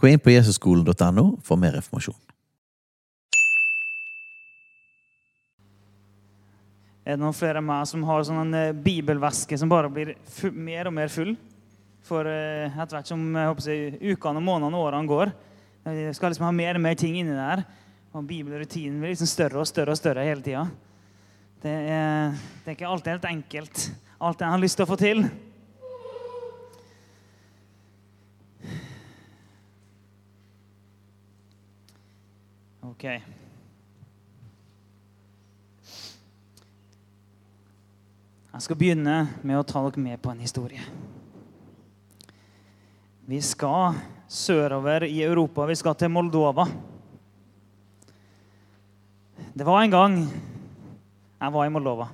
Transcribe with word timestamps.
Gå 0.00 0.08
inn 0.08 0.20
på 0.22 0.32
jesusskolen.no 0.32 1.24
for 1.44 1.60
mer 1.60 1.74
informasjon. 1.76 2.16
Er 7.04 7.18
det 7.18 7.20
noen 7.20 7.36
flere 7.36 7.60
av 7.60 7.66
meg 7.66 7.88
som 7.90 8.04
har 8.08 8.24
sånn 8.24 8.40
en 8.46 8.56
eh, 8.56 8.76
bibelveske 8.76 9.58
som 9.60 9.68
bare 9.68 9.90
blir 9.92 10.14
mer 10.56 10.88
og 10.88 10.94
mer 10.96 11.12
full? 11.12 11.34
For 12.06 12.28
eh, 12.28 12.70
etter 12.70 12.96
hvert 12.96 13.10
som 13.10 13.26
jeg 13.36 14.14
ukene, 14.14 14.40
månedene 14.40 14.78
og 14.78 14.86
årene 14.86 15.10
går, 15.10 15.34
eh, 15.84 16.00
jeg 16.06 16.16
skal 16.16 16.32
liksom 16.32 16.48
ha 16.48 16.54
mer 16.54 16.80
og 16.80 16.84
mer 16.86 16.96
ting 17.00 17.18
inni 17.20 17.36
der. 17.36 17.66
Og 18.16 18.24
bibelrutinen 18.24 19.02
blir 19.02 19.12
liksom 19.12 19.28
større 19.28 19.60
og 19.60 19.68
større 19.68 19.92
og 19.92 20.00
større 20.00 20.24
hele 20.24 20.44
tida. 20.44 20.64
Det, 21.60 21.76
det 21.84 22.72
er 22.72 22.72
ikke 22.72 22.88
alltid 22.88 23.18
helt 23.18 23.30
enkelt, 23.34 23.86
alt 24.16 24.40
jeg 24.40 24.54
har 24.54 24.64
lyst 24.64 24.80
til 24.80 24.88
å 24.88 24.92
få 24.94 25.00
til. 25.00 25.26
Ok. 33.00 33.06
Jeg 38.52 38.60
skal 38.60 38.76
begynne 38.76 39.14
med 39.40 39.56
å 39.56 39.64
ta 39.64 39.80
dere 39.86 40.02
med 40.04 40.20
på 40.20 40.28
en 40.34 40.42
historie. 40.44 40.84
Vi 43.24 43.40
skal 43.40 43.96
sørover 44.28 45.08
i 45.08 45.22
Europa. 45.24 45.64
Vi 45.72 45.78
skal 45.80 45.96
til 45.96 46.12
Moldova. 46.12 46.68
Det 49.56 49.64
var 49.64 49.80
en 49.80 49.96
gang 49.96 50.20
jeg 50.20 51.56
var 51.56 51.64
i 51.64 51.72
Moldova. 51.72 52.10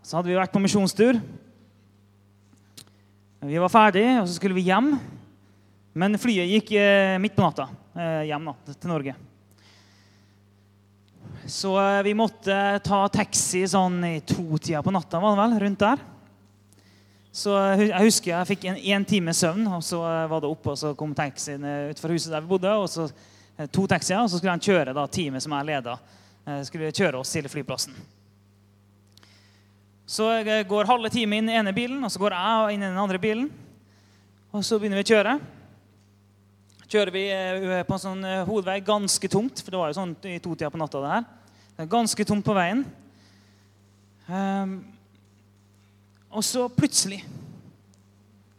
Så 0.00 0.16
hadde 0.16 0.32
vi 0.32 0.40
vært 0.40 0.56
på 0.56 0.64
misjonstur. 0.64 1.20
Vi 3.44 3.60
var 3.60 3.76
ferdige, 3.76 4.22
og 4.24 4.26
så 4.32 4.40
skulle 4.40 4.56
vi 4.56 4.70
hjem. 4.72 4.94
Men 5.92 6.16
flyet 6.16 6.48
gikk 6.56 6.78
eh, 6.80 7.20
midt 7.20 7.36
på 7.36 7.44
natta 7.44 7.83
hjem 7.94 8.50
da, 8.50 8.74
til 8.74 8.90
Norge. 8.90 9.14
Så 11.46 11.80
eh, 11.80 12.02
vi 12.02 12.14
måtte 12.16 12.56
ta 12.84 13.04
taxi 13.12 13.64
sånn 13.68 13.98
i 14.06 14.14
to-tida 14.24 14.80
på 14.82 14.92
natta, 14.94 15.20
var 15.20 15.34
det 15.34 15.42
vel? 15.42 15.56
Rundt 15.64 15.82
der. 15.82 16.04
Så 17.34 17.52
eh, 17.58 17.82
jeg 17.90 18.06
husker 18.06 18.32
jeg 18.32 18.48
fikk 18.54 18.64
en 18.70 18.80
én 18.80 19.04
time 19.08 19.34
søvn, 19.36 19.66
og 19.76 19.84
så 19.84 20.00
eh, 20.08 20.24
var 20.30 20.40
det 20.40 20.48
oppe, 20.48 20.72
og 20.72 20.80
så 20.80 20.94
kom 20.96 21.12
taxien 21.16 21.64
eh, 21.68 21.90
utenfor 21.92 22.14
huset 22.16 22.32
der 22.32 22.44
vi 22.44 22.52
bodde. 22.54 22.72
og 22.72 22.88
så 22.88 23.08
eh, 23.10 23.68
To 23.68 23.84
taxier, 23.90 24.22
og 24.22 24.30
så 24.32 24.40
skulle 24.40 24.54
han 24.56 24.64
kjøre 24.64 24.96
da, 24.96 25.04
teamet 25.04 25.44
som 25.44 25.56
jeg 25.58 25.68
leda, 25.68 25.98
eh, 26.46 26.62
skulle 26.64 26.94
kjøre 26.94 27.20
oss 27.20 27.34
til 27.36 27.50
flyplassen. 27.52 27.98
Så 30.08 30.30
eh, 30.38 30.64
går 30.68 30.88
halve 30.88 31.12
time 31.12 31.36
inn 31.42 31.50
i 31.50 31.52
den 31.52 31.60
ene 31.60 31.76
bilen, 31.76 32.00
og 32.00 32.12
så 32.12 32.24
går 32.24 32.38
jeg 32.38 32.78
inn 32.78 32.86
i 32.86 32.88
den 32.88 33.04
andre 33.04 33.20
bilen. 33.20 33.52
Og 34.54 34.64
så 34.64 34.78
begynner 34.80 35.02
vi 35.02 35.04
å 35.04 35.12
kjøre. 35.12 35.36
Kjører 36.94 37.10
vi 37.10 37.22
eh, 37.26 37.80
på 37.82 37.96
en 37.96 37.98
sånn 37.98 38.20
eh, 38.22 38.44
hovedvei 38.46 38.76
ganske 38.86 39.26
tungt, 39.26 39.58
for 39.64 39.74
det 39.74 39.78
var 39.80 39.88
jo 39.90 39.96
sånn 39.96 40.12
i 40.30 40.36
to-tida 40.38 40.68
på 40.70 40.78
natta. 40.78 41.00
det 41.02 41.08
her. 41.10 41.24
Det 41.74 41.82
er 41.82 41.88
ganske 41.90 42.26
tungt 42.28 42.46
på 42.46 42.54
veien. 42.54 42.84
Um, 44.28 44.76
og 46.30 46.44
så 46.46 46.68
plutselig 46.70 47.18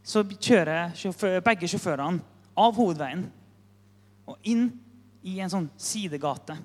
så 0.04 0.26
kjører 0.28 0.92
sjåfør, 1.00 1.38
begge 1.48 1.70
sjåførene 1.72 2.20
av 2.60 2.76
hovedveien 2.76 3.24
og 4.28 4.52
inn 4.52 4.68
i 5.24 5.38
en 5.40 5.56
sånn 5.56 5.72
sidegate. 5.80 6.60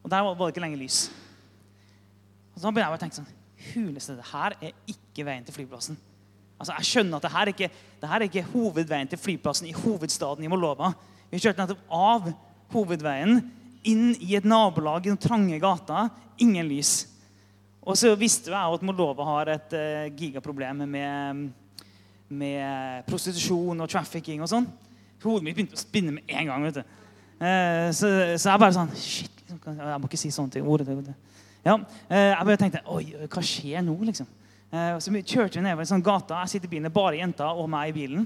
Og 0.00 0.08
der 0.08 0.24
var 0.24 0.40
det 0.40 0.54
ikke 0.54 0.64
lenger 0.64 0.86
lys. 0.86 1.02
Og 2.54 2.62
så 2.62 2.72
begynner 2.72 2.88
jeg 2.88 2.96
å 2.96 3.04
tenke 3.04 3.20
sånn 3.20 3.32
Huleste, 3.74 4.16
det 4.16 4.32
her 4.32 4.56
er 4.56 4.72
ikke 4.88 5.28
veien 5.28 5.44
til 5.44 5.60
flyplassen. 5.60 6.00
Altså, 6.64 6.78
Jeg 6.80 6.88
skjønner 6.88 7.20
at 7.20 7.26
det 7.26 7.32
her 7.34 7.42
er 7.42 7.52
ikke, 7.52 7.70
det 8.00 8.08
her 8.08 8.22
er 8.22 8.30
ikke 8.30 8.46
hovedveien 8.54 9.10
til 9.10 9.20
flyplassen 9.20 9.68
i 9.68 9.76
hovedstaden 9.76 10.44
i 10.44 10.48
Moldova. 10.48 10.94
Vi 11.28 11.42
kjørte 11.42 11.60
nettopp 11.60 11.90
av 11.92 12.30
hovedveien 12.72 13.42
inn 13.84 14.14
i 14.24 14.32
et 14.38 14.46
nabolag 14.48 15.04
i 15.04 15.12
noen 15.12 15.20
trange 15.20 15.58
gata. 15.60 16.06
Ingen 16.40 16.70
lys. 16.70 16.94
Og 17.84 17.98
så 18.00 18.14
visste 18.16 18.48
jo 18.48 18.56
jeg 18.56 18.78
at 18.78 18.86
Moldova 18.88 19.26
har 19.28 19.50
et 19.52 19.76
eh, 19.76 20.06
gigaproblem 20.16 20.86
med, 20.88 21.42
med 22.32 23.04
prostitusjon 23.10 23.84
og 23.84 23.90
trafficking 23.92 24.40
og 24.40 24.48
sånn. 24.48 24.70
Hodet 25.24 25.44
mitt 25.44 25.58
begynte 25.58 25.76
å 25.76 25.82
spinne 25.82 26.16
med 26.16 26.32
en 26.32 26.48
gang. 26.48 26.64
vet 26.64 26.80
du. 26.80 26.96
Eh, 27.44 27.90
så, 27.92 28.08
så 28.40 28.54
jeg 28.54 28.62
bare 28.62 28.76
sånn 28.76 28.94
Shit, 28.96 29.44
liksom, 29.50 29.60
jeg 29.76 30.00
må 30.00 30.08
ikke 30.08 30.22
si 30.22 30.32
sånne 30.32 30.56
ting. 30.56 30.64
Ordet, 30.64 30.88
det, 30.88 31.12
det. 31.12 31.42
Ja, 31.64 31.76
eh, 32.08 32.30
jeg 32.30 32.48
bare 32.48 32.60
tenkte 32.60 32.82
Oi, 32.94 33.04
hva 33.28 33.44
skjer 33.44 33.84
nå, 33.84 33.98
liksom? 34.08 34.32
Eh, 34.72 34.96
så 34.98 35.12
kjørte 35.12 35.60
vi 35.60 35.64
nedover 35.64 35.84
en 35.84 35.92
sånn 35.92 36.04
gata. 36.04 36.40
Jeg 36.44 36.54
sitter 36.54 36.70
i 36.70 36.74
bilen, 36.76 36.94
bare 36.94 37.20
jenta 37.20 37.50
og 37.52 37.68
meg 37.70 37.92
i 37.92 37.96
bilen. 37.98 38.24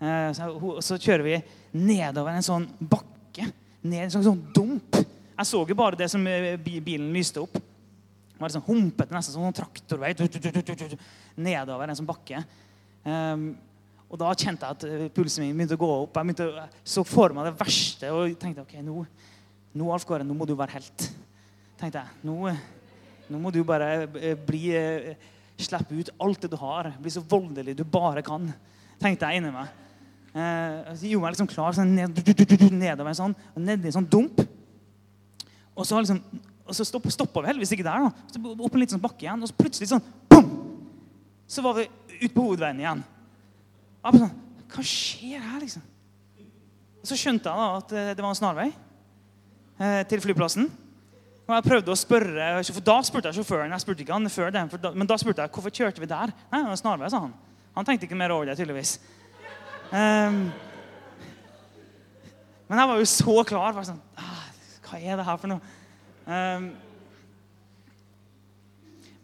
Eh, 0.00 0.30
så, 0.34 0.98
kjører 0.98 1.26
vi 1.26 1.40
nedover 1.76 2.36
en 2.36 2.46
sånn 2.46 2.66
bakke. 2.78 3.50
Ned 3.84 4.06
en 4.06 4.14
sånn, 4.14 4.26
sånn 4.26 4.42
dump. 4.54 4.98
Jeg 5.34 5.50
så 5.50 5.60
jo 5.66 5.76
bare 5.76 5.98
det 5.98 6.08
som 6.12 6.24
eh, 6.30 6.54
bilen 6.60 7.12
lyste 7.14 7.42
opp. 7.42 7.58
Det 7.58 8.40
var 8.40 8.50
liksom 8.50 8.66
humpete, 8.66 9.14
nesten 9.14 9.36
som 9.36 9.46
en 9.46 9.54
traktorvei. 9.54 10.14
Tu, 10.18 10.26
tu, 10.28 10.96
Nedover 11.44 11.90
en 11.90 11.98
sånn 11.98 12.08
bakke. 12.08 12.40
Ehm, 13.06 13.52
og 14.08 14.18
da 14.20 14.32
kjente 14.34 14.66
jeg 14.66 14.76
at 14.76 15.14
pulsen 15.14 15.44
min 15.44 15.58
begynte 15.58 15.76
å 15.78 15.82
gå 15.82 15.90
opp. 16.00 16.18
Jeg 16.18 16.30
begynte 16.30 16.66
så 16.86 17.04
for 17.06 17.34
meg 17.34 17.48
det 17.48 17.54
verste 17.58 18.10
og 18.14 18.34
tenkte 18.40 18.64
ok, 18.64 18.74
nå, 18.86 19.04
nå 19.74 19.92
Alf 19.94 20.06
Kåre, 20.06 20.26
nå 20.26 20.36
må 20.36 20.46
du 20.46 20.54
være 20.58 20.76
helt. 20.76 21.06
tenkte 21.80 22.02
jeg. 22.02 22.20
Nå, 22.26 22.50
nå 23.30 23.40
må 23.42 23.54
du 23.54 23.62
bare 23.66 24.06
bli 24.46 24.66
Slippe 25.60 25.94
ut 25.94 26.10
alt 26.18 26.42
det 26.42 26.50
du 26.50 26.58
har. 26.58 26.90
Bli 27.00 27.12
så 27.14 27.22
voldelig 27.22 27.76
du 27.78 27.84
bare 27.86 28.22
kan. 28.26 28.52
tenkte 29.02 29.28
jeg 29.28 29.40
inni 29.40 29.52
meg. 29.54 29.70
Eh, 30.34 30.94
så 30.98 31.06
gjorde 31.06 31.22
meg 31.22 31.34
liksom 31.36 31.50
klar 31.50 31.74
sånn 31.76 31.92
ned, 31.94 32.18
nedover 32.74 33.14
sånn, 33.14 33.36
nedi 33.54 33.90
en 33.90 33.96
sånn 34.00 34.10
dump. 34.10 34.40
Og 35.74 35.86
så, 35.86 35.98
liksom, 36.00 36.20
og 36.64 36.74
så 36.74 36.86
stopp, 36.86 37.06
stoppa 37.12 37.42
vi 37.42 37.52
heldigvis 37.52 37.74
ikke 37.76 37.86
der. 37.86 38.08
da. 38.08 38.30
Så 38.32 38.40
opp 38.54 38.74
en 38.74 38.82
liten 38.82 38.96
sånn 38.96 39.04
bakke 39.04 39.26
igjen, 39.26 39.42
og 39.42 39.50
så 39.50 39.58
plutselig 39.58 39.90
sånn 39.92 40.02
boom! 40.30 40.48
Så 41.50 41.62
var 41.62 41.78
vi 41.78 41.86
ute 42.20 42.32
på 42.34 42.46
hovedveien 42.48 42.82
igjen. 42.82 43.02
Jeg 44.04 44.22
sånn, 44.24 44.40
Hva 44.74 44.84
skjer 44.90 45.42
her, 45.44 45.60
liksom? 45.62 45.84
Så 47.04 47.18
skjønte 47.20 47.50
jeg 47.50 47.60
da 47.60 47.66
at 47.78 47.92
eh, 47.94 48.12
det 48.16 48.24
var 48.24 48.32
en 48.32 48.38
snarvei 48.38 48.70
eh, 48.70 50.00
til 50.08 50.22
flyplassen. 50.24 50.70
Og 51.44 51.52
jeg 51.52 51.66
prøvde 51.66 51.92
å 51.92 51.98
spørre, 51.98 52.44
for 52.72 52.84
Da 52.84 52.94
spurte 53.04 53.28
jeg 53.28 53.38
sjåføren. 53.38 53.72
jeg 53.72 53.84
spurte 53.84 54.04
ikke 54.04 54.16
han 54.16 54.30
før 54.32 54.50
det, 54.50 54.62
da, 54.80 54.92
Men 54.94 55.06
da 55.06 55.16
spurte 55.20 55.42
jeg 55.42 55.52
hvorfor 55.52 55.70
kjørte 55.70 56.00
vi 56.00 56.08
der. 56.08 56.32
Nei, 56.52 56.62
det 56.62 56.70
var 56.70 56.80
snarvei, 56.80 57.10
sa 57.12 57.20
han. 57.26 57.34
Han 57.74 57.84
tenkte 57.84 58.06
ikke 58.08 58.16
mer 58.16 58.32
over 58.32 58.46
det, 58.46 58.56
tydeligvis. 58.56 59.00
Um, 59.90 60.52
men 62.68 62.80
jeg 62.80 62.88
var 62.88 62.98
jo 62.98 63.04
så 63.04 63.36
klar. 63.44 63.74
Bare 63.74 63.90
sånn, 63.90 64.00
ah, 64.16 64.46
hva 64.88 65.00
er 65.02 65.20
det 65.20 65.26
her 65.28 65.40
for 65.42 65.52
noe? 65.52 65.74
Um, 66.24 66.70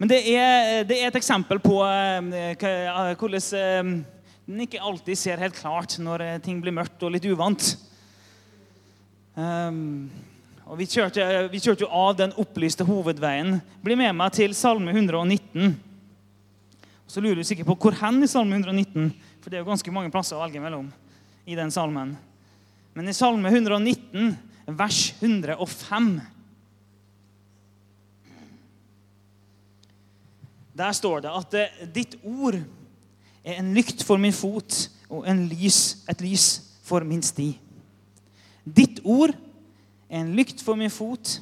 men 0.01 0.09
det 0.09 0.21
er, 0.33 0.83
det 0.89 0.97
er 0.97 1.11
et 1.11 1.17
eksempel 1.19 1.59
på 1.61 1.75
eh, 1.85 3.13
hvordan 3.21 3.43
eh, 3.57 3.91
en 4.49 4.63
ikke 4.65 4.81
alltid 4.81 5.19
ser 5.19 5.41
helt 5.41 5.53
klart 5.53 5.99
når 6.01 6.23
eh, 6.25 6.39
ting 6.41 6.57
blir 6.63 6.73
mørkt 6.73 7.03
og 7.05 7.13
litt 7.13 7.27
uvant. 7.29 7.67
Ehm, 9.37 10.09
og 10.71 10.79
vi 10.79 10.87
kjørte, 10.87 11.25
vi 11.51 11.59
kjørte 11.59 11.83
jo 11.83 11.89
av 11.91 12.13
den 12.15 12.31
opplyste 12.39 12.85
hovedveien. 12.87 13.57
Bli 13.83 13.97
med 13.99 14.15
meg 14.15 14.31
til 14.37 14.53
Salme 14.55 14.93
119. 14.93 15.73
Så 17.11 17.19
lurer 17.19 17.41
du 17.41 17.43
sikkert 17.43 17.67
på 17.67 17.75
hvor 17.83 17.97
hen 17.99 18.23
i 18.23 18.29
Salme 18.31 18.55
119, 18.55 19.09
for 19.43 19.51
det 19.51 19.59
er 19.59 19.65
jo 19.65 19.67
ganske 19.67 19.91
mange 19.91 20.13
plasser 20.13 20.37
å 20.37 20.45
velge 20.45 20.61
mellom 20.63 20.87
i 21.43 21.57
den 21.59 21.73
salmen. 21.75 22.13
Men 22.95 23.11
i 23.11 23.15
Salme 23.17 23.51
119, 23.51 24.31
vers 24.79 25.01
105 25.19 26.13
Der 30.71 30.95
står 30.95 31.25
det 31.25 31.31
at 31.35 31.55
eh, 31.59 31.79
ditt 31.93 32.13
ord 32.23 32.55
er 33.43 33.57
en 33.59 33.73
lykt 33.75 34.05
for 34.07 34.17
min 34.21 34.33
fot 34.33 34.85
og 35.11 35.27
lys, 35.51 35.99
et 36.09 36.23
lys 36.23 36.45
for 36.87 37.03
min 37.05 37.19
sti. 37.21 37.49
Ditt 38.63 39.01
ord 39.03 39.35
en 40.11 40.33
lykt 40.35 40.59
for 40.63 40.75
min 40.75 40.91
fot 40.91 41.37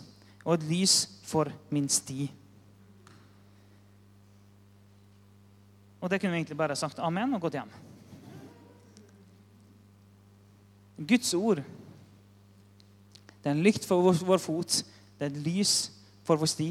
og 0.45 0.53
et 0.55 0.67
lys 0.69 1.01
for 1.25 1.49
min 1.73 1.89
sti. 1.89 2.27
Og 5.99 6.11
det 6.11 6.19
kunne 6.21 6.31
vi 6.31 6.43
egentlig 6.43 6.57
bare 6.57 6.77
sagt 6.79 7.01
amen 7.03 7.33
og 7.35 7.41
gått 7.43 7.57
hjem. 7.57 7.71
Guds 11.09 11.33
ord. 11.33 11.63
Det 13.39 13.49
er 13.49 13.55
en 13.55 13.63
lykt 13.63 13.87
for 13.87 14.03
vår, 14.03 14.37
fot. 14.43 14.79
Det 15.17 15.27
er 15.27 15.33
et 15.33 15.41
lys 15.47 15.73
for 16.27 16.39
vår 16.39 16.51
sti. 16.51 16.69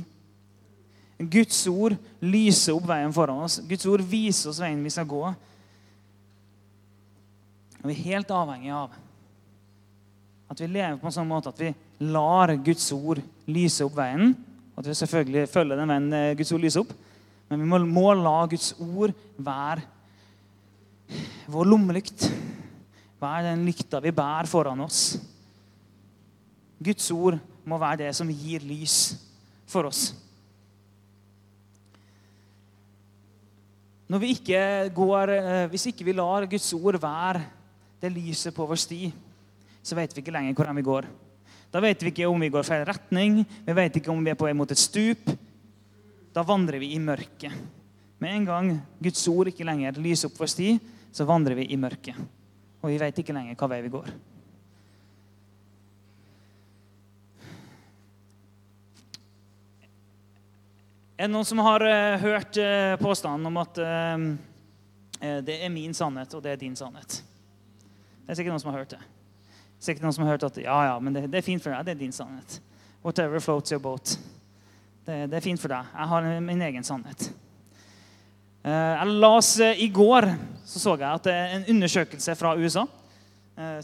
Guds 1.18 1.60
ord 1.66 1.96
lyser 2.22 2.76
opp 2.76 2.86
veien 2.88 3.12
foran 3.12 3.42
oss. 3.42 3.58
Guds 3.66 3.86
ord 3.90 4.04
viser 4.06 4.52
oss 4.52 4.62
veien 4.62 4.84
vi 4.84 4.92
skal 4.94 5.08
gå. 5.08 5.22
Og 7.78 7.84
Vi 7.88 7.94
er 7.94 8.04
helt 8.12 8.30
avhengig 8.30 8.72
av 8.74 8.94
at 10.48 10.60
vi 10.62 10.68
lever 10.70 10.96
på 11.00 11.08
en 11.08 11.14
sånn 11.14 11.28
måte 11.28 11.52
at 11.52 11.60
vi 11.60 11.72
lar 12.08 12.54
Guds 12.64 12.86
ord 12.96 13.20
lyse 13.50 13.84
opp 13.84 13.96
veien. 13.98 14.32
At 14.78 14.86
vi 14.88 14.96
selvfølgelig 14.96 15.48
følger 15.52 15.80
den 15.80 15.92
veien 15.92 16.12
eh, 16.16 16.34
Guds 16.38 16.52
ord 16.54 16.64
lyser 16.64 16.84
opp. 16.84 16.94
Men 17.48 17.62
vi 17.62 17.68
må, 17.68 17.80
må 17.84 18.12
la 18.16 18.38
Guds 18.48 18.72
ord 18.80 19.12
være 19.36 19.84
vår 21.48 21.68
lommelykt. 21.68 22.28
Være 23.20 23.50
den 23.50 23.66
lykta 23.68 24.00
vi 24.04 24.14
bærer 24.14 24.48
foran 24.48 24.84
oss. 24.84 25.18
Guds 26.78 27.10
ord 27.10 27.38
må 27.68 27.78
være 27.80 28.04
det 28.06 28.14
som 28.16 28.30
gir 28.30 28.64
lys 28.64 28.96
for 29.68 29.88
oss. 29.90 30.12
Når 34.08 34.22
vi 34.22 34.32
ikke 34.32 34.60
går, 34.96 35.34
eh, 35.36 35.64
hvis 35.68 35.90
ikke 35.90 36.06
vi 36.08 36.16
lar 36.16 36.46
Guds 36.48 36.72
ord 36.72 36.96
være 37.02 37.42
det 38.00 38.14
lyset 38.14 38.54
på 38.56 38.64
vår 38.64 38.78
sti, 38.80 39.10
så 39.82 39.96
vet 39.98 40.14
vi 40.14 40.22
ikke 40.22 40.34
lenger 40.34 40.56
hvordan 40.56 40.78
vi 40.78 40.86
går. 40.86 41.08
Da 41.72 41.82
vet 41.84 42.02
vi 42.02 42.12
ikke 42.12 42.28
om 42.28 42.40
vi 42.40 42.50
går 42.52 42.64
feil 42.64 42.86
retning, 42.88 43.42
vi 43.66 43.76
vet 43.76 43.98
ikke 44.00 44.12
om 44.12 44.24
vi 44.24 44.32
er 44.32 44.38
på 44.40 44.48
vei 44.48 44.54
mot 44.56 44.70
et 44.72 44.80
stup. 44.80 45.28
Da 46.32 46.44
vandrer 46.46 46.80
vi 46.80 46.94
i 46.94 47.02
mørket. 47.02 47.52
Med 48.18 48.34
en 48.34 48.48
gang 48.48 48.72
Guds 49.02 49.26
ord 49.30 49.50
ikke 49.50 49.66
lenger 49.68 50.00
lyser 50.00 50.30
opp 50.30 50.40
vår 50.40 50.50
sti, 50.50 50.72
så 51.12 51.26
vandrer 51.28 51.58
vi 51.58 51.68
i 51.72 51.78
mørket. 51.80 52.16
Og 52.80 52.90
vi 52.92 52.98
vet 53.00 53.20
ikke 53.20 53.34
lenger 53.36 53.58
hva 53.58 53.68
vei 53.70 53.82
vi 53.84 53.92
går. 53.92 54.10
Er 61.18 61.26
det 61.26 61.34
noen 61.34 61.46
som 61.46 61.58
har 61.66 61.82
uh, 61.82 62.20
hørt 62.22 62.58
uh, 62.62 62.94
påstanden 63.00 63.50
om 63.50 63.56
at 63.58 63.80
uh, 63.82 64.26
det 65.42 65.56
er 65.66 65.72
min 65.74 65.94
sannhet, 65.94 66.30
og 66.38 66.44
det 66.44 66.52
er 66.54 66.60
din 66.60 66.76
sannhet? 66.78 67.18
Det 68.22 68.30
er 68.30 68.38
sikkert 68.38 68.54
noen 68.54 68.62
som 68.62 68.70
har 68.70 68.84
hørt 68.84 68.94
det. 68.94 69.00
Sikkert 69.78 70.04
noen 70.04 70.16
som 70.16 70.26
har 70.26 70.34
hørt 70.34 70.46
at 70.48 70.58
ja, 70.60 70.78
ja, 70.90 70.96
men 71.02 71.14
det, 71.14 71.26
det 71.30 71.40
er 71.40 71.46
fint 71.46 71.62
for 71.62 71.74
deg. 71.74 71.86
Det 71.86 71.94
er 71.94 72.00
din 72.00 72.14
sannhet. 72.14 72.58
Whatever 73.04 73.42
floats 73.42 73.72
your 73.72 73.82
boat. 73.82 74.16
Det, 75.06 75.26
det 75.30 75.38
er 75.38 75.44
fint 75.44 75.62
for 75.62 75.72
deg. 75.72 75.92
Jeg 75.94 76.12
har 76.12 76.30
min 76.44 76.64
egen 76.68 76.86
sannhet. 76.86 77.28
Jeg 78.68 79.18
las 79.22 79.52
I 79.62 79.86
går 79.94 80.26
så, 80.66 80.80
så 80.82 80.96
jeg 80.98 81.08
at 81.08 81.24
det 81.24 81.32
er 81.32 81.52
en 81.56 81.68
undersøkelse 81.72 82.34
fra 82.36 82.56
USA 82.58 82.82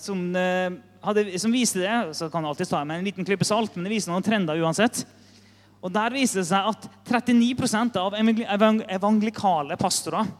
som, 0.03 0.19
hadde, 1.01 1.23
som 1.41 1.55
viste 1.55 1.81
det. 1.81 1.95
Så 2.19 2.29
kan 2.29 2.45
jeg 2.45 2.53
alltid 2.53 2.73
ta 2.75 2.83
med 2.85 3.01
en 3.01 3.07
liten 3.07 3.27
klype 3.27 3.47
salt, 3.49 3.77
men 3.77 3.87
det 3.87 3.95
viser 3.95 4.13
noen 4.13 4.27
trender 4.27 4.61
uansett. 4.61 5.05
Og 5.85 5.93
Der 5.93 6.15
viser 6.17 6.41
det 6.41 6.49
seg 6.49 6.71
at 6.71 6.87
39% 7.11 7.99
av 8.01 8.15
evangelikale 8.17 9.77
pastorer 9.81 10.25
eh, 10.25 10.33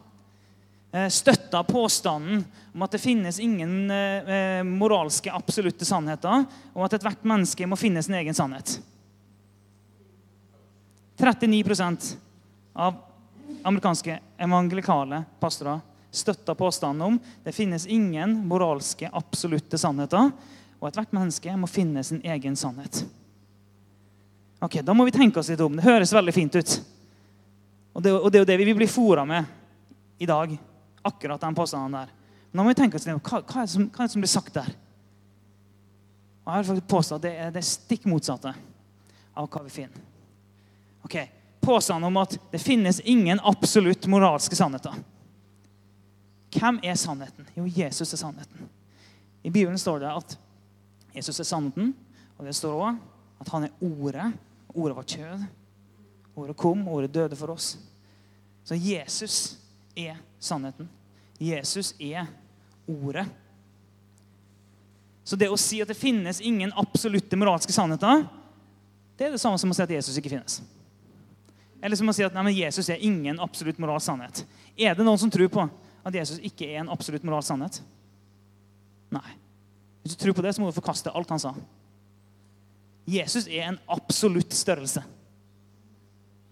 støtta 1.11 1.65
påstanden 1.67 2.45
om 2.75 2.83
at 2.87 2.93
det 2.95 3.03
finnes 3.03 3.41
ingen 3.43 3.91
eh, 3.91 4.61
moralske 4.67 5.33
absolutte 5.33 5.87
sannheter, 5.87 6.45
og 6.75 6.85
at 6.87 6.99
ethvert 6.99 7.25
menneske 7.27 7.67
må 7.67 7.79
finne 7.79 8.03
sin 8.03 8.15
egen 8.19 8.37
sannhet. 8.37 8.77
39% 11.19 12.13
av 12.75 12.95
amerikanske 13.63 14.19
evangelikale 14.39 15.23
pastorer 15.41 15.81
støtta 16.15 16.55
påstanden 16.55 17.03
om 17.03 17.19
det 17.45 17.53
finnes 17.53 17.87
ingen 17.87 18.37
moralske 18.47 19.11
absolutte 19.13 19.79
sannheter, 19.79 20.31
og 20.79 20.89
ethvert 20.89 21.15
menneske 21.17 21.55
må 21.59 21.67
finne 21.71 22.05
sin 22.07 22.21
egen 22.23 22.57
sannhet. 22.57 23.05
Ok, 24.61 24.81
Da 24.83 24.95
må 24.95 25.05
vi 25.05 25.15
tenke 25.15 25.41
oss 25.41 25.49
litt 25.51 25.61
om. 25.61 25.77
Det 25.77 25.85
høres 25.85 26.13
veldig 26.13 26.33
fint 26.35 26.55
ut. 26.55 26.77
Og 27.93 28.03
det, 28.03 28.13
og 28.13 28.31
det 28.31 28.39
er 28.39 28.45
jo 28.45 28.49
det 28.53 28.57
vi 28.63 28.75
blir 28.75 28.89
fora 28.89 29.25
med 29.25 29.45
i 30.19 30.27
dag. 30.27 30.55
Akkurat 31.05 31.41
den 31.41 31.57
påstanden 31.57 31.99
der. 31.99 32.13
Men 32.51 32.61
nå 32.61 32.65
må 32.65 32.73
vi 32.73 32.79
tenke 32.79 32.99
oss 32.99 33.07
hva, 33.07 33.41
hva, 33.41 33.63
er 33.63 33.71
som, 33.71 33.87
hva, 33.89 34.05
er 34.05 34.09
det 34.09 34.15
som 34.15 34.25
blir 34.25 34.33
sagt 34.33 34.57
der. 34.57 34.73
Og 36.45 36.51
jeg 36.53 36.63
vil 36.63 36.71
faktisk 36.73 36.91
påstå 36.93 37.17
at 37.19 37.25
det 37.25 37.33
er 37.41 37.55
det 37.55 37.65
stikk 37.67 38.05
motsatte 38.09 38.53
av 39.35 39.49
hva 39.49 39.65
vi 39.65 39.73
finner. 39.73 40.05
Ok, 41.05 41.17
Påstanden 41.65 42.05
om 42.05 42.17
at 42.17 42.39
det 42.51 42.59
finnes 42.59 43.01
ingen 43.01 43.41
absolutt 43.41 44.07
moralske 44.07 44.57
sannheter. 44.57 44.93
Hvem 46.53 46.81
er 46.85 46.99
sannheten? 47.01 47.47
Jo, 47.57 47.65
Jesus 47.65 48.13
er 48.13 48.21
sannheten. 48.21 48.69
I 49.43 49.51
Bibelen 49.51 49.79
står 49.81 50.03
det 50.03 50.11
at 50.13 50.35
Jesus 51.15 51.41
er 51.41 51.49
sannheten, 51.49 51.95
og 52.37 52.45
det 52.45 52.53
står 52.59 52.75
også 52.77 53.41
at 53.41 53.53
han 53.55 53.65
er 53.69 53.79
ordet 53.81 54.33
Ordet 54.75 54.97
var 54.97 55.05
kjød. 55.07 55.43
Ordet 56.35 56.57
kom, 56.59 56.81
ordet 56.89 57.15
døde 57.15 57.37
for 57.39 57.53
oss. 57.53 57.77
Så 58.67 58.75
Jesus 58.75 59.55
er 59.95 60.19
sannheten. 60.43 60.89
Jesus 61.39 61.95
er 61.99 62.27
ordet. 62.87 63.27
Så 65.25 65.37
det 65.41 65.49
å 65.49 65.59
si 65.59 65.81
at 65.83 65.89
det 65.89 65.97
finnes 65.97 66.41
ingen 66.45 66.73
absolutte 66.77 67.39
moralske 67.41 67.73
sannheter, 67.73 68.27
det 69.17 69.29
er 69.29 69.35
det 69.35 69.41
samme 69.41 69.59
som 69.61 69.71
å 69.73 69.77
si 69.77 69.85
at 69.85 69.95
Jesus 69.95 70.19
ikke 70.21 70.35
finnes. 70.35 70.59
Eller 71.85 71.97
som 72.01 72.09
å 72.09 72.15
si 72.17 72.25
at 72.25 72.35
nei, 72.37 72.53
Jesus 72.57 72.89
er 72.93 73.03
ingen 73.05 73.41
absolutt 73.45 73.81
moralsk 73.81 74.09
sannhet. 74.09 74.43
Er 74.77 74.97
det 74.97 75.07
noen 75.07 75.21
som 75.21 75.33
tror 75.33 75.51
på 75.53 75.65
at 76.05 76.17
Jesus 76.17 76.41
ikke 76.45 76.69
er 76.69 76.83
en 76.83 76.93
absolutt 76.93 77.25
moralsk 77.25 77.53
sannhet? 77.53 77.81
Nei. 79.15 79.37
Hvis 80.05 80.17
du 80.17 80.21
tror 80.21 80.37
på 80.37 80.45
det, 80.45 80.53
så 80.53 80.61
må 80.61 80.69
du 80.69 80.77
forkaste 80.77 81.13
alt 81.13 81.33
han 81.33 81.41
sa. 81.41 81.55
Jesus 83.09 83.47
er 83.49 83.69
en 83.69 83.79
absolutt 83.93 84.53
størrelse. 84.57 85.03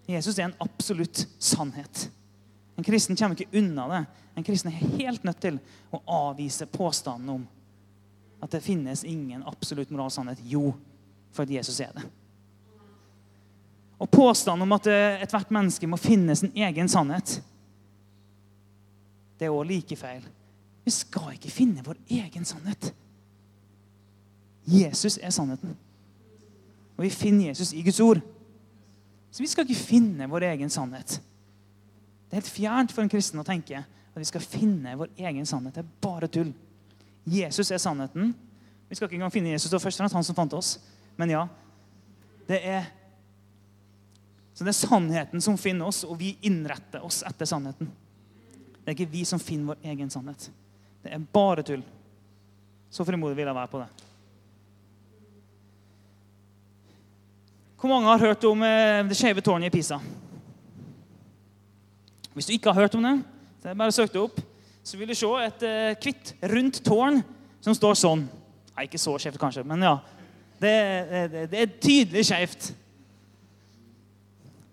Jesus 0.09 0.37
er 0.37 0.49
en 0.49 0.57
absolutt 0.61 1.25
sannhet. 1.41 2.07
En 2.75 2.83
kristen 2.83 3.15
kommer 3.15 3.37
ikke 3.37 3.59
unna 3.59 3.87
det. 3.91 4.05
En 4.35 4.45
kristen 4.45 4.71
er 4.71 4.97
helt 4.97 5.23
nødt 5.23 5.41
til 5.41 5.59
å 5.93 6.01
avvise 6.29 6.65
påstanden 6.65 7.29
om 7.35 7.47
at 8.43 8.51
det 8.51 8.63
finnes 8.65 9.05
ingen 9.07 9.43
absolutt 9.47 9.91
moralsk 9.93 10.17
sannhet. 10.19 10.41
Jo, 10.43 10.73
at 11.37 11.49
Jesus 11.49 11.79
er 11.79 11.93
det. 11.95 12.03
Og 14.01 14.09
påstanden 14.11 14.65
om 14.65 14.75
at 14.75 14.89
ethvert 15.23 15.53
menneske 15.53 15.87
må 15.87 15.97
finne 16.01 16.35
sin 16.35 16.51
egen 16.55 16.89
sannhet, 16.91 17.37
det 19.39 19.47
er 19.47 19.53
òg 19.53 19.69
like 19.69 19.95
feil. 19.97 20.25
Vi 20.83 20.91
skal 20.91 21.37
ikke 21.37 21.51
finne 21.53 21.85
vår 21.85 22.01
egen 22.11 22.45
sannhet. 22.45 22.91
Jesus 24.67 25.17
er 25.21 25.31
sannheten. 25.31 25.75
Og 26.97 27.05
vi 27.05 27.09
finner 27.13 27.51
Jesus 27.51 27.73
i 27.73 27.83
Guds 27.83 27.99
ord. 28.03 28.19
Så 29.31 29.43
vi 29.43 29.49
skal 29.49 29.65
ikke 29.65 29.79
finne 29.79 30.27
vår 30.29 30.49
egen 30.51 30.69
sannhet. 30.71 31.17
Det 32.33 32.39
er 32.39 32.41
helt 32.41 32.55
fjernt 32.55 32.89
for 32.89 33.05
en 33.05 33.11
kristen 33.13 33.37
å 33.37 33.43
tenke 33.45 33.77
at 33.77 34.15
vi 34.17 34.25
skal 34.25 34.41
finne 34.41 34.95
vår 34.97 35.11
egen 35.21 35.45
sannhet. 35.45 35.75
Det 35.75 35.83
er 35.83 35.89
bare 36.01 36.25
tull. 36.33 36.47
Jesus 37.29 37.69
er 37.69 37.77
sannheten. 37.77 38.31
Vi 38.89 38.97
skal 38.97 39.05
ikke 39.05 39.19
engang 39.19 39.33
finne 39.35 39.51
Jesus. 39.51 39.69
Det 39.69 39.77
var 39.77 39.83
først 39.83 39.99
og 39.99 40.01
fremst 40.01 40.17
han 40.17 40.25
som 40.25 40.37
fant 40.39 40.55
oss. 40.57 40.71
Men 41.13 41.29
ja, 41.29 41.43
det 42.47 42.57
er 42.65 42.89
Så 44.53 44.65
det 44.65 44.73
er 44.73 44.79
sannheten 44.79 45.41
som 45.41 45.59
finner 45.61 45.85
oss, 45.85 46.03
og 46.09 46.17
vi 46.17 46.31
innretter 46.41 47.05
oss 47.05 47.21
etter 47.25 47.45
sannheten. 47.45 47.91
Det 48.81 48.89
er 48.89 48.97
ikke 48.97 49.13
vi 49.13 49.23
som 49.29 49.41
finner 49.41 49.75
vår 49.75 49.87
egen 49.93 50.09
sannhet. 50.09 50.49
Det 51.05 51.13
er 51.13 51.29
bare 51.37 51.61
tull. 51.65 51.85
Så 52.89 53.05
frimodig 53.05 53.37
vil 53.37 53.45
jeg 53.45 53.59
være 53.61 53.73
på 53.75 53.83
det. 53.83 53.87
Hvor 57.77 57.93
mange 57.93 58.09
har 58.09 58.25
hørt 58.25 58.49
om 58.49 58.65
eh, 58.65 59.05
det 59.05 59.21
skeive 59.21 59.45
tårnet 59.45 59.69
i 59.69 59.77
Pisa? 59.77 60.01
Hvis 62.33 62.49
du 62.49 62.53
ikke 62.55 62.73
har 62.73 62.85
hørt 62.85 62.95
om 62.97 63.05
det, 63.05 63.15
så 63.61 63.69
er 63.69 63.73
det 63.73 63.79
bare 63.79 63.93
å 63.93 63.95
søke 63.95 64.13
det 64.15 64.23
opp. 64.23 64.39
Så 64.83 64.99
vil 64.99 65.09
du 65.09 65.15
se 65.15 65.29
et 65.45 65.65
hvitt, 66.03 66.33
uh, 66.35 66.47
rundt 66.51 66.81
tårn 66.83 67.21
som 67.63 67.77
står 67.77 67.97
sånn. 67.99 68.25
Nei, 68.73 68.87
ikke 68.87 69.01
så 69.01 69.15
skjevt, 69.21 69.39
kanskje, 69.41 69.63
men 69.67 69.85
ja. 69.85 69.97
Det, 70.59 70.73
det, 71.31 71.43
det 71.51 71.59
er 71.61 71.75
tydelig 71.83 72.25
skjevt. 72.27 72.71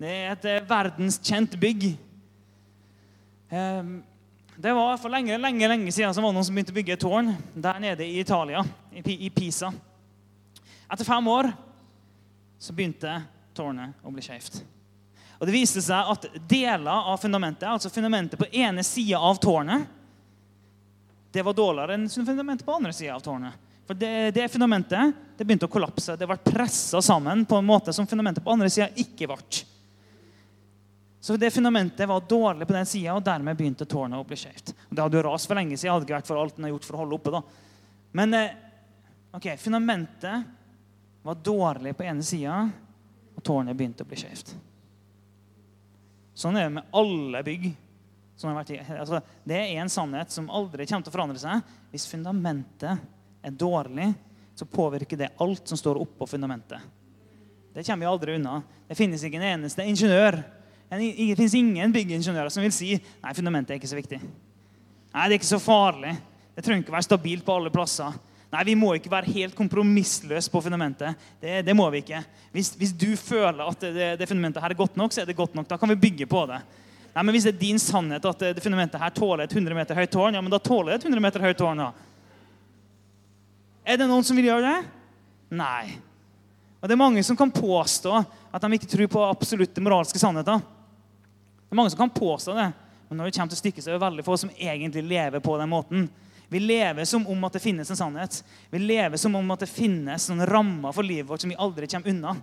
Det 0.00 0.14
er 0.14 0.33
et 0.33 0.49
uh, 0.49 0.62
verdenskjent 0.71 1.59
bygg. 1.61 1.90
Um, 3.50 3.99
det 4.61 4.73
var 4.76 4.99
for 5.00 5.09
lenge 5.09 5.38
lenge, 5.40 5.69
lenge 5.69 5.93
siden 5.93 6.12
som 6.14 6.25
var 6.26 6.35
noen 6.35 6.45
som 6.45 6.55
begynte 6.55 6.75
å 6.75 6.76
bygge 6.76 6.97
et 6.97 7.00
tårn 7.00 7.31
der 7.55 7.79
nede 7.81 8.05
i 8.05 8.19
Italia, 8.21 8.61
i, 8.93 9.31
Pisa. 9.33 9.71
Etter 10.90 11.07
fem 11.07 11.31
år 11.33 11.49
så 12.61 12.75
begynte 12.76 13.14
tårnet 13.57 13.97
å 14.05 14.12
bli 14.12 14.25
skjevt. 14.25 14.61
Og 15.40 15.49
Det 15.49 15.54
viste 15.54 15.80
seg 15.80 16.11
at 16.12 16.26
deler 16.49 17.09
av 17.09 17.16
fundamentet, 17.16 17.64
altså 17.68 17.88
fundamentet 17.90 18.38
på 18.38 18.50
ene 18.52 18.85
sida 18.85 19.18
av 19.18 19.40
tårnet, 19.40 19.88
det 21.32 21.42
var 21.47 21.56
dårligere 21.56 21.97
enn 21.97 22.09
fundamentet 22.11 22.66
på 22.66 22.75
andre 22.75 22.92
sida 22.92 23.14
av 23.14 23.25
tårnet. 23.25 23.56
For 23.87 23.97
det, 23.99 24.30
det, 24.37 24.49
fundamentet 24.52 25.14
det 25.38 25.47
begynte 25.47 25.66
å 25.66 25.73
kollapse. 25.73 26.16
Det 26.18 26.26
ble 26.28 26.37
pressa 26.44 27.00
sammen 27.02 27.47
på 27.49 27.56
en 27.56 27.66
måte 27.66 27.94
som 27.97 28.06
fundamentet 28.06 28.44
på 28.44 28.52
andre 28.52 28.68
sida 28.70 28.90
ikke 29.00 29.30
ble. 29.30 29.38
Så 31.20 31.37
det 31.40 31.50
fundamentet 31.54 32.09
var 32.09 32.23
dårlig 32.28 32.66
på 32.68 32.76
den 32.76 32.87
sida, 32.88 33.14
og 33.16 33.25
dermed 33.25 33.56
begynte 33.56 33.88
tårnet 33.88 34.20
å 34.20 34.26
bli 34.26 34.38
skjevt. 34.40 34.75
Det 34.88 35.02
hadde 35.02 35.18
jo 35.18 35.25
rast 35.26 35.49
for 35.49 35.59
lenge 35.59 35.76
siden. 35.76 35.94
hadde 35.94 36.09
ikke 36.09 36.18
vært 36.18 36.30
for 36.30 36.40
alt 36.40 36.56
den 36.56 36.68
har 36.68 36.75
gjort 36.75 36.88
for 36.88 36.97
å 36.97 37.02
holde 37.02 37.18
oppe. 37.18 37.32
da. 37.35 37.42
Men 38.16 38.37
eh, 38.37 38.59
Ok, 39.30 39.56
Fundamentet 39.62 40.42
var 41.23 41.35
dårlig 41.35 41.97
på 41.97 42.02
ene 42.02 42.25
sida, 42.26 42.64
og 43.37 43.44
tårnet 43.47 43.76
begynte 43.78 44.02
å 44.02 44.09
bli 44.09 44.18
skjevt. 44.18 44.56
Sånn 46.40 46.56
er 46.56 46.68
det 46.68 46.76
med 46.78 46.97
alle 46.97 47.42
bygg. 47.44 47.70
Altså, 48.40 49.20
det 49.44 49.59
er 49.59 49.82
en 49.82 49.92
sannhet 49.92 50.32
som 50.32 50.49
aldri 50.49 50.87
kommer 50.88 51.04
til 51.04 51.12
å 51.12 51.16
forandre 51.18 51.40
seg. 51.42 51.75
Hvis 51.92 52.09
fundamentet 52.09 53.02
er 53.44 53.59
dårlig, 53.61 54.09
så 54.56 54.64
påvirker 54.68 55.20
det 55.20 55.35
alt 55.44 55.68
som 55.68 55.76
står 55.76 56.00
oppå 56.00 56.28
fundamentet. 56.28 56.80
Det 57.75 57.85
kommer 57.85 58.06
vi 58.06 58.11
aldri 58.11 58.38
unna. 58.38 58.62
Det 58.88 58.97
finnes 58.99 59.23
ikke 59.25 59.38
en 59.38 59.50
eneste 59.52 59.85
ingeniør 59.87 60.40
det 60.90 61.37
finnes 61.38 61.54
ingen 61.54 61.92
byggingeniører 61.94 62.50
som 62.50 62.64
vil 62.64 62.73
si 62.75 62.97
nei, 62.99 63.35
fundamentet 63.37 63.76
er 63.76 63.78
ikke 63.78 63.90
så 63.92 63.99
viktig. 63.99 64.18
Nei, 64.18 65.26
det 65.28 65.37
er 65.37 65.38
ikke 65.38 65.52
så 65.52 65.61
farlig. 65.62 66.16
Det 66.56 66.64
trenger 66.66 66.82
ikke 66.82 66.97
være 66.97 67.06
stabilt 67.06 67.47
på 67.47 67.54
alle 67.54 67.70
plasser. 67.70 68.16
Nei, 68.50 68.64
Vi 68.66 68.75
må 68.75 68.92
ikke 68.97 69.12
være 69.12 69.30
helt 69.30 69.54
kompromissløse 69.54 70.50
på 70.50 70.62
fundamentet. 70.64 71.19
Det, 71.40 71.61
det 71.66 71.75
må 71.76 71.87
vi 71.95 72.02
ikke. 72.02 72.23
Hvis, 72.50 72.73
hvis, 72.75 72.92
du 72.92 73.14
føler 73.16 73.62
at 73.62 73.80
det, 73.87 74.09
det, 74.19 74.28
fundamentet 74.28 74.62
her 74.62 74.75
er 74.75 74.78
godt 74.78 74.99
nok, 74.99 75.14
så 75.14 75.23
er 75.23 75.28
det 75.28 75.38
godt 75.38 75.54
nok. 75.54 75.69
Da 75.71 75.78
kan 75.78 75.90
vi 75.92 76.00
bygge 76.09 76.26
på 76.30 76.42
det. 76.50 76.59
Nei, 77.14 77.23
men 77.23 77.35
Hvis 77.35 77.47
det 77.47 77.54
er 77.54 77.62
din 77.62 77.78
sannhet 77.83 78.26
at 78.26 78.47
det 78.57 78.62
fundamentet 78.62 79.02
her 79.02 79.14
tåler 79.14 79.47
et 79.47 79.54
100 79.54 79.75
meter 79.78 79.99
høyt 79.99 80.11
tårn, 80.11 80.35
ja, 80.35 80.42
men 80.42 80.50
da 80.50 80.59
tåler 80.62 80.92
det 80.92 81.00
et 81.00 81.07
100 81.11 81.23
meter 81.23 81.47
høyt 81.47 81.59
tårn. 81.59 81.85
da. 81.85 81.92
Er 83.87 83.99
det 83.99 84.11
noen 84.11 84.26
som 84.26 84.38
vil 84.38 84.50
gjøre 84.50 84.66
det? 84.66 84.78
Nei. 85.59 85.99
Og 86.80 86.88
Det 86.88 86.95
er 86.95 87.02
mange 87.02 87.23
som 87.26 87.38
kan 87.38 87.50
påstå 87.52 88.12
at 88.50 88.62
de 88.62 88.75
ikke 88.75 88.90
tror 88.90 89.11
på 89.14 89.25
absolutte 89.26 89.83
moralske 89.85 90.19
sannheter. 90.19 90.59
Det 90.59 91.75
er 91.75 91.78
mange 91.78 91.92
som 91.92 92.00
kan 92.02 92.11
påstå 92.11 92.54
det, 92.57 92.71
men 93.09 93.19
når 93.19 93.28
det 93.28 93.37
kommer 93.37 93.52
til 93.54 93.61
stykket, 93.61 93.85
så 93.85 93.90
er 93.90 93.99
det 93.99 94.02
veldig 94.02 94.25
få 94.26 94.37
som 94.40 94.50
egentlig 94.57 95.04
lever 95.07 95.42
på 95.42 95.54
den 95.61 95.71
måten. 95.71 96.09
Vi 96.50 96.61
lever 96.61 97.07
som 97.07 97.26
om 97.30 97.45
at 97.47 97.54
det 97.57 97.62
finnes 97.62 97.90
en 97.90 97.99
sannhet. 97.99 98.40
Vi 98.71 98.78
lever 98.83 99.16
som 99.21 99.35
om 99.38 99.52
at 99.54 99.62
det 99.62 99.71
finnes 99.71 100.26
noen 100.30 100.47
rammer 100.50 100.95
for 100.95 101.07
livet 101.07 101.28
vårt 101.30 101.45
som 101.45 101.52
vi 101.52 101.59
aldri 101.59 101.87
kommer 101.87 102.11
unna. 102.11 102.35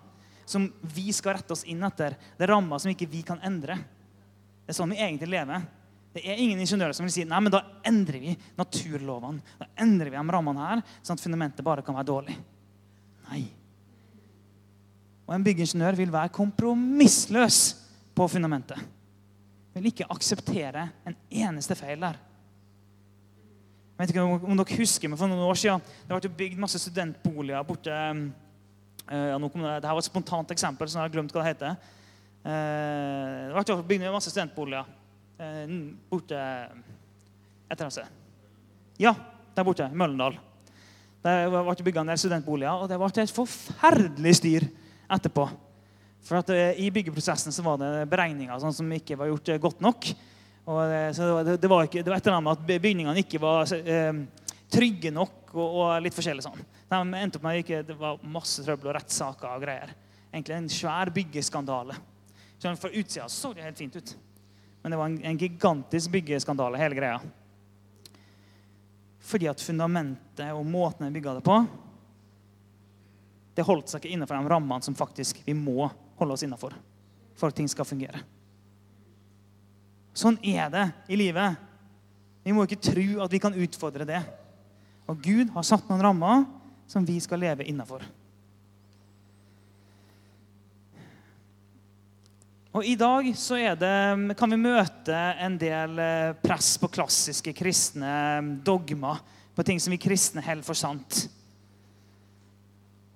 Som 0.47 0.69
vi 0.95 1.11
skal 1.13 1.35
rette 1.35 1.51
oss 1.53 1.65
inn 1.67 1.83
etter. 1.83 2.15
Det 2.37 2.47
er 2.47 2.53
rammer 2.53 2.79
som 2.79 2.91
ikke 2.93 3.09
vi 3.11 3.21
kan 3.27 3.41
endre. 3.43 3.75
Det 4.63 4.71
er 4.71 4.79
sånn 4.79 4.95
vi 4.95 5.01
egentlig 5.01 5.31
lever. 5.35 5.67
Det 6.15 6.23
er 6.23 6.39
ingen 6.39 6.63
ingeniører 6.63 6.95
som 6.95 7.05
vil 7.05 7.13
si 7.13 7.27
nei, 7.27 7.39
men 7.43 7.53
da 7.53 7.61
endrer 7.85 8.23
vi 8.23 8.35
naturlovene. 8.57 9.43
Da 9.59 9.67
endrer 9.83 10.09
vi 10.09 10.17
de 10.17 10.35
rammene 10.37 10.69
her, 10.71 10.83
sånn 11.03 11.19
at 11.19 11.23
fundamentet 11.23 11.67
bare 11.67 11.83
kan 11.85 11.99
være 11.99 12.09
dårlig. 12.09 12.37
Nei. 13.27 13.43
Og 15.27 15.35
en 15.35 15.45
byggingeniør 15.45 15.99
vil 15.99 16.15
være 16.15 16.33
kompromissløs 16.39 17.59
på 18.15 18.31
fundamentet 18.31 18.79
vil 19.77 19.91
ikke 19.91 20.09
akseptere 20.13 20.87
en 21.07 21.15
eneste 21.29 21.77
feil 21.77 22.01
der. 22.01 22.17
Jeg 23.97 24.03
vet 24.03 24.11
ikke 24.13 24.23
om 24.45 24.59
dere 24.59 24.75
husker, 24.77 25.09
men 25.09 25.17
For 25.17 25.25
noen 25.25 25.47
år 25.47 25.57
siden 25.57 25.81
det 26.05 26.17
ble 26.21 26.29
bygd 26.43 26.59
masse 26.61 26.77
studentboliger 26.77 27.63
borte 27.65 27.89
uh, 27.89 28.19
ja, 29.09 29.39
det, 29.41 29.49
Dette 29.57 29.89
var 29.89 30.01
et 30.03 30.05
spontant 30.05 30.53
eksempel, 30.53 30.85
så 30.85 30.99
jeg 30.99 31.07
har 31.07 31.15
glemt 31.15 31.33
hva 31.33 31.41
det 31.41 31.53
heter. 31.55 31.79
Uh, 32.45 33.57
det 33.57 33.73
ble 33.73 33.87
bygd 33.89 34.05
masse 34.13 34.29
studentboliger 34.29 34.85
uh, 34.85 35.73
borte 36.11 36.37
et 36.37 37.73
eller 37.73 37.87
annet. 37.87 38.21
Ja, 39.01 39.15
der 39.57 39.65
borte. 39.65 39.89
Møllendal. 39.89 40.37
Det 41.25 41.35
ble 41.49 41.89
bygd 41.89 42.01
en 42.03 42.13
del 42.13 42.21
studentboliger, 42.21 42.85
og 42.85 42.93
det 42.93 43.01
ble 43.01 43.25
et 43.25 43.33
forferdelig 43.33 44.37
styr 44.43 44.69
etterpå. 45.17 45.49
For 46.27 46.43
at 46.43 46.53
I 46.77 46.93
byggeprosessen 46.93 47.55
så 47.55 47.65
var 47.65 47.81
det 47.81 47.91
beregninger 48.11 48.61
sånn 48.61 48.77
som 48.77 48.93
ikke 48.93 49.17
var 49.17 49.33
gjort 49.33 49.55
godt 49.63 49.81
nok. 49.89 50.11
Og, 50.67 50.81
uh, 50.83 51.11
så 51.15 51.29
det, 51.47 51.57
det, 51.63 51.71
var 51.71 51.87
ikke, 51.87 52.03
det 52.03 52.11
var 52.11 52.19
et 52.19 52.27
eller 52.27 52.37
annet 52.37 52.47
med 52.49 52.59
at 52.59 52.83
bygningene 52.83 53.23
ikke 53.23 53.41
var 53.41 53.71
trygge 54.71 55.11
nok. 55.15 55.39
Og, 55.55 55.63
og, 55.65 55.87
litt 56.03 56.15
forskjellig 56.15 56.43
sånn. 56.45 56.59
De 56.91 56.99
endte 57.17 57.39
opp 57.39 57.47
med 57.47 57.61
ikke, 57.63 57.81
Det 57.87 57.95
var 57.97 58.21
masse 58.27 58.63
trøbbel 58.65 58.91
og 58.91 58.97
rettssaker 58.99 59.49
og 59.49 59.63
greier. 59.63 59.93
Egentlig 60.31 60.57
en 60.57 60.69
svær 60.71 61.11
byggeskandale. 61.15 61.95
Så 62.59 62.75
Fra 62.75 62.91
utsida 62.91 63.27
så 63.31 63.53
det 63.53 63.65
helt 63.65 63.79
fint 63.79 63.95
ut. 63.95 64.15
Men 64.81 64.93
det 64.93 64.99
var 64.99 65.09
en, 65.09 65.17
en 65.31 65.39
gigantisk 65.39 66.11
byggeskandale, 66.13 66.79
hele 66.81 66.97
greia. 66.97 67.19
Fordi 69.27 69.49
at 69.51 69.61
fundamentet 69.61 70.53
og 70.55 70.65
måten 70.67 71.07
jeg 71.07 71.17
bygga 71.17 71.37
det 71.37 71.43
på, 71.43 71.57
det 73.57 73.65
holdt 73.65 73.89
seg 73.89 74.03
ikke 74.03 74.13
innenfor 74.13 74.37
de 74.37 74.51
rammene 74.53 74.85
som 74.85 74.95
faktisk 74.95 75.41
vi 75.45 75.55
må 75.57 75.89
holde 76.19 76.35
oss 76.35 76.45
innafor 76.45 76.75
for 77.37 77.49
at 77.49 77.57
ting 77.57 77.67
skal 77.69 77.87
fungere. 77.89 78.21
Sånn 80.17 80.39
er 80.41 80.71
det 80.73 80.85
i 81.13 81.17
livet. 81.19 81.57
Vi 82.41 82.53
må 82.55 82.65
ikke 82.65 82.79
tro 82.81 83.07
at 83.21 83.33
vi 83.33 83.41
kan 83.43 83.53
utfordre 83.53 84.07
det. 84.07 84.21
Og 85.07 85.19
Gud 85.21 85.51
har 85.53 85.65
satt 85.67 85.85
noen 85.89 86.01
rammer 86.01 86.47
som 86.89 87.05
vi 87.05 87.19
skal 87.21 87.43
leve 87.43 87.67
innafor. 87.67 88.01
Og 92.77 92.85
I 92.85 92.93
dag 92.99 93.29
så 93.37 93.57
det, 93.79 94.35
kan 94.37 94.51
vi 94.53 94.59
møte 94.61 95.15
en 95.41 95.55
del 95.57 95.97
eh, 96.01 96.35
press 96.43 96.75
på 96.77 96.89
klassiske 96.93 97.53
kristne 97.57 98.11
dogmer, 98.65 99.23
på 99.57 99.65
ting 99.65 99.81
som 99.81 99.95
vi 99.95 100.01
kristne 100.01 100.43
holder 100.45 100.65
for 100.67 100.77
sant. 100.77 101.23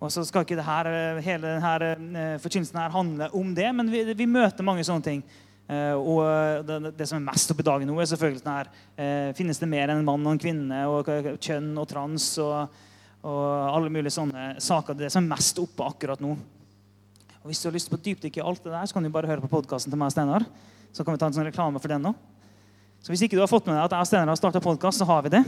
Og 0.01 0.09
så 0.09 0.23
skal 0.25 0.47
ikke 0.47 0.65
her, 0.65 0.89
eh, 0.89 1.21
hele 1.27 1.59
denne 1.59 2.25
eh, 2.33 2.39
forkynnelsen 2.41 2.81
handle 2.93 3.29
om 3.37 3.53
det, 3.53 3.69
men 3.77 3.91
vi, 3.93 4.01
vi 4.17 4.29
møter 4.29 4.65
mange 4.65 4.85
sånne 4.87 5.05
ting. 5.05 5.21
Uh, 5.71 5.95
og 5.95 6.65
det, 6.67 6.89
det, 6.97 7.05
som 7.07 7.15
er 7.21 7.29
mest 7.29 7.51
oppe 7.53 7.63
i 7.63 7.65
dagen 7.69 7.87
nå, 7.87 7.93
er 7.95 8.07
selvfølgelig 8.11 8.41
sånn 8.41 8.57
her 8.57 8.67
uh, 8.67 9.29
Finnes 9.37 9.61
det 9.61 9.69
mer 9.71 9.85
enn 9.87 10.01
en 10.01 10.07
mann 10.09 10.25
og 10.25 10.33
en 10.33 10.41
kvinne, 10.41 10.79
og 10.91 11.07
kjønn 11.39 11.69
og 11.79 11.85
trans 11.87 12.25
og, 12.43 12.73
og, 13.23 13.45
alle 13.69 13.91
mulige 13.93 14.11
sånne 14.17 14.49
saker? 14.59 14.97
Det 14.97 15.05
er 15.05 15.07
det 15.07 15.13
som 15.15 15.23
er 15.23 15.31
mest 15.31 15.61
oppe 15.63 15.87
akkurat 15.87 16.19
nå. 16.19 16.33
Og 17.39 17.45
Hvis 17.47 17.63
du 17.63 17.69
har 17.69 17.77
lyst 17.77 17.91
på 17.93 18.01
dypdykk 18.03 18.41
i 18.41 18.43
alt 18.43 18.59
det 18.65 18.73
der, 18.73 18.83
så 18.83 18.97
kan 18.97 19.07
du 19.07 19.13
bare 19.15 19.31
høre 19.31 19.45
på 19.45 19.51
podkasten 19.53 19.93
til 19.93 20.01
meg 20.01 20.11
og 20.11 20.15
Steinar. 20.17 20.45
Så 20.91 21.05
kan 21.07 21.15
vi 21.15 21.21
ta 21.23 21.29
en 21.31 21.37
sånn 21.39 21.47
reklame 21.47 21.79
for 21.79 21.93
den 21.93 22.03
nå. 22.03 22.11
Så 22.99 23.13
hvis 23.13 23.23
ikke 23.23 23.39
du 23.39 23.45
har 23.45 23.49
fått 23.49 23.69
med 23.69 23.77
deg 23.77 23.85
at 23.85 23.95
jeg 23.95 24.03
og 24.03 24.09
Steinar 24.11 24.33
har 24.33 24.41
starta 24.41 24.61
podkast, 24.65 24.99
så 24.99 25.07
har 25.07 25.23
vi 25.23 25.31
det. 25.37 25.45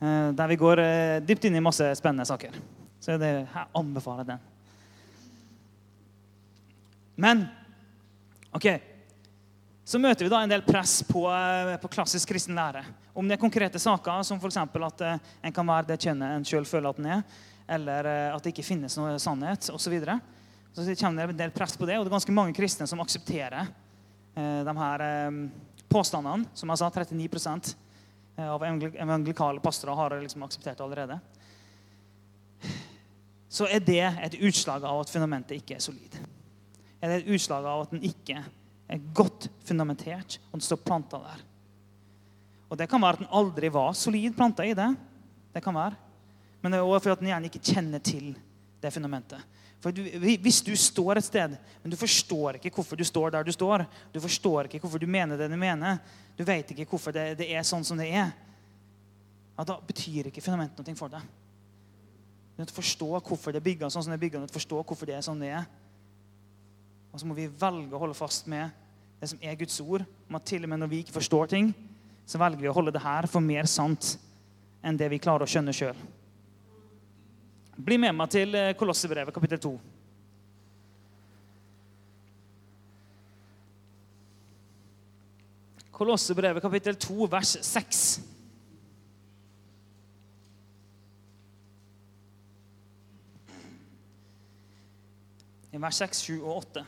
Uh, 0.00 0.32
der 0.32 0.48
vi 0.48 0.58
går 0.64 0.80
dypt 1.28 1.44
inn 1.44 1.60
i 1.60 1.62
masse 1.68 1.92
spennende 2.00 2.24
saker. 2.24 2.56
Så 3.04 3.20
det, 3.20 3.34
jeg 3.44 3.68
anbefaler 3.76 4.32
den. 4.32 4.40
Men 7.20 7.44
ok, 8.56 8.70
så 9.90 9.98
møter 9.98 10.26
vi 10.26 10.30
da 10.30 10.40
en 10.44 10.52
del 10.52 10.62
press 10.62 11.00
på, 11.02 11.24
eh, 11.34 11.76
på 11.82 11.90
klassisk 11.90 12.30
kristen 12.30 12.54
lære. 12.54 12.84
Om 13.10 13.26
det 13.26 13.34
er 13.34 13.42
konkrete 13.42 13.80
saker, 13.82 14.22
som 14.26 14.38
f.eks. 14.38 14.58
at 14.62 15.02
uh, 15.02 15.32
en 15.42 15.54
kan 15.56 15.66
være 15.66 15.88
det 15.88 15.96
kjønnet 16.04 16.36
en 16.36 16.46
sjøl 16.46 16.68
føler 16.68 16.92
at 16.92 17.00
en 17.02 17.08
er, 17.16 17.24
eller 17.76 18.06
uh, 18.06 18.36
at 18.36 18.44
det 18.44 18.52
ikke 18.54 18.68
finnes 18.68 18.94
noe 19.00 19.16
sannhet 19.18 19.66
osv. 19.66 19.82
Så, 19.82 19.90
videre. 19.90 20.20
så 20.76 20.86
kommer 20.94 21.26
det 21.26 21.34
en 21.34 21.42
del 21.42 21.56
press 21.56 21.74
på 21.76 21.88
det, 21.90 21.98
og 21.98 22.06
det 22.06 22.12
er 22.12 22.18
ganske 22.20 22.36
mange 22.38 22.54
kristne 22.54 22.86
som 22.86 23.02
aksepterer 23.02 23.72
de 24.30 24.72
her 24.78 25.02
påstandene. 25.90 26.46
Som 26.54 26.70
jeg 26.70 26.78
sa, 26.80 26.88
39% 26.94 27.72
av 28.46 28.62
evangelikale 28.62 29.60
pastorer 29.60 29.98
har 29.98 30.14
liksom 30.22 30.46
akseptert 30.46 30.80
allerede 30.86 31.18
så 33.50 33.66
er 33.66 33.82
det 33.82 34.04
et 34.06 34.38
utslag 34.46 34.84
av 34.86 35.02
at 35.02 35.10
fundamentet 35.10 35.58
ikke 35.58 35.74
er 35.76 35.82
solid. 35.82 36.14
Er 37.02 37.10
det 37.10 37.16
et 37.20 37.32
utslag 37.34 37.66
av 37.66 37.82
at 37.82 37.94
den 37.94 38.04
ikke 38.06 38.38
er 38.90 39.14
godt 39.14 39.48
fundamentert, 39.66 40.38
og 40.50 40.58
den 40.58 40.66
står 40.66 40.82
planta 40.84 41.20
der. 41.22 41.46
Og 42.70 42.78
Det 42.78 42.88
kan 42.88 43.02
være 43.02 43.18
at 43.18 43.22
den 43.24 43.32
aldri 43.34 43.68
var 43.72 43.92
solid 43.98 44.34
planta 44.36 44.64
i 44.64 44.74
det. 44.74 44.88
Det 45.54 45.62
kan 45.62 45.74
være. 45.74 45.96
Men 46.62 46.72
det 46.72 46.78
er 46.78 46.84
også 46.84 47.08
fordi 47.08 47.12
at 47.12 47.20
den 47.20 47.30
gjerne 47.32 47.50
ikke 47.50 47.72
kjenner 47.72 47.98
til 47.98 48.36
det 48.82 48.92
fundamentet. 48.92 49.40
For 49.80 49.90
du, 49.90 50.02
Hvis 50.20 50.60
du 50.62 50.76
står 50.76 51.16
et 51.16 51.24
sted, 51.24 51.56
men 51.82 51.90
du 51.90 51.96
forstår 51.96 52.58
ikke 52.58 52.70
hvorfor 52.74 52.96
du 52.96 53.04
står 53.04 53.30
der 53.30 53.42
du 53.42 53.52
står, 53.52 53.86
du 54.12 54.20
forstår 54.20 54.68
ikke 54.68 54.78
hvorfor 54.78 54.98
du 54.98 55.06
mener 55.06 55.36
det 55.36 55.50
du 55.50 55.56
mener, 55.56 55.98
du 56.38 56.44
vet 56.44 56.70
ikke 56.70 56.84
hvorfor 56.84 57.12
det, 57.12 57.38
det 57.38 57.48
er 57.54 57.62
sånn 57.62 57.84
som 57.84 57.98
det 57.98 58.10
er, 58.12 58.30
ja, 59.56 59.64
da 59.64 59.78
betyr 59.80 60.28
ikke 60.28 60.44
fundamentet 60.44 60.86
noe 60.86 60.96
for 60.96 61.12
deg. 61.12 61.24
Du 62.56 62.62
må 62.62 62.68
forstå 62.76 63.08
hvorfor 63.24 63.52
det 63.52 63.60
er 63.60 63.64
bygga 63.64 63.90
sånn 63.90 64.04
som 64.04 64.12
det 64.12 64.18
er 64.18 64.24
bygga. 64.26 65.22
Sånn. 65.24 65.42
Og 67.10 67.20
så 67.20 67.26
må 67.26 67.34
vi 67.34 67.48
velge 67.48 67.96
å 67.96 68.00
holde 68.00 68.16
fast 68.16 68.46
med 68.52 68.70
det 69.20 69.28
som 69.28 69.38
er 69.42 69.54
Guds 69.54 69.80
ord. 69.80 70.04
om 70.28 70.34
at 70.34 70.44
til 70.44 70.64
og 70.64 70.68
med 70.68 70.78
når 70.78 70.86
vi 70.86 70.98
ikke 70.98 71.12
forstår 71.12 71.46
ting, 71.46 71.74
så 72.26 72.38
velger 72.38 72.60
vi 72.60 72.68
å 72.68 72.72
holde 72.72 72.92
det 72.92 73.02
her 73.02 73.26
for 73.26 73.40
mer 73.40 73.66
sant 73.66 74.16
enn 74.82 74.96
det 74.96 75.10
vi 75.10 75.18
klarer 75.18 75.44
å 75.44 75.50
skjønne 75.50 75.74
sjøl. 75.76 75.96
Bli 77.76 77.96
med 78.00 78.14
meg 78.16 78.30
til 78.32 78.54
eh, 78.54 78.74
Kolossebrevet, 78.76 79.34
kapittel 79.34 79.60
2. 79.60 79.72
Kolossebrevet, 86.00 86.62
kapittel 86.62 86.96
2, 86.96 87.28
vers 87.28 87.56
6. 87.60 88.04
i 95.70 95.78
vers 95.78 96.00
6, 96.02 96.18
7 96.26 96.40
og 96.42 96.56
8. 96.56 96.84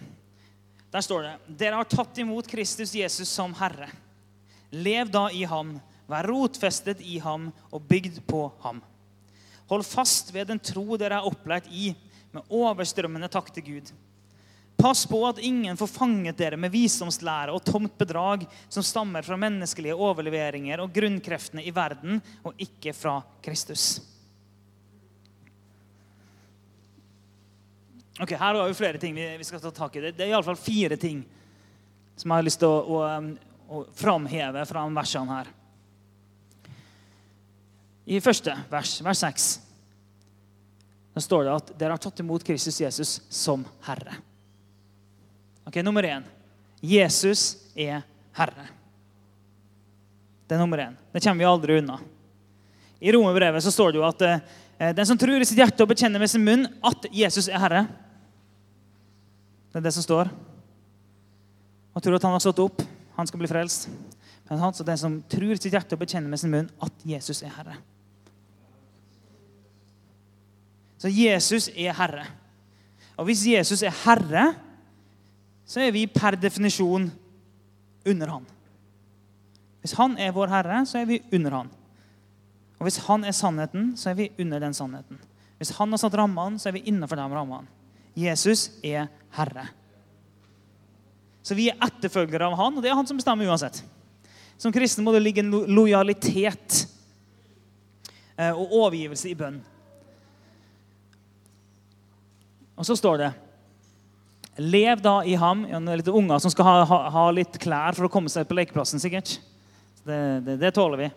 Der 0.93 1.01
står 1.01 1.25
det 1.25 1.57
Dere 1.63 1.81
har 1.81 1.89
tatt 1.89 2.19
imot 2.21 2.49
Kristus 2.51 2.95
Jesus 2.95 3.31
som 3.33 3.55
Herre. 3.57 3.89
Lev 4.71 5.11
da 5.13 5.27
i 5.33 5.45
ham, 5.49 5.79
vær 6.09 6.29
rotfestet 6.29 7.01
i 7.01 7.19
ham 7.23 7.51
og 7.71 7.85
bygd 7.89 8.21
på 8.29 8.47
ham. 8.65 8.81
Hold 9.73 9.87
fast 9.89 10.33
ved 10.35 10.51
den 10.53 10.61
tro 10.61 10.99
dere 11.01 11.21
er 11.21 11.29
opplært 11.29 11.69
i, 11.73 11.95
med 12.33 12.49
overstrømmende 12.53 13.29
takk 13.33 13.49
til 13.55 13.65
Gud. 13.65 13.93
Pass 14.77 15.05
på 15.07 15.21
at 15.29 15.41
ingen 15.45 15.77
får 15.79 15.91
fanget 15.95 16.37
dere 16.41 16.59
med 16.61 16.73
visdomslære 16.73 17.53
og 17.55 17.65
tomt 17.65 17.95
bedrag 18.01 18.45
som 18.69 18.85
stammer 18.85 19.25
fra 19.25 19.39
menneskelige 19.41 19.97
overleveringer 19.97 20.83
og 20.83 20.93
grunnkreftene 20.93 21.65
i 21.65 21.73
verden, 21.73 22.21
og 22.45 22.57
ikke 22.61 22.93
fra 22.97 23.21
Kristus. 23.45 24.01
Ok, 28.21 28.35
Her 28.37 28.55
har 28.55 28.69
vi 28.69 28.75
flere 28.77 28.99
ting 29.01 29.15
vi 29.15 29.45
skal 29.45 29.61
ta 29.61 29.71
tak 29.71 29.97
i. 29.97 30.11
Det 30.11 30.21
er 30.21 30.35
iallfall 30.35 30.59
fire 30.61 30.99
ting 31.01 31.23
som 32.17 32.29
jeg 32.31 32.43
har 32.43 32.47
lyst 32.47 32.61
til 32.61 32.69
å, 32.69 33.01
å, 33.01 33.29
å 33.73 33.85
framheve 33.97 34.67
fra 34.69 34.85
versene 34.93 35.39
her. 35.39 35.53
I 38.05 38.21
første 38.21 38.55
vers, 38.71 38.99
vers 39.05 39.23
6, 39.23 39.49
da 41.15 41.23
står 41.23 41.47
det 41.47 41.55
at 41.55 41.73
dere 41.79 41.95
har 41.95 42.03
tatt 42.03 42.21
imot 42.21 42.45
Kristus 42.45 42.81
Jesus 42.83 43.17
som 43.33 43.65
Herre. 43.87 44.19
Ok, 45.69 45.79
Nummer 45.85 46.05
én. 46.05 46.25
Jesus 46.83 47.63
er 47.79 48.03
Herre. 48.35 48.67
Det 50.49 50.57
er 50.57 50.61
nummer 50.61 50.79
én. 50.83 50.97
Det 51.13 51.23
kommer 51.23 51.39
vi 51.39 51.49
aldri 51.49 51.79
unna. 51.79 52.01
I 53.01 53.13
Romerbrevet 53.15 53.63
så 53.65 53.71
står 53.73 53.93
det 53.93 54.01
jo 54.01 54.05
at 54.05 54.25
eh, 54.27 54.43
den 54.97 55.07
som 55.07 55.19
tror 55.21 55.43
i 55.43 55.47
sitt 55.47 55.61
hjerte 55.61 55.85
og 55.85 55.93
bekjenner 55.93 56.23
med 56.23 56.31
sin 56.33 56.43
munn 56.45 56.67
at 56.83 57.07
Jesus 57.15 57.47
er 57.47 57.61
Herre 57.63 57.83
Det 59.71 59.79
er 59.79 59.85
det 59.87 59.93
som 59.95 60.05
står. 60.05 60.29
Og 61.93 62.03
tror 62.03 62.17
at 62.17 62.27
han 62.27 62.35
har 62.35 62.43
stått 62.43 62.61
opp. 62.65 62.83
Han 63.17 63.29
skal 63.29 63.41
bli 63.41 63.49
frelst. 63.49 63.87
Men 64.49 64.61
han, 64.61 64.75
så 64.75 64.85
den 64.85 64.99
som 65.01 65.15
tror 65.33 65.55
i 65.55 65.61
sitt 65.61 65.73
hjerte 65.73 65.97
og 65.97 66.03
bekjenner 66.03 66.29
med 66.29 66.41
sin 66.41 66.53
munn 66.53 66.69
at 66.83 67.07
Jesus 67.09 67.41
er 67.45 67.55
Herre. 67.55 67.79
Så 71.01 71.09
Jesus 71.09 71.71
er 71.73 71.97
Herre. 71.97 72.27
Og 73.17 73.29
hvis 73.29 73.47
Jesus 73.49 73.85
er 73.87 73.95
Herre 74.03 74.51
så 75.73 75.81
er 75.81 75.95
vi 75.95 76.05
per 76.11 76.37
definisjon 76.37 77.07
under 78.07 78.35
han. 78.35 78.47
Hvis 79.81 79.95
han 79.99 80.19
er 80.21 80.35
vår 80.35 80.51
herre, 80.53 80.83
så 80.87 81.01
er 81.01 81.09
vi 81.09 81.23
under 81.33 81.63
han. 81.63 81.71
Og 82.83 82.89
hvis 82.89 82.99
han 83.07 83.23
er 83.23 83.35
sannheten, 83.37 83.93
så 83.95 84.11
er 84.11 84.17
vi 84.19 84.33
under 84.43 84.59
den 84.59 84.75
sannheten. 84.75 85.21
Hvis 85.63 85.71
han 85.77 85.95
har 85.95 86.01
satt 86.03 86.17
rammene, 86.19 86.59
så 86.59 86.73
er 86.73 86.75
vi 86.75 86.83
innenfor 86.91 87.15
de 87.15 87.27
rammene. 87.31 87.71
Jesus 88.19 88.73
er 88.83 89.07
herre. 89.37 89.69
Så 91.47 91.55
vi 91.55 91.69
er 91.71 91.79
etterfølgere 91.87 92.49
av 92.51 92.57
han, 92.59 92.75
og 92.75 92.83
det 92.83 92.91
er 92.91 92.99
han 92.99 93.07
som 93.07 93.21
bestemmer 93.21 93.47
uansett. 93.47 93.79
Som 94.59 94.75
kristen 94.75 95.07
må 95.07 95.15
det 95.15 95.23
ligge 95.23 95.45
en 95.45 95.55
lojalitet 95.71 96.83
eh, 98.35 98.51
og 98.51 98.75
overgivelse 98.83 99.31
i 99.31 99.39
bønn. 99.39 99.63
Og 102.75 102.87
så 102.89 102.99
står 102.99 103.23
det 103.23 103.33
Lev 104.59 105.01
da 105.01 105.21
i 105.25 105.39
ham. 105.39 105.63
Ja, 105.71 105.79
litt 105.79 106.11
unger 106.11 106.43
som 106.43 106.51
skal 106.53 106.67
ha, 106.67 106.79
ha, 106.85 106.97
ha, 107.15 107.25
litt 107.33 107.55
klær 107.63 107.95
for 107.97 108.05
å 108.05 108.13
komme 108.13 108.29
seg 108.29 108.45
på 108.51 108.59
lekeplassen, 108.59 109.01
sikkert. 109.01 109.39
Det, 110.03 110.19
det, 110.45 110.59
det, 110.61 110.75
tåler 110.77 111.07
vi. 111.07 111.09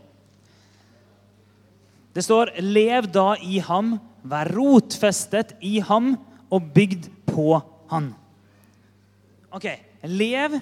Det 2.16 2.24
står 2.24 2.54
'Lev 2.62 3.12
da 3.12 3.36
i 3.44 3.60
ham, 3.60 3.98
vær 4.24 4.48
rotfestet 4.56 5.56
i 5.62 5.80
ham 5.80 6.16
og 6.50 6.72
bygd 6.74 7.10
på 7.28 7.60
han'. 7.92 8.14
Ok, 9.52 9.68
Lev 10.04 10.60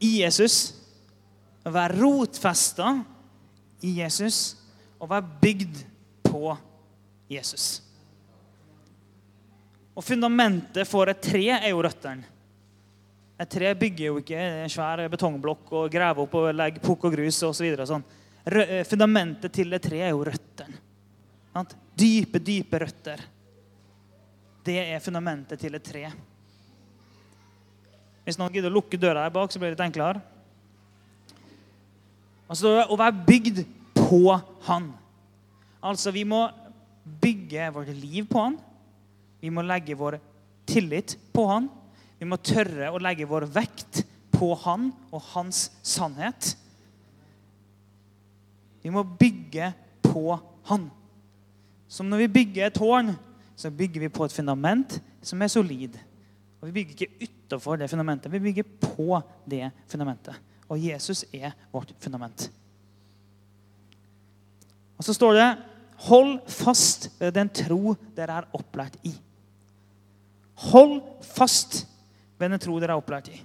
i 0.00 0.22
Jesus, 0.22 0.74
vær 1.64 1.92
rotfesta 1.98 3.02
i 3.82 3.98
Jesus 3.98 4.56
og 5.00 5.10
vær 5.10 5.26
bygd 5.42 5.82
på 6.22 6.56
Jesus. 7.30 7.82
Og 9.98 10.04
fundamentet 10.04 10.86
for 10.86 11.10
et 11.10 11.20
tre 11.20 11.48
er 11.56 11.70
jo 11.72 11.82
røttene. 11.82 12.22
Et 13.38 13.50
tre 13.50 13.74
bygger 13.74 14.06
jo 14.06 14.18
ikke 14.18 14.38
en 14.38 14.70
svær 14.70 15.04
betongblokk 15.10 15.72
og 15.72 15.90
graver 15.90 16.24
opp 16.24 16.34
og 16.34 16.54
legger 16.54 16.82
pukk 16.82 17.06
og 17.06 17.14
grus 17.14 17.38
osv. 17.46 17.68
Så 17.78 17.86
sånn. 17.86 18.06
Eh, 18.48 18.84
fundamentet 18.88 19.52
til 19.52 19.70
det 19.74 19.82
treet 19.84 20.08
er 20.08 20.14
jo 20.14 20.24
røttene. 20.24 20.84
Dype, 21.98 22.38
dype 22.38 22.78
røtter. 22.78 23.20
Det 24.64 24.78
er 24.78 25.02
fundamentet 25.02 25.58
til 25.60 25.74
et 25.74 25.84
tre. 25.84 26.04
Hvis 28.24 28.38
noen 28.38 28.52
gidder 28.54 28.70
å 28.70 28.76
lukke 28.76 29.00
døra 29.00 29.24
her 29.24 29.34
bak, 29.34 29.50
så 29.50 29.58
blir 29.58 29.72
det 29.72 29.78
litt 29.78 29.86
enklere. 29.88 30.22
Altså, 32.48 32.84
Å 32.86 32.96
være 32.96 33.24
bygd 33.26 33.64
på 33.96 34.22
Han. 34.68 34.92
Altså, 35.82 36.12
vi 36.14 36.24
må 36.24 36.46
bygge 37.20 37.70
vårt 37.74 37.90
liv 37.96 38.28
på 38.30 38.44
Han. 38.44 38.58
Vi 39.40 39.50
må 39.54 39.62
legge 39.66 39.96
vår 39.98 40.18
tillit 40.68 41.16
på 41.32 41.46
han. 41.48 41.68
Vi 42.18 42.26
må 42.28 42.38
tørre 42.42 42.90
å 42.92 43.00
legge 43.02 43.28
vår 43.28 43.46
vekt 43.54 44.02
på 44.34 44.52
han 44.64 44.90
og 45.10 45.22
hans 45.32 45.68
sannhet. 45.86 46.54
Vi 48.88 48.92
må 48.94 49.02
bygge 49.04 49.68
på 50.00 50.38
han. 50.64 50.86
Som 51.92 52.08
når 52.08 52.22
vi 52.22 52.28
bygger 52.38 52.70
et 52.70 52.76
tårn, 52.78 53.10
så 53.56 53.68
bygger 53.68 54.06
vi 54.06 54.08
på 54.08 54.24
et 54.24 54.32
fundament 54.32 54.94
som 55.20 55.42
er 55.44 55.50
solid. 55.52 55.98
Og 56.62 56.70
Vi 56.70 56.72
bygger 56.72 56.94
ikke 56.96 57.28
utafor 57.28 57.76
det 57.76 57.90
fundamentet, 57.90 58.32
vi 58.32 58.40
bygger 58.40 58.64
på 58.80 59.20
det 59.44 59.68
fundamentet. 59.88 60.40
Og 60.68 60.80
Jesus 60.80 61.26
er 61.32 61.52
vårt 61.72 61.92
fundament. 62.00 62.48
Og 64.96 65.04
så 65.04 65.12
står 65.12 65.36
det 65.36 65.48
Hold 66.08 66.38
fast 66.46 67.10
ved 67.18 67.34
den 67.34 67.48
tro 67.50 67.96
dere 68.16 68.40
er 68.40 68.52
opplært 68.54 68.96
i. 69.04 69.12
Hold 70.70 71.00
fast 71.26 71.82
ved 72.38 72.54
den 72.54 72.62
tro 72.62 72.78
dere 72.78 72.94
er 72.94 73.02
opplært 73.02 73.32
i. 73.34 73.40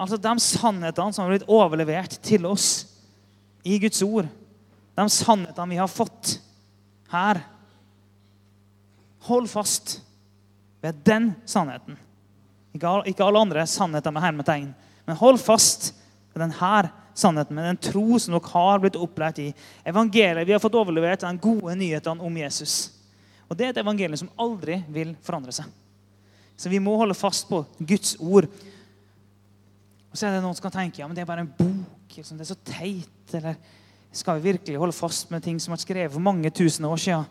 Altså 0.00 0.16
De 0.16 0.32
sannhetene 0.40 1.12
som 1.12 1.26
har 1.26 1.34
blitt 1.34 1.50
overlevert 1.50 2.16
til 2.24 2.46
oss 2.48 2.86
i 3.62 3.78
Guds 3.78 4.02
ord, 4.02 4.28
de 4.96 5.06
sannhetene 5.12 5.74
vi 5.74 5.80
har 5.80 5.90
fått 5.90 6.36
her 7.10 7.42
Hold 9.28 9.50
fast 9.52 9.98
ved 10.80 11.02
den 11.04 11.26
sannheten. 11.44 11.98
Ikke, 12.72 13.20
alle 13.20 13.42
andre 13.42 13.66
sannheter 13.68 14.14
med 14.14 14.24
hermetegn, 14.24 14.70
men 15.04 15.18
hold 15.20 15.36
fast 15.42 15.90
ved 16.32 16.40
denne 16.40 16.80
sannheten, 17.14 17.56
med 17.56 17.66
den 17.68 17.80
tro 17.84 18.18
som 18.18 18.32
dere 18.36 18.52
har 18.54 18.80
blitt 18.80 18.96
opplært 18.96 19.42
i. 19.42 19.50
Evangeliet 19.84 20.48
vi 20.48 20.54
har 20.54 20.62
fått 20.62 20.78
overlevert, 20.78 21.20
den 21.20 21.40
gode 21.42 21.76
nyhetene 21.76 22.24
om 22.24 22.40
Jesus. 22.40 22.94
Og 23.50 23.58
Det 23.58 23.66
er 23.66 23.74
et 23.74 23.82
evangelium 23.82 24.22
som 24.22 24.32
aldri 24.38 24.78
vil 24.88 25.16
forandre 25.26 25.52
seg. 25.52 25.66
Så 26.56 26.70
vi 26.70 26.78
må 26.78 26.94
holde 26.96 27.16
fast 27.18 27.48
på 27.48 27.64
Guds 27.78 28.14
ord. 28.20 28.46
Og 30.10 30.18
Så 30.18 30.26
er 30.26 30.34
det 30.34 30.42
noen 30.42 30.56
som 30.58 30.66
kan 30.66 30.74
tenke 30.74 31.02
ja, 31.02 31.06
men 31.06 31.14
det 31.14 31.22
er 31.22 31.28
bare 31.28 31.44
en 31.46 31.52
bok. 31.54 32.16
Liksom, 32.16 32.38
det 32.38 32.46
er 32.46 32.50
så 32.50 32.58
teit. 32.66 33.34
Eller 33.38 33.58
skal 34.10 34.40
vi 34.40 34.50
virkelig 34.50 34.80
holde 34.82 34.96
fast 34.96 35.30
med 35.30 35.44
ting 35.44 35.60
som 35.62 35.74
er 35.74 35.82
skrevet 35.82 36.12
for 36.12 36.24
mange 36.24 36.50
tusen 36.50 36.88
år 36.88 36.98
siden? 36.98 37.28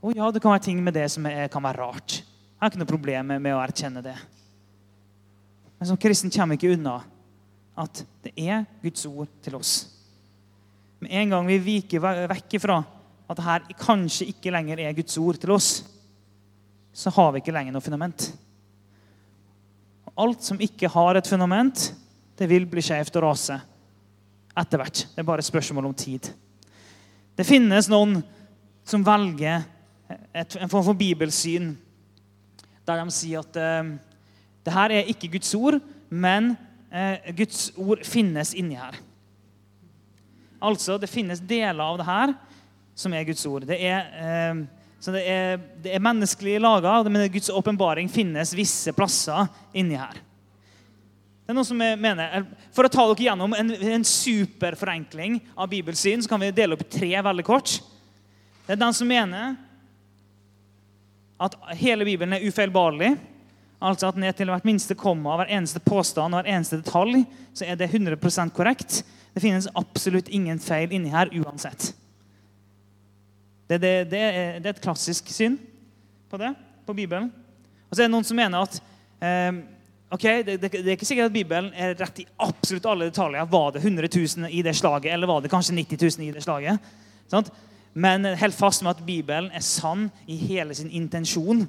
Å 0.00 0.14
ja, 0.14 0.30
det 0.32 0.40
kan 0.40 0.54
være 0.54 0.64
ting 0.68 0.80
med 0.84 0.96
det 0.96 1.08
som 1.12 1.26
er, 1.28 1.50
kan 1.52 1.64
være 1.64 1.82
rart. 1.82 2.20
Jeg 2.20 2.62
har 2.62 2.72
ikke 2.72 2.80
noe 2.80 2.88
problem 2.88 3.34
med, 3.34 3.52
å 3.52 3.60
erkjenne 3.60 4.00
det. 4.04 4.16
Men 5.76 5.90
som 5.90 6.00
kristen 6.00 6.32
kommer 6.32 6.56
ikke 6.56 6.72
unna 6.72 6.96
at 7.76 8.00
det 8.24 8.32
er 8.40 8.64
Guds 8.80 9.04
ord 9.10 9.28
til 9.44 9.58
oss. 9.58 9.74
Med 11.04 11.12
en 11.12 11.34
gang 11.34 11.48
vi 11.50 11.58
viker 11.60 12.00
vekk 12.30 12.56
ifra 12.56 12.78
at 13.26 13.42
dette 13.42 13.76
kanskje 13.82 14.30
ikke 14.32 14.54
lenger 14.54 14.80
er 14.80 14.96
Guds 14.96 15.18
ord 15.20 15.36
til 15.42 15.52
oss, 15.52 15.70
så 16.96 17.12
har 17.12 17.34
vi 17.34 17.42
ikke 17.42 17.52
lenger 17.52 17.74
noe 17.74 17.84
fundament. 17.84 18.30
Alt 20.16 20.44
som 20.46 20.60
ikke 20.62 20.88
har 20.92 21.18
et 21.18 21.28
fundament, 21.28 21.90
det 22.36 22.48
vil 22.48 22.66
bli 22.68 22.84
skjevt 22.84 23.16
og 23.18 23.26
rase 23.28 23.56
etter 24.56 24.80
hvert. 24.80 25.02
Det 25.12 25.20
er 25.20 25.28
bare 25.28 25.44
et 25.44 25.48
spørsmål 25.48 25.90
om 25.90 25.96
tid. 25.96 26.30
Det 27.36 27.44
finnes 27.44 27.90
noen 27.92 28.18
som 28.86 29.04
velger 29.04 29.64
et, 30.32 30.56
en 30.56 30.70
form 30.70 30.86
for 30.86 30.96
bibelsyn 30.96 31.74
der 32.86 33.02
de 33.02 33.10
sier 33.10 33.42
at 33.42 33.56
uh, 33.58 33.88
det 34.66 34.74
her 34.74 34.92
er 34.94 35.08
ikke 35.10 35.32
Guds 35.32 35.50
ord, 35.58 35.80
men 36.08 36.52
uh, 36.94 37.16
Guds 37.34 37.72
ord 37.74 38.04
finnes 38.06 38.54
inni 38.54 38.78
her. 38.78 38.94
Altså, 40.62 40.96
det 40.98 41.10
finnes 41.10 41.42
deler 41.42 41.82
av 41.82 41.98
det 41.98 42.06
her 42.06 42.34
som 42.96 43.12
er 43.12 43.26
Guds 43.28 43.44
ord. 43.46 43.66
Det 43.68 43.76
er, 43.76 44.06
eh, 44.16 44.62
det 45.04 45.22
er, 45.28 45.58
det 45.82 45.92
er 45.94 46.02
menneskelig 46.02 46.56
laga, 46.62 46.98
men 47.06 47.28
Guds 47.30 47.50
åpenbaring 47.52 48.08
finnes 48.10 48.54
visse 48.56 48.94
plasser 48.96 49.46
inni 49.76 49.98
her. 49.98 50.22
Det 51.46 51.52
er 51.52 51.58
noe 51.60 51.68
som 51.68 51.78
jeg 51.78 51.98
mener, 52.02 52.46
For 52.74 52.88
å 52.88 52.90
ta 52.90 53.04
dere 53.06 53.28
gjennom 53.28 53.52
en, 53.54 53.70
en 53.70 54.06
superforenkling 54.06 55.38
av 55.54 55.70
bibelsyn, 55.70 56.24
så 56.24 56.32
kan 56.32 56.42
vi 56.42 56.50
dele 56.50 56.74
opp 56.74 56.82
tre 56.90 57.12
veldig 57.22 57.44
kort. 57.46 57.76
Det 58.66 58.74
er 58.74 58.80
den 58.80 58.96
som 58.96 59.06
mener 59.06 59.54
at 61.38 61.54
hele 61.78 62.06
Bibelen 62.08 62.34
er 62.34 62.48
ufeilbarlig. 62.48 63.12
Altså 63.78 64.08
at 64.08 64.18
ned 64.18 64.34
til 64.34 64.50
hvert 64.50 64.66
minste 64.66 64.96
komma, 64.98 65.36
hver 65.38 65.52
eneste 65.52 65.82
påstand 65.84 66.34
og 66.34 66.40
hver 66.40 66.56
eneste 66.56 66.80
detalj 66.80 67.22
så 67.54 67.68
er 67.68 67.78
det 67.78 67.92
100% 67.92 68.54
korrekt. 68.56 69.02
Det 69.36 69.44
finnes 69.44 69.68
absolutt 69.76 70.32
ingen 70.32 70.58
feil 70.58 70.90
inni 70.96 71.12
her 71.12 71.30
uansett. 71.36 71.92
Det, 73.66 73.80
det, 73.82 73.92
det, 74.10 74.20
er, 74.20 74.58
det 74.60 74.70
er 74.70 74.76
et 74.76 74.82
klassisk 74.82 75.30
syn 75.34 75.56
på 76.30 76.38
det, 76.38 76.52
på 76.86 76.94
Bibelen. 76.94 77.30
Og 77.90 77.96
så 77.96 78.02
er 78.02 78.08
det 78.08 78.14
noen 78.14 78.26
som 78.26 78.38
mener 78.38 78.62
at 78.62 78.78
eh, 79.22 79.58
ok, 80.14 80.26
det, 80.46 80.70
er 80.70 80.92
ikke 80.94 81.08
sikkert 81.08 81.30
at 81.30 81.34
Bibelen 81.34 81.72
er 81.74 81.96
rett 81.98 82.22
i 82.22 82.28
absolutt 82.42 82.86
alle 82.90 83.08
detaljer. 83.10 83.48
Var 83.50 83.72
det 83.74 83.82
100 83.82 84.10
000 84.12 84.50
i 84.50 84.62
det 84.66 84.76
slaget, 84.78 85.12
eller 85.12 85.30
var 85.30 85.42
det 85.42 85.50
kanskje 85.50 85.74
90 85.78 86.18
000 86.18 86.28
i 86.28 86.34
det 86.36 86.44
slaget? 86.46 86.92
Sant? 87.30 87.50
Men 87.96 88.28
helt 88.36 88.54
fast 88.54 88.84
med 88.84 88.92
at 88.92 89.06
Bibelen 89.06 89.50
er 89.54 89.64
sann 89.64 90.10
i 90.28 90.36
hele 90.36 90.74
sin 90.76 90.90
intensjon. 90.90 91.64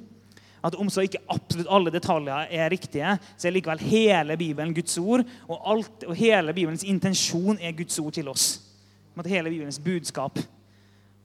At 0.64 0.74
om 0.74 0.90
så 0.90 1.04
ikke 1.06 1.22
absolutt 1.30 1.70
alle 1.70 1.92
detaljer 1.94 2.50
er 2.50 2.70
riktige, 2.70 3.14
så 3.38 3.48
er 3.48 3.54
likevel 3.54 3.80
hele 3.80 4.36
Bibelen 4.36 4.74
Guds 4.74 4.98
ord. 4.98 5.24
Og, 5.48 5.58
alt, 5.72 6.04
og 6.04 6.18
hele 6.18 6.52
Bibelens 6.52 6.84
intensjon 6.84 7.58
er 7.62 7.76
Guds 7.78 7.98
ord 7.98 8.12
til 8.18 8.28
oss. 8.28 8.48
Hele 9.26 9.50
Bibelens 9.50 9.80
budskap. 9.82 10.38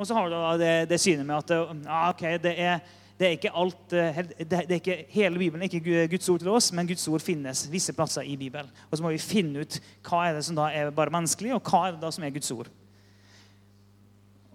Og 0.03 0.09
så 0.09 0.17
har 0.17 0.27
du 0.27 0.35
da 0.35 0.51
det, 0.59 0.73
det 0.91 0.99
synet 0.99 1.23
med 1.23 1.37
at 1.39 1.55
ja, 1.55 2.03
ok, 2.09 2.25
det 2.43 2.53
er 2.59 2.83
det 3.13 3.27
er 3.27 3.35
ikke 3.37 3.51
alt, 3.55 3.93
eh, 3.93 4.17
det 4.49 4.57
er 4.57 4.79
ikke, 4.79 4.95
hele 5.13 5.39
Bibelen 5.39 5.63
ikke 5.67 6.07
Guds 6.11 6.29
ord 6.33 6.41
til 6.41 6.49
oss, 6.49 6.71
men 6.73 6.87
Guds 6.89 7.05
ord 7.07 7.21
finnes 7.23 7.61
visse 7.71 7.93
plasser 7.93 8.25
i 8.25 8.33
Bibelen. 8.35 8.71
Og 8.89 8.97
så 8.97 9.05
må 9.05 9.13
vi 9.13 9.21
finne 9.21 9.63
ut 9.63 9.77
hva 10.03 10.23
er 10.25 10.35
det 10.35 10.41
som 10.47 10.57
da 10.57 10.65
er 10.73 10.89
bare 10.91 11.13
menneskelig, 11.13 11.53
og 11.55 11.69
hva 11.69 11.85
er 11.87 11.95
det 11.95 12.01
da 12.01 12.09
som 12.11 12.25
er 12.25 12.33
Guds 12.33 12.49
ord. 12.55 12.71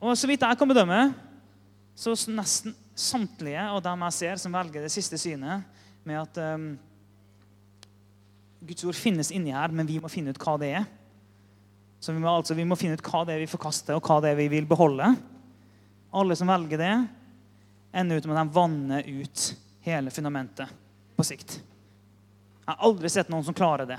Og 0.02 0.18
så 0.18 0.28
vidt 0.28 0.44
jeg 0.44 0.58
kan 0.58 0.68
bedømme, 0.68 0.98
så 1.98 2.12
nesten 2.34 2.74
samtlige 2.98 3.62
av 3.62 3.80
dem 3.82 4.04
jeg 4.08 4.18
ser 4.18 4.42
som 4.42 4.54
velger 4.54 4.84
det 4.84 4.92
siste 4.92 5.18
synet, 5.22 5.64
med 6.04 6.20
at 6.20 6.42
um, 6.58 6.68
Guds 8.68 8.84
ord 8.84 8.98
finnes 8.98 9.32
inni 9.34 9.54
her, 9.54 9.70
men 9.70 9.88
vi 9.88 10.00
må 10.02 10.10
finne 10.10 10.34
ut 10.34 10.42
hva 10.42 10.58
det 10.60 10.74
er. 10.82 10.86
Så 12.02 12.12
vi 12.12 12.20
må, 12.22 12.30
altså, 12.30 12.54
vi 12.58 12.66
må 12.66 12.78
finne 12.78 12.98
ut 12.98 13.06
hva 13.06 13.24
det 13.26 13.36
er 13.36 13.42
vi 13.46 13.50
forkaster, 13.50 13.96
og 13.96 14.06
hva 14.06 14.20
det 14.22 14.34
er 14.34 14.42
vi 14.42 14.50
vil 14.58 14.68
beholde. 14.70 15.14
Alle 16.10 16.36
som 16.36 16.48
velger 16.48 16.80
det, 16.80 16.92
ender 17.92 18.16
ut 18.16 18.26
med 18.26 18.36
at 18.36 18.46
de 18.46 18.54
vanner 18.54 19.08
ut 19.08 19.56
hele 19.84 20.10
fundamentet 20.10 20.68
på 21.16 21.24
sikt. 21.26 21.58
Jeg 22.64 22.74
har 22.74 22.84
aldri 22.84 23.10
sett 23.12 23.30
noen 23.32 23.44
som 23.44 23.56
klarer 23.56 23.88
det. 23.88 23.98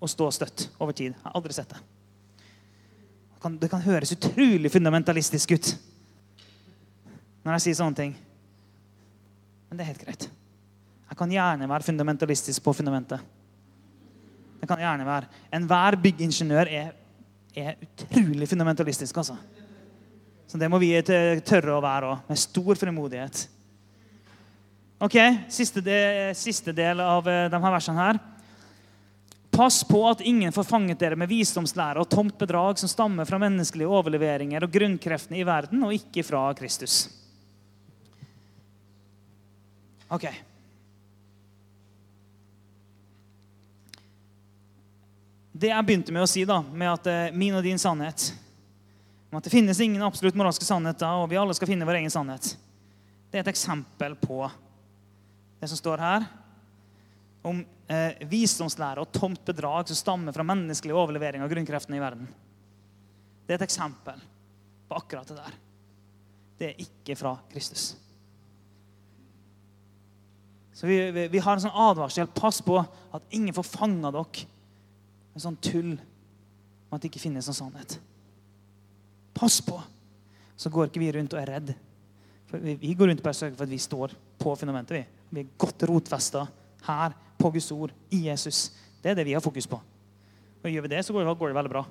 Å 0.00 0.08
stå 0.08 0.30
støtt 0.32 0.68
over 0.78 0.96
tid. 0.96 1.12
Jeg 1.12 1.24
har 1.24 1.36
aldri 1.36 1.56
sett 1.56 1.72
det. 1.72 1.80
Det 3.34 3.42
kan, 3.42 3.56
det 3.60 3.70
kan 3.72 3.84
høres 3.84 4.12
utrolig 4.12 4.72
fundamentalistisk 4.72 5.56
ut 5.56 5.70
når 7.40 7.56
jeg 7.56 7.64
sier 7.64 7.78
sånne 7.78 7.96
ting. 7.96 8.10
Men 9.68 9.78
det 9.78 9.84
er 9.84 9.92
helt 9.94 10.02
greit. 10.04 10.26
Jeg 11.10 11.18
kan 11.18 11.32
gjerne 11.32 11.68
være 11.70 11.86
fundamentalistisk 11.88 12.62
på 12.64 12.74
fundamentet. 12.76 13.22
Det 14.60 14.68
kan 14.68 14.82
gjerne 14.82 15.06
være. 15.08 15.30
Enhver 15.56 15.96
byggingeniør 16.04 16.68
er, 16.68 16.92
er 17.56 17.80
utrolig 17.80 18.48
fundamentalistisk. 18.50 19.16
altså. 19.16 19.38
Så 20.50 20.58
det 20.58 20.66
må 20.66 20.80
vi 20.82 20.90
tørre 21.06 21.76
å 21.76 21.82
være 21.84 22.10
òg, 22.10 22.22
med 22.26 22.38
stor 22.42 22.74
frimodighet. 22.74 23.44
Ok, 25.00 25.14
Siste 25.48 25.80
del, 25.80 26.34
siste 26.34 26.74
del 26.74 26.98
av 27.04 27.22
de 27.22 27.60
her 27.62 27.74
versene 27.76 28.02
her. 28.02 28.18
Pass 29.54 29.84
på 29.86 30.02
at 30.08 30.24
ingen 30.26 30.52
får 30.52 30.66
fanget 30.66 30.98
dere 30.98 31.18
med 31.18 31.30
visdomslære 31.30 32.02
og 32.02 32.10
tomt 32.10 32.34
bedrag 32.38 32.78
som 32.82 32.90
stammer 32.90 33.28
fra 33.28 33.38
menneskelige 33.38 33.94
overleveringer 33.94 34.66
og 34.66 34.74
grunnkreftene 34.74 35.38
i 35.38 35.46
verden, 35.46 35.82
og 35.86 35.94
ikke 35.94 36.26
fra 36.26 36.42
Kristus. 36.58 37.04
Ok. 40.10 40.26
Det 45.60 45.70
jeg 45.70 45.86
begynte 45.86 46.14
med 46.14 46.26
å 46.26 46.30
si, 46.30 46.42
da, 46.48 46.62
med 46.62 46.90
at 46.90 47.10
eh, 47.10 47.34
min 47.36 47.54
og 47.58 47.66
din 47.66 47.78
sannhet 47.78 48.30
om 49.30 49.38
at 49.38 49.46
det 49.46 49.52
finnes 49.52 49.80
ingen 49.80 50.02
absolutt 50.02 50.36
moralske 50.38 50.66
sannheter, 50.66 51.22
og 51.22 51.30
vi 51.30 51.38
alle 51.38 51.54
skal 51.54 51.70
finne 51.70 51.86
vår 51.86 52.00
egen 52.00 52.12
sannhet. 52.12 52.52
Det 53.30 53.38
er 53.38 53.44
et 53.44 53.52
eksempel 53.52 54.16
på 54.18 54.42
det 55.60 55.68
som 55.70 55.78
står 55.78 56.02
her, 56.02 56.26
om 57.46 57.62
eh, 57.88 58.20
visdomslære 58.28 59.00
og 59.00 59.12
tomt 59.14 59.44
bedrag 59.46 59.88
som 59.88 59.96
stammer 59.96 60.34
fra 60.34 60.44
menneskelig 60.44 60.96
overlevering 60.96 61.44
av 61.44 61.52
grunnkreftene 61.52 61.96
i 61.96 62.02
verden. 62.02 62.26
Det 63.46 63.54
er 63.54 63.60
et 63.60 63.68
eksempel 63.68 64.18
på 64.90 64.98
akkurat 64.98 65.30
det 65.30 65.38
der. 65.38 65.56
Det 66.60 66.68
er 66.68 66.82
ikke 66.84 67.16
fra 67.16 67.36
Kristus. 67.52 67.94
Så 70.74 70.88
vi, 70.88 70.98
vi, 71.14 71.26
vi 71.32 71.40
har 71.44 71.56
en 71.56 71.62
sånn 71.64 71.80
advarsel. 71.88 72.28
Pass 72.34 72.60
på 72.64 72.76
at 72.80 73.34
ingen 73.36 73.54
får 73.56 73.68
fanga 73.68 74.12
dere 74.12 74.46
med 75.30 75.42
sånn 75.44 75.58
tull 75.62 75.94
om 75.94 76.96
at 76.96 77.02
det 77.02 77.10
ikke 77.12 77.22
finnes 77.22 77.48
noen 77.48 77.58
sannhet. 77.58 78.00
Pass 79.40 79.60
på! 79.64 79.78
Så 80.60 80.68
går 80.68 80.90
ikke 80.90 81.00
vi 81.00 81.12
rundt 81.16 81.32
og 81.32 81.40
er 81.40 81.54
redd. 81.54 81.70
For 82.50 82.60
vi, 82.60 82.92
går 82.92 83.08
rundt 83.08 83.22
og 83.22 83.24
bare 83.24 83.38
sørger 83.38 83.56
for 83.56 83.64
at 83.64 83.72
vi 83.72 83.78
står 83.80 84.12
på 84.40 84.52
fundamentet. 84.58 84.98
Vi, 84.98 85.38
vi 85.38 85.44
er 85.46 85.54
godt 85.64 85.86
rotfesta 85.88 86.44
her 86.84 87.14
på 87.40 87.52
Guds 87.54 87.70
ord, 87.72 87.94
i 88.12 88.26
Jesus. 88.26 88.66
Det 89.00 89.12
er 89.12 89.16
det 89.16 89.24
vi 89.30 89.36
har 89.36 89.44
fokus 89.44 89.68
på. 89.70 89.78
Og 90.60 90.68
Gjør 90.68 90.84
vi 90.84 90.92
det, 90.92 91.04
så 91.06 91.14
går 91.14 91.24
det, 91.24 91.36
går 91.40 91.52
det 91.52 91.56
veldig 91.56 91.72
bra. 91.72 91.84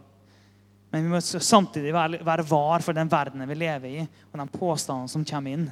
Men 0.92 1.06
vi 1.06 1.14
må 1.14 1.22
samtidig 1.22 1.94
være, 1.94 2.20
være, 2.26 2.46
var 2.50 2.86
for 2.86 2.98
den 2.98 3.10
verdenen 3.10 3.50
vi 3.50 3.58
lever 3.58 3.90
i, 3.90 4.06
og 4.30 4.38
den 4.42 4.52
påstanden 4.54 5.10
som 5.10 5.26
kommer 5.26 5.58
inn. 5.58 5.66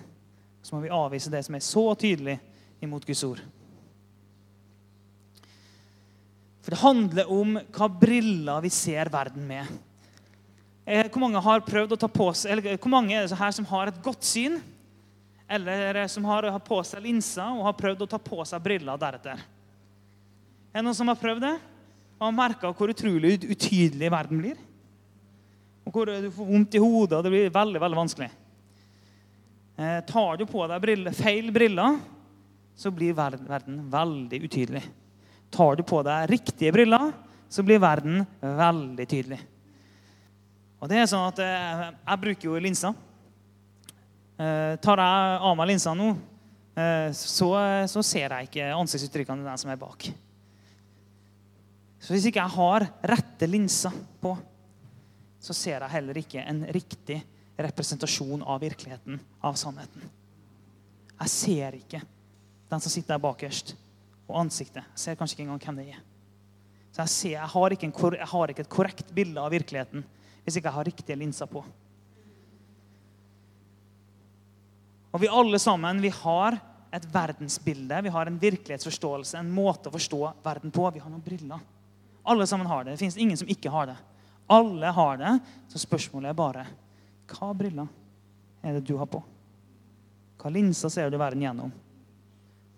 Så 0.65 0.75
må 0.75 0.81
vi 0.83 0.93
avvise 0.93 1.31
det 1.33 1.43
som 1.45 1.57
er 1.57 1.65
så 1.65 1.85
tydelig 1.97 2.37
imot 2.81 3.05
Guds 3.05 3.23
ord. 3.25 3.41
For 6.61 6.73
det 6.73 6.81
handler 6.81 7.29
om 7.31 7.55
hva 7.55 7.87
briller 7.87 8.65
vi 8.65 8.71
ser 8.73 9.09
verden 9.13 9.45
med. 9.47 9.69
Eh, 10.88 11.04
hvor 11.12 11.19
mange 11.19 11.41
har 11.43 11.65
prøvd 11.67 11.97
å 11.97 12.00
ta 12.00 12.08
på 12.08 12.30
seg, 12.32 12.54
eller 12.54 12.78
hvor 12.80 12.91
mange 12.93 13.12
er 13.12 13.26
det 13.28 13.36
her 13.36 13.52
som 13.52 13.65
har 13.67 13.89
et 13.91 13.97
godt 14.04 14.23
syn? 14.23 14.54
Eller 15.52 16.00
som 16.12 16.23
har, 16.28 16.47
har 16.47 16.63
på 16.63 16.78
seg 16.88 17.04
linser 17.04 17.43
og 17.43 17.65
har 17.67 17.76
prøvd 17.76 18.06
å 18.06 18.08
ta 18.13 18.19
på 18.23 18.39
seg 18.47 18.63
briller 18.63 19.00
deretter? 19.00 19.41
Er 20.71 20.80
det 20.80 20.86
noen 20.88 20.95
som 20.95 21.12
har 21.12 21.19
prøvd 21.19 21.43
det? 21.43 21.58
Og 22.17 22.23
har 22.23 22.38
merka 22.38 22.71
hvor 22.71 22.93
utrolig 22.93 23.36
utydelig 23.43 24.12
verden 24.13 24.39
blir? 24.39 24.62
Og 25.84 25.91
hvor 25.91 26.08
du 26.08 26.30
får 26.32 26.50
vondt 26.54 26.80
i 26.80 26.84
hodet, 26.84 27.19
og 27.19 27.28
det 27.28 27.34
blir 27.36 27.52
veldig 27.60 27.84
veldig 27.84 28.00
vanskelig. 28.00 28.30
Eh, 29.76 30.00
tar 30.08 30.39
du 30.39 30.45
på 30.47 30.63
deg 30.71 30.88
briller, 30.88 31.19
feil 31.19 31.52
briller, 31.56 32.00
så 32.80 32.93
blir 32.95 33.15
verden 33.17 33.84
veldig 33.91 34.39
utydelig. 34.39 34.86
Tar 35.52 35.76
du 35.76 35.84
på 35.88 36.00
deg 36.08 36.32
riktige 36.32 36.71
briller, 36.76 37.12
så 37.52 37.63
blir 37.63 37.84
verden 37.84 38.23
veldig 38.39 39.12
tydelig. 39.12 39.43
Og 40.77 40.89
det 40.91 40.99
er 41.01 41.09
sånn 41.09 41.25
at 41.25 41.39
eh, 41.41 41.85
Jeg 41.89 42.21
bruker 42.23 42.49
jo 42.49 42.59
linser. 42.61 42.97
Eh, 44.37 44.73
tar 44.83 45.01
jeg 45.01 45.37
av 45.49 45.55
meg 45.57 45.71
linsa 45.71 45.95
nå, 45.97 46.11
eh, 46.77 47.07
så, 47.17 47.49
så, 47.89 48.03
ser 48.05 48.35
jeg 48.35 48.49
ikke 48.51 48.67
ansiktsuttrykkene 48.75 49.41
til 49.41 49.49
den 49.49 49.61
som 49.63 49.71
er 49.73 49.79
bak. 49.81 50.05
Så 51.97 52.13
hvis 52.13 52.27
ikke 52.29 52.43
jeg 52.43 52.53
har 52.53 52.85
rette 53.09 53.49
linser 53.49 53.95
på, 54.21 54.35
så 55.41 55.55
ser 55.57 55.81
jeg 55.81 55.93
heller 55.95 56.19
ikke 56.21 56.43
en 56.45 56.61
riktig 56.75 57.17
representasjon 57.57 58.45
av 58.45 58.61
virkeligheten, 58.61 59.17
av 59.41 59.57
sannheten. 59.57 60.05
Jeg 61.17 61.33
ser 61.33 61.79
ikke 61.79 62.03
den 62.69 62.83
som 62.83 62.93
sitter 62.93 63.15
der 63.15 63.23
bakerst, 63.23 63.73
og 64.27 64.43
ansiktet. 64.43 64.83
Jeg 64.93 65.01
ser 65.01 65.17
kanskje 65.17 65.37
ikke 65.37 65.47
engang 65.47 65.63
hvem 65.63 65.79
det 65.79 65.87
er. 65.95 66.05
Så 66.91 67.01
jeg, 67.01 67.13
ser, 67.15 67.33
jeg, 67.37 67.49
har 67.53 67.73
en, 67.73 67.93
jeg 68.19 68.29
har 68.33 68.53
ikke 68.53 68.65
et 68.65 68.71
korrekt 68.77 69.13
bilde 69.15 69.41
av 69.41 69.53
virkeligheten 69.55 70.05
hvis 70.47 70.55
ikke 70.55 70.69
jeg 70.69 70.77
har 70.77 70.88
riktige 70.88 71.19
linser 71.19 71.49
på. 71.51 71.60
Og 75.12 75.19
vi 75.19 75.27
alle 75.27 75.60
sammen 75.60 75.99
vi 75.99 76.12
har 76.23 76.55
et 76.95 77.07
verdensbilde, 77.12 77.99
vi 78.05 78.13
har 78.15 78.29
en 78.29 78.38
virkelighetsforståelse, 78.39 79.41
en 79.41 79.51
måte 79.51 79.91
å 79.91 79.95
forstå 79.97 80.21
verden 80.45 80.71
på. 80.71 80.86
Vi 80.95 81.03
har 81.03 81.12
noen 81.12 81.25
briller. 81.25 81.60
Alle 82.23 82.47
sammen 82.47 82.69
har 82.71 82.86
det. 82.86 82.95
Det 82.95 83.03
fins 83.03 83.19
ingen 83.19 83.39
som 83.39 83.51
ikke 83.51 83.71
har 83.73 83.89
det. 83.91 83.97
Alle 84.47 84.93
har 84.95 85.19
det. 85.19 85.33
Så 85.67 85.83
spørsmålet 85.83 86.31
er 86.31 86.39
bare 86.39 86.63
hva 87.27 87.51
briller 87.51 87.91
er 88.63 88.77
det 88.77 88.86
du 88.88 88.95
har 88.95 89.10
på? 89.12 89.19
Hva 90.39 90.51
linser 90.53 90.91
ser 90.93 91.12
du 91.12 91.19
verden 91.19 91.43
gjennom? 91.43 91.75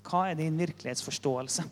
Hva 0.10 0.26
er 0.32 0.40
din 0.42 0.58
virkelighetsforståelse? 0.58 1.70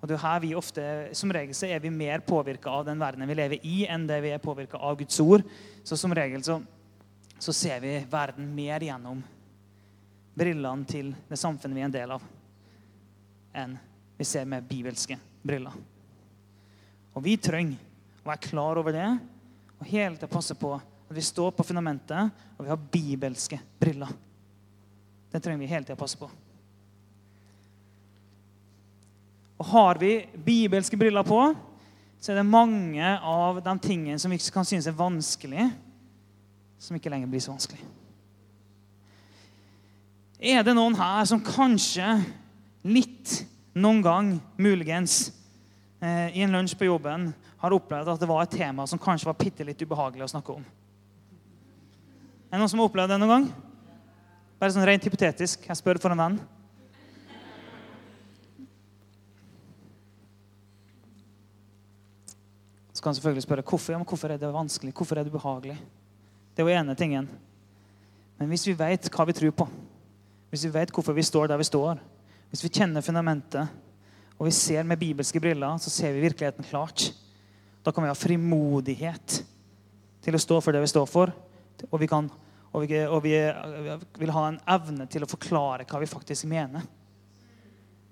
Og 0.00 0.08
det 0.08 0.16
er 0.16 0.22
her 0.22 0.40
vi 0.40 0.54
ofte, 0.56 0.82
Som 1.16 1.32
regel 1.32 1.54
så 1.56 1.68
er 1.68 1.80
vi 1.80 1.92
mer 1.92 2.22
påvirka 2.24 2.72
av 2.72 2.86
den 2.88 3.00
verdenen 3.00 3.28
vi 3.28 3.36
lever 3.36 3.66
i, 3.66 3.84
enn 3.86 4.06
det 4.08 4.20
vi 4.24 4.32
er 4.32 4.42
påvirka 4.42 4.80
av 4.80 4.96
Guds 4.98 5.20
ord. 5.20 5.44
Så 5.84 5.96
som 5.96 6.14
regel 6.16 6.42
så, 6.44 6.60
så, 7.38 7.52
ser 7.52 7.80
vi 7.84 7.98
verden 8.10 8.48
mer 8.54 8.80
gjennom 8.80 9.22
brillene 10.34 10.88
til 10.88 11.12
det 11.28 11.36
samfunnet 11.36 11.76
vi 11.76 11.82
er 11.84 11.90
en 11.90 11.96
del 11.98 12.14
av, 12.16 12.24
enn 13.52 13.76
vi 14.16 14.24
ser 14.24 14.48
med 14.48 14.64
bibelske 14.68 15.18
briller. 15.42 15.76
Og 17.12 17.24
vi 17.24 17.36
trenger 17.36 17.76
å 18.22 18.30
være 18.30 18.48
klar 18.48 18.80
over 18.80 18.96
det 18.96 19.08
og 19.80 19.88
hele 19.88 20.16
tida 20.16 20.28
passe 20.30 20.54
på 20.56 20.74
at 20.76 21.16
vi 21.16 21.24
står 21.24 21.50
på 21.56 21.64
fundamentet, 21.66 22.30
og 22.56 22.64
vi 22.64 22.70
har 22.70 22.88
bibelske 22.92 23.58
briller. 23.80 24.12
Det 25.32 25.40
trenger 25.42 25.64
vi 25.64 25.70
hele 25.72 25.84
tida 25.84 25.98
passe 25.98 26.20
på. 26.20 26.28
Og 29.60 29.66
har 29.74 30.00
vi 30.00 30.14
bibelske 30.40 30.96
briller 30.96 31.26
på, 31.26 31.40
så 32.20 32.32
er 32.32 32.40
det 32.40 32.48
mange 32.48 33.04
av 33.04 33.60
de 33.64 33.74
tingene 33.80 34.20
som 34.20 34.32
vi 34.32 34.38
kan 34.52 34.64
synes 34.64 34.88
er 34.88 34.96
vanskelig, 34.96 35.68
som 36.80 36.96
ikke 36.96 37.12
lenger 37.12 37.28
blir 37.28 37.42
så 37.44 37.52
vanskelig. 37.52 37.80
Er 40.40 40.64
det 40.64 40.72
noen 40.76 40.96
her 40.96 41.26
som 41.28 41.42
kanskje 41.44 42.14
litt, 42.88 43.42
noen 43.76 44.00
gang, 44.04 44.30
muligens, 44.56 45.34
eh, 46.00 46.32
i 46.32 46.44
en 46.44 46.56
lunsj 46.56 46.76
på 46.80 46.88
jobben 46.88 47.28
har 47.60 47.76
opplevd 47.76 48.08
at 48.08 48.20
det 48.20 48.28
var 48.28 48.46
et 48.46 48.56
tema 48.56 48.86
som 48.88 48.98
kanskje 48.98 49.28
var 49.28 49.36
bitte 49.36 49.66
litt 49.68 49.82
ubehagelig 49.84 50.24
å 50.24 50.32
snakke 50.32 50.56
om? 50.56 50.64
Er 52.48 52.56
det 52.56 52.62
noen 52.62 52.72
som 52.72 52.80
har 52.80 52.88
opplevd 52.88 53.12
det 53.12 53.20
noen 53.20 53.34
gang? 53.34 53.50
Bare 54.60 54.72
sånn 54.72 54.88
rent 54.88 55.04
hypotetisk. 55.04 55.68
Jeg 55.68 55.76
spør 55.76 56.00
for 56.00 56.16
en 56.16 56.24
venn. 56.24 56.40
Så 63.00 63.02
kan 63.02 63.14
han 63.14 63.16
selvfølgelig 63.16 63.42
spørre 63.46 63.62
hvorfor, 63.64 63.92
ja, 63.94 63.98
hvorfor 64.04 64.28
er 64.28 64.36
det 64.36 64.48
vanskelig, 64.52 64.92
hvorfor 64.92 65.16
er 65.16 65.24
det 65.24 65.32
ubehagelig. 65.32 65.76
Det 66.52 66.60
er 66.60 66.66
jo 66.68 66.80
ene 66.82 66.94
tingen. 66.94 67.28
Men 68.36 68.50
hvis 68.52 68.66
vi 68.68 68.74
vet 68.76 69.08
hva 69.08 69.24
vi 69.24 69.34
tror 69.38 69.54
på, 69.56 69.66
hvis 70.50 70.66
vi 70.66 70.72
vet 70.74 70.92
hvorfor 70.92 71.16
vi 71.16 71.24
står 71.24 71.48
der 71.48 71.56
vi 71.56 71.64
står, 71.64 71.96
hvis 72.50 72.64
vi 72.66 72.68
kjenner 72.68 73.00
fundamentet, 73.00 73.72
og 74.36 74.50
vi 74.50 74.52
ser 74.52 74.84
med 74.84 75.00
bibelske 75.00 75.40
briller, 75.40 75.80
så 75.80 75.88
ser 75.88 76.12
vi 76.12 76.26
virkeligheten 76.26 76.68
klart. 76.68 77.06
Da 77.80 77.88
kan 77.88 78.04
vi 78.04 78.12
ha 78.12 78.18
frimodighet 78.20 79.38
til 80.20 80.36
å 80.36 80.42
stå 80.44 80.60
for 80.60 80.76
det 80.76 80.84
vi 80.84 80.92
står 80.92 81.08
for. 81.08 81.32
Og 81.88 81.96
vi, 82.04 82.10
kan, 82.12 82.28
og 82.68 82.84
vi, 82.84 83.00
og 83.06 83.24
vi 83.24 83.32
vil 84.20 84.36
ha 84.36 84.44
en 84.50 84.60
evne 84.76 85.08
til 85.08 85.24
å 85.24 85.32
forklare 85.32 85.88
hva 85.88 86.04
vi 86.04 86.12
faktisk 86.12 86.52
mener. 86.52 86.84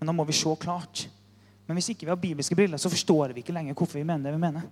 Men 0.01 0.09
da 0.09 0.17
må 0.17 0.25
vi 0.25 0.41
se 0.41 0.57
klart. 0.65 1.11
Men 1.69 1.77
hvis 1.77 1.91
ikke 1.93 2.07
vi 2.07 2.13
har 2.13 2.21
bibelske 2.21 2.57
briller, 2.57 2.81
så 2.81 2.91
forstår 2.91 3.35
vi 3.37 3.43
ikke 3.45 3.53
lenger 3.53 3.77
hvorfor 3.77 4.01
vi 4.01 4.07
mener 4.09 4.31
det 4.31 4.39
vi 4.39 4.41
mener. 4.41 4.65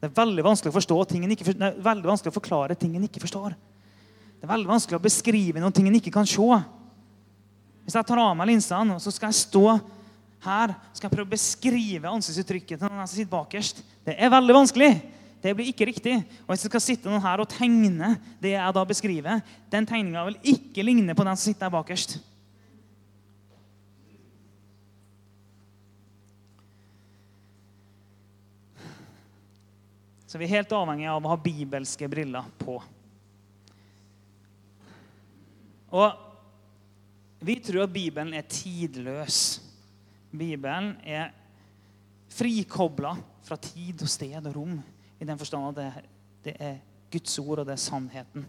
Det 0.00 0.08
er 0.08 0.16
veldig 0.16 0.42
vanskelig 0.42 0.72
å, 0.72 0.74
forstå 0.74 0.96
ting 1.12 1.24
en 1.24 1.34
ikke, 1.34 1.46
det 1.52 1.66
er 1.68 1.78
veldig 1.84 2.08
vanskelig 2.08 2.32
å 2.32 2.36
forklare 2.38 2.76
ting 2.78 2.96
en 2.96 3.06
ikke 3.06 3.22
forstår. 3.22 3.54
Det 4.40 4.48
er 4.48 4.50
veldig 4.50 4.70
vanskelig 4.70 4.98
å 4.98 5.04
beskrive 5.04 5.62
noen 5.62 5.76
ting 5.76 5.86
en 5.86 5.98
ikke 6.00 6.12
kan 6.14 6.28
se. 6.28 6.60
Hvis 7.84 7.96
jeg 7.98 8.08
tar 8.08 8.22
av 8.22 8.34
meg 8.38 8.50
linsene, 8.50 8.96
så 9.02 9.12
skal 9.14 9.30
jeg 9.30 9.42
stå 9.44 9.64
her 10.40 10.72
skal 10.96 11.06
jeg 11.06 11.12
prøve 11.12 11.28
å 11.28 11.34
beskrive 11.34 12.10
ansiktsuttrykket 12.10 12.80
til 12.80 12.88
noen 12.88 13.04
som 13.04 13.12
sitter 13.12 13.32
bakerst. 13.34 13.82
Det 14.06 14.14
er 14.16 14.32
veldig 14.32 14.56
vanskelig. 14.56 14.90
Det 15.40 15.52
blir 15.56 15.68
ikke 15.68 15.88
riktig. 15.88 16.14
Og 16.46 16.52
Hvis 16.52 16.64
det 16.64 16.70
skal 16.72 16.84
sitte 16.84 17.12
noen 17.12 17.22
her 17.24 17.42
og 17.42 17.48
tegne 17.52 18.14
det 18.40 18.54
jeg 18.54 18.76
da 18.76 18.84
beskriver, 18.88 19.44
den 19.72 19.88
tegninga 19.88 20.24
vil 20.28 20.38
ikke 20.56 20.84
ligne 20.84 21.16
på 21.16 21.26
den 21.28 21.36
som 21.36 21.44
sitter 21.44 21.66
der 21.66 21.76
bakerst. 21.76 22.16
Så 30.30 30.38
vi 30.38 30.46
er 30.46 30.60
helt 30.60 30.72
avhengig 30.78 31.08
av 31.10 31.24
å 31.26 31.30
ha 31.32 31.36
bibelske 31.42 32.06
briller 32.06 32.46
på. 32.60 32.76
Og 35.90 37.40
vi 37.42 37.56
tror 37.58 37.82
at 37.82 37.90
Bibelen 37.90 38.36
er 38.38 38.46
tidløs. 38.46 39.40
Bibelen 40.30 40.92
er 41.02 41.32
frikobla 42.30 43.16
fra 43.42 43.58
tid 43.58 44.04
og 44.06 44.12
sted 44.12 44.38
og 44.38 44.54
rom, 44.54 44.76
i 45.18 45.26
den 45.26 45.40
forstand 45.40 45.72
at 45.72 46.06
det, 46.46 46.54
er 46.62 46.78
Guds 47.10 47.34
ord, 47.42 47.64
og 47.64 47.66
det 47.66 47.74
er 47.74 47.82
sannheten. 47.82 48.46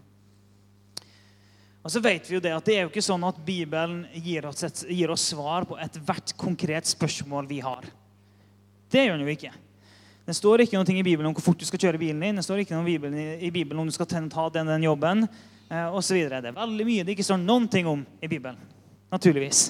Og 1.82 1.90
så 1.90 2.04
vet 2.04 2.30
vi 2.30 2.38
jo 2.38 2.44
det 2.46 2.54
at 2.54 2.70
det 2.70 2.78
er 2.78 2.86
jo 2.86 2.92
ikke 2.92 3.02
sånn 3.02 3.26
at 3.26 3.42
Bibelen 3.42 4.04
gir 4.22 4.46
oss, 4.46 4.62
et, 4.62 4.84
gir 4.86 5.10
oss 5.10 5.26
svar 5.34 5.66
på 5.66 5.82
ethvert 5.82 6.36
konkret 6.38 6.86
spørsmål 6.94 7.50
vi 7.50 7.58
har. 7.66 7.90
Det 8.86 9.02
gjør 9.02 9.18
den 9.18 9.26
jo 9.26 9.34
ikke. 9.34 9.54
Det 10.22 10.34
står 10.38 10.62
ikke 10.62 10.78
noe 10.78 10.94
i 10.94 11.02
Bibelen 11.02 11.28
om 11.28 11.34
hvor 11.34 11.48
fort 11.48 11.58
du 11.58 11.66
skal 11.66 11.80
kjøre 11.82 11.98
bilen 11.98 12.22
din. 12.22 12.38
Det 12.38 12.44
står 12.46 12.62
ikke 12.62 12.78
noe 12.78 12.86
i 12.86 13.50
Bibelen, 13.50 13.80
om 13.82 13.88
du 13.88 13.94
skal 13.94 14.06
ta 14.30 14.48
den, 14.54 14.70
den 14.70 14.86
jobben 14.86 15.26
eh, 15.26 15.88
osv. 15.90 16.20
Det 16.30 16.52
er 16.52 16.54
veldig 16.54 16.86
mye 16.86 17.06
det 17.06 17.16
ikke 17.16 17.26
står 17.26 17.42
noen 17.42 17.66
ting 17.70 17.88
om 17.90 18.04
i 18.22 18.30
Bibelen. 18.30 18.60
Naturligvis. 19.12 19.64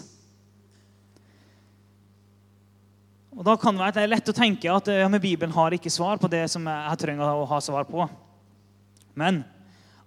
Og 3.33 3.47
Da 3.49 3.57
kan 3.57 3.79
det 3.79 3.89
være 3.97 4.11
lett 4.11 4.29
å 4.29 4.37
tenke 4.37 4.69
at 4.71 4.93
ja, 4.93 5.09
Bibelen 5.17 5.55
har 5.57 5.73
ikke 5.73 5.91
svar 5.91 6.21
på 6.21 6.29
det 6.31 6.45
som 6.53 6.69
jeg 6.69 7.01
trenger 7.01 7.33
å 7.33 7.49
ha 7.49 7.61
svar 7.65 7.89
på. 7.89 8.05
Men 9.17 9.41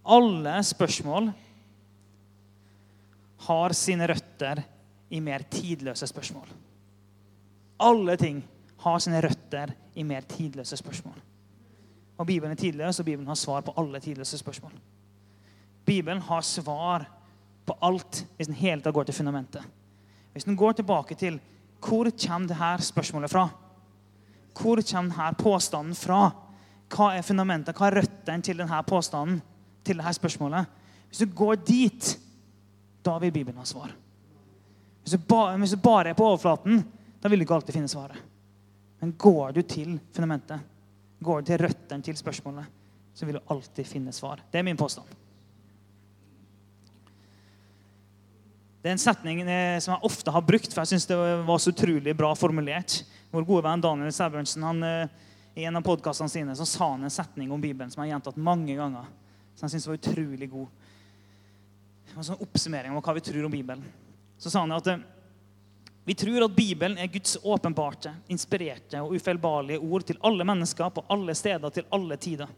alle 0.05 0.59
spørsmål 0.65 1.31
har 3.47 3.73
sine 3.77 4.07
røtter 4.09 4.61
i 5.09 5.21
mer 5.21 5.45
tidløse 5.49 6.05
spørsmål. 6.09 6.45
Alle 7.81 8.15
ting 8.17 8.43
har 8.85 9.01
sine 9.03 9.21
røtter 9.21 9.73
i 9.95 10.03
mer 10.03 10.25
tidløse 10.29 10.77
spørsmål. 10.77 11.17
Og 12.17 12.27
Bibelen 12.27 12.53
er 12.53 12.59
tidløs, 12.59 12.99
og 12.99 13.05
Bibelen 13.05 13.27
har 13.27 13.35
svar 13.35 13.65
på 13.65 13.73
alle 13.77 13.99
tidløse 13.99 14.37
spørsmål. 14.37 14.71
Bibelen 15.85 16.21
har 16.21 16.41
svar 16.41 17.09
på 17.65 17.75
alt 17.81 18.23
hvis 18.37 18.47
den 18.47 18.55
hele 18.55 18.81
tatt 18.81 18.95
går 18.95 19.09
til 19.09 19.17
fundamentet. 19.17 19.65
Hvis 20.33 20.47
den 20.47 20.57
går 20.57 20.77
tilbake 20.77 21.15
til 21.15 21.39
hvor 21.85 22.09
kommer 22.09 22.53
her 22.53 22.81
spørsmålet 22.81 23.29
fra? 23.29 23.49
Hvor 24.55 24.81
kommer 24.81 25.11
denne 25.11 25.33
påstanden 25.37 25.95
fra? 25.95 26.29
Hva 26.89 27.11
er 27.17 27.25
fundamentet, 27.25 27.75
hva 27.75 27.89
er 27.89 27.99
røttene 27.99 28.41
til 28.41 28.57
denne 28.61 28.83
påstanden? 28.87 29.41
til 29.85 30.01
dette 30.01 30.13
spørsmålet? 30.17 30.65
Hvis 31.07 31.21
du 31.21 31.35
går 31.35 31.55
dit, 31.67 32.19
da 33.05 33.17
vil 33.21 33.31
Bibelen 33.31 33.61
ha 33.61 33.65
svar. 33.65 33.93
Hvis 35.03 35.13
du, 35.13 35.21
ba, 35.29 35.53
hvis 35.61 35.75
du 35.75 35.81
bare 35.81 36.09
er 36.09 36.17
på 36.17 36.25
overflaten, 36.25 36.81
da 37.21 37.29
vil 37.29 37.39
du 37.39 37.45
ikke 37.45 37.59
alltid 37.59 37.77
finne 37.77 37.91
svaret. 37.91 38.17
Men 39.01 39.13
går 39.19 39.55
du 39.55 39.61
til 39.61 39.97
fundamentet, 40.15 40.63
går 41.19 41.41
du 41.41 41.51
til 41.51 41.61
røttene 41.65 42.05
til 42.05 42.17
spørsmålet, 42.17 42.65
så 43.15 43.27
vil 43.27 43.37
du 43.37 43.51
alltid 43.53 43.87
finne 43.87 44.13
svar. 44.15 44.41
Det 44.51 44.59
er 44.59 44.67
min 44.67 44.79
påstand. 44.79 45.07
Det 48.85 48.91
er 48.91 48.99
en 48.99 49.01
setning 49.01 49.39
eh, 49.41 49.79
som 49.81 49.95
jeg 49.95 50.05
ofte 50.05 50.29
har 50.29 50.43
brukt, 50.45 50.69
for 50.69 50.83
jeg 50.83 50.93
synes 50.93 51.07
det 51.09 51.15
var 51.17 51.61
så 51.61 51.71
utrolig 51.73 52.13
bra 52.17 52.27
formulert. 52.37 52.99
Vår 53.33 53.47
gode 53.47 53.63
venn 53.65 53.81
Daniel 53.81 54.13
Sæbjørnsen 54.13 54.65
han, 54.67 54.83
eh, 54.85 55.23
i 55.57 55.63
en 55.65 55.79
av 55.79 55.85
podkastene 55.87 56.29
sine 56.29 56.53
så 56.53 56.67
sa 56.69 56.91
han 56.91 57.07
en 57.07 57.13
setning 57.13 57.49
om 57.49 57.61
Bibelen 57.63 57.89
som 57.89 58.03
jeg 58.03 58.11
har 58.11 58.19
gjentatt 58.19 58.37
mange 58.37 58.75
ganger. 58.77 59.07
Som 59.55 59.65
jeg 59.65 59.73
synes 59.73 59.87
var 59.89 59.97
utrolig 59.97 60.49
god. 60.51 60.67
Det 62.05 62.13
var 62.13 62.21
en 62.21 62.27
sånn 62.29 62.45
oppsummering 62.45 62.93
av 62.93 63.01
hva 63.07 63.15
vi 63.17 63.23
tror 63.25 63.47
om 63.47 63.55
Bibelen. 63.55 63.85
Så 64.37 64.51
sa 64.53 64.61
han 64.61 64.75
at 64.75 64.91
eh, 64.91 65.01
vi 66.05 66.13
tror 66.13 66.45
at 66.45 66.53
Bibelen 66.55 66.99
er 67.01 67.09
Guds 67.09 67.37
åpenbarte, 67.41 68.11
inspirerte 68.29 68.99
og 69.01 69.15
ufeilbarlige 69.17 69.81
ord 69.81 70.05
til 70.05 70.19
alle 70.21 70.45
mennesker 70.45 70.91
på 70.93 71.03
alle 71.09 71.33
steder 71.33 71.73
til 71.73 71.87
alle 71.97 72.17
tider. 72.21 72.51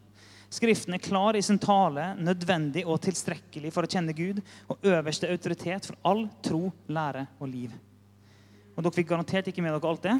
Skriften 0.52 0.96
er 0.96 1.00
klar 1.04 1.36
i 1.36 1.42
sin 1.44 1.60
tale, 1.60 2.10
nødvendig 2.20 2.84
og 2.88 3.00
tilstrekkelig 3.04 3.72
for 3.72 3.84
å 3.84 3.90
kjenne 3.90 4.16
Gud, 4.16 4.42
og 4.68 4.84
øverste 4.84 5.28
autoritet 5.32 5.88
for 5.88 5.96
all 6.08 6.26
tro, 6.44 6.68
lære 6.92 7.24
og 7.40 7.48
liv. 7.48 7.72
Og 8.76 8.84
Dere 8.84 8.96
fikk 8.96 9.08
garantert 9.14 9.48
ikke 9.48 9.64
med 9.64 9.72
dere 9.74 9.94
alt 9.94 10.04
det, 10.04 10.18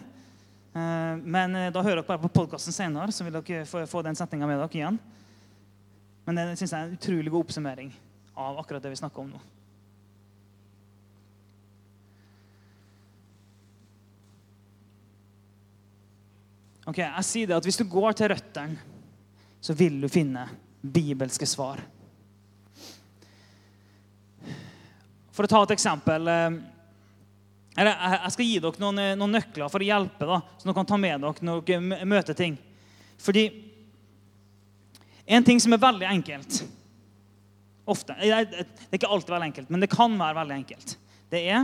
eh, 0.72 1.20
men 1.20 1.56
eh, 1.56 1.70
da 1.72 1.84
hører 1.84 2.00
dere 2.00 2.08
bare 2.08 2.24
på 2.24 2.32
podkasten 2.40 2.76
senere, 2.76 3.12
så 3.12 3.28
vil 3.28 3.40
dere 3.40 3.86
få 3.88 4.04
den 4.04 4.16
setninga 4.16 4.48
med 4.48 4.60
dere 4.60 4.80
igjen. 4.80 5.00
Men 6.24 6.40
det 6.40 6.48
synes 6.56 6.72
jeg 6.72 6.80
er 6.80 6.88
en 6.88 6.96
utrolig 6.96 7.32
god 7.32 7.44
oppsummering 7.44 7.92
av 8.36 8.60
akkurat 8.60 8.84
det 8.84 8.96
vi 8.96 9.00
snakker 9.04 9.24
om 9.24 9.32
nå. 9.36 9.44
Ok, 16.88 17.02
jeg 17.02 17.26
sier 17.26 17.50
det 17.50 17.58
at 17.58 17.66
Hvis 17.68 17.80
du 17.80 17.84
går 17.88 18.16
til 18.16 18.32
røttene 18.32 18.88
så 19.60 19.74
vil 19.74 20.00
du 20.00 20.08
finne 20.10 20.44
bibelske 20.80 21.46
svar. 21.48 21.80
For 25.34 25.46
å 25.46 25.50
ta 25.50 25.62
et 25.64 25.74
eksempel 25.74 26.30
eh, 26.30 26.58
Jeg 27.78 28.32
skal 28.34 28.46
gi 28.46 28.60
dere 28.62 28.82
noen, 28.82 29.00
eh, 29.02 29.16
noen 29.18 29.34
nøkler 29.38 29.70
for 29.70 29.82
å 29.82 29.88
hjelpe, 29.88 30.26
da, 30.26 30.40
så 30.58 30.68
dere 30.68 30.76
kan 30.78 30.88
ta 30.88 30.98
med 31.00 31.24
dere 31.24 31.46
når 31.46 31.64
dere 31.66 32.06
møter 32.08 32.38
ting. 32.38 32.58
Fordi 33.18 33.44
en 35.26 35.44
ting 35.44 35.60
som 35.60 35.74
er 35.74 35.86
veldig 35.86 36.08
enkelt 36.08 36.64
Ofte. 37.88 38.12
Det 38.20 38.28
er 38.28 38.98
ikke 38.98 39.08
alltid 39.08 39.32
veldig 39.32 39.46
enkelt, 39.46 39.70
men 39.72 39.80
det 39.80 39.88
kan 39.88 40.12
være 40.20 40.36
veldig 40.36 40.56
enkelt. 40.58 40.90
Det 41.32 41.40
er 41.48 41.62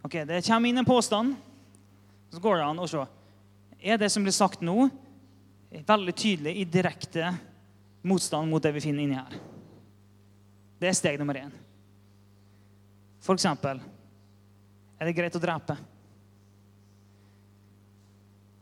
ok, 0.00 0.14
Det 0.24 0.38
kommer 0.46 0.70
inn 0.70 0.80
en 0.80 0.88
påstand, 0.88 1.34
så 2.32 2.40
går 2.40 2.56
det 2.56 2.64
an 2.64 2.80
å 2.80 2.86
se. 2.88 3.02
Er 3.78 3.98
det 3.98 4.10
som 4.10 4.24
blir 4.24 4.34
sagt 4.34 4.64
nå, 4.64 4.88
veldig 5.70 6.14
tydelig 6.16 6.56
i 6.56 6.64
direkte 6.64 7.32
motstand 8.02 8.50
mot 8.50 8.62
det 8.62 8.72
vi 8.72 8.80
finner 8.80 9.04
inni 9.04 9.18
her. 9.18 9.38
Det 10.78 10.88
er 10.88 10.96
steg 10.96 11.18
nummer 11.20 11.36
én. 11.36 11.52
For 13.22 13.36
eksempel 13.36 13.80
er 14.98 15.08
det 15.08 15.16
greit 15.16 15.36
å 15.36 15.42
drepe. 15.42 15.76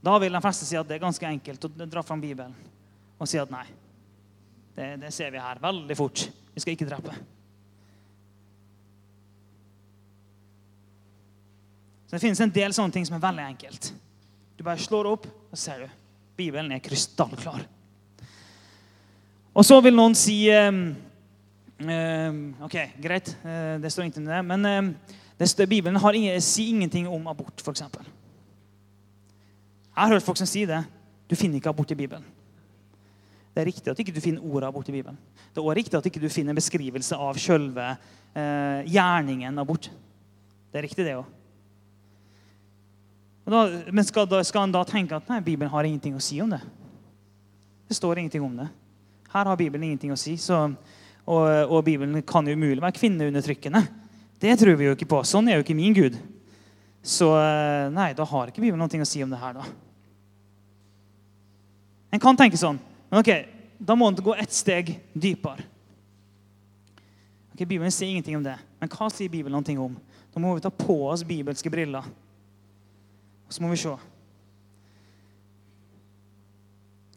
Da 0.06 0.16
vil 0.22 0.32
de 0.32 0.42
fleste 0.42 0.68
si 0.68 0.78
at 0.78 0.88
det 0.88 0.96
er 0.96 1.04
ganske 1.04 1.28
enkelt 1.28 1.66
å 1.66 1.72
dra 1.86 2.02
fram 2.06 2.22
Bibelen 2.22 2.54
og 3.16 3.28
si 3.28 3.38
at 3.40 3.52
nei. 3.52 3.64
Det, 4.76 4.90
det 5.00 5.12
ser 5.14 5.32
vi 5.32 5.40
her 5.40 5.60
veldig 5.62 5.96
fort. 5.96 6.26
Vi 6.52 6.62
skal 6.62 6.76
ikke 6.76 6.88
drepe. 6.88 7.14
Så 12.06 12.16
Det 12.16 12.22
finnes 12.22 12.40
en 12.44 12.52
del 12.54 12.74
sånne 12.76 12.94
ting 12.94 13.06
som 13.08 13.16
er 13.16 13.24
veldig 13.24 13.46
enkelt. 13.46 13.88
Du 14.56 14.64
bare 14.64 14.80
slår 14.80 15.08
opp, 15.10 15.26
og 15.26 15.58
ser 15.60 15.84
du. 15.84 15.88
Bibelen 16.36 16.72
er 16.72 16.82
krystallklar. 16.84 17.64
Og 19.56 19.64
så 19.64 19.78
vil 19.84 19.96
noen 19.96 20.16
si 20.16 20.42
um, 20.52 20.80
um, 21.80 22.40
ok, 22.66 22.76
greit. 23.00 23.30
uh, 23.44 23.76
det 23.80 23.92
står 23.92 24.06
ingenting 24.06 24.26
om 24.26 24.32
det. 24.32 24.42
Men 24.44 24.66
um, 24.66 24.90
det 25.38 25.48
står, 25.48 25.68
Bibelen 25.68 26.00
ingen, 26.14 26.40
sier 26.40 26.74
ingenting 26.74 27.08
om 27.08 27.28
abort, 27.28 27.60
f.eks. 27.60 27.84
Jeg 29.96 30.02
har 30.04 30.12
hørt 30.12 30.24
folk 30.24 30.40
som 30.40 30.48
sier 30.48 30.68
det. 30.68 30.82
Du 31.28 31.36
finner 31.36 31.56
ikke 31.60 31.72
abort 31.72 31.90
i 31.92 31.98
Bibelen. 31.98 32.24
Det 33.56 33.62
er 33.62 33.70
riktig 33.70 33.88
at 33.88 34.00
ikke 34.00 34.12
du 34.12 34.20
finner 34.20 34.44
ordet 34.44 34.68
abort 34.68 34.88
i 34.88 34.92
Bibelen. 34.92 35.16
Det 35.48 35.60
er 35.60 35.64
også 35.64 35.76
riktig 35.78 35.96
at 35.96 36.06
ikke 36.06 36.20
du 36.20 36.28
finner 36.28 36.56
beskrivelse 36.56 37.16
av 37.16 37.38
selve 37.40 37.86
eh, 38.36 38.82
gjerningen 38.92 39.58
abort. 39.58 39.88
Det 40.68 40.76
er 40.76 40.84
riktig, 40.84 41.06
det 41.06 41.14
òg. 41.16 41.30
Men 43.46 44.04
skal, 44.04 44.26
da, 44.26 44.40
skal 44.44 44.64
han 44.64 44.74
da 44.74 44.82
tenke 44.86 45.14
at 45.14 45.28
nei, 45.30 45.38
Bibelen 45.44 45.70
har 45.70 45.86
ingenting 45.86 46.16
å 46.18 46.22
si 46.22 46.40
om 46.42 46.50
det? 46.50 46.58
Det 47.86 47.94
står 47.94 48.18
ingenting 48.18 48.42
om 48.42 48.56
det. 48.58 48.66
Her 49.30 49.46
har 49.46 49.58
Bibelen 49.58 49.86
ingenting 49.86 50.10
å 50.10 50.18
si. 50.18 50.34
Så, 50.40 50.58
og, 51.22 51.44
og, 51.46 51.78
Bibelen 51.86 52.24
kan 52.26 52.46
jo 52.46 52.56
umulig 52.58 52.82
være 52.82 52.98
kvinneundertrykkende. 52.98 53.84
Det 54.42 54.56
tror 54.58 54.74
vi 54.78 54.88
jo 54.88 54.96
ikke 54.96 55.08
på. 55.14 55.22
Sånn 55.22 55.46
er 55.46 55.60
jo 55.60 55.66
ikke 55.66 55.78
min 55.78 55.94
Gud. 55.94 56.18
Så 57.06 57.30
eh, 57.38 57.86
nei, 57.94 58.10
da 58.18 58.26
har 58.26 58.50
ikke 58.50 58.64
Bibelen 58.64 58.82
noe 58.82 59.06
å 59.06 59.06
si 59.06 59.22
om 59.22 59.30
det 59.30 59.38
her, 59.38 59.60
da. 59.60 59.68
En 62.10 62.22
kan 62.22 62.38
tenke 62.38 62.58
sånn. 62.58 62.82
Men 63.12 63.22
ok, 63.22 63.32
da 63.78 63.94
må 63.94 64.10
en 64.10 64.18
gå 64.26 64.34
ett 64.34 64.54
steg 64.54 64.96
dypere. 65.14 65.62
Ok, 67.54 67.62
Bibelen 67.62 67.94
sier 67.94 68.10
ingenting 68.10 68.40
om 68.40 68.44
det. 68.44 68.58
Men 68.82 68.90
hva 68.90 69.06
sier 69.14 69.30
Bibelen 69.30 69.54
noe 69.54 69.82
om? 69.86 69.94
Da 70.34 70.42
må 70.42 70.56
vi 70.56 70.66
ta 70.66 70.72
på 70.74 70.98
oss 71.06 71.22
bibelske 71.24 71.70
briller. 71.72 72.04
Og 73.46 73.54
så 73.54 73.62
må 73.62 73.70
vi 73.70 73.80
se. 73.80 73.92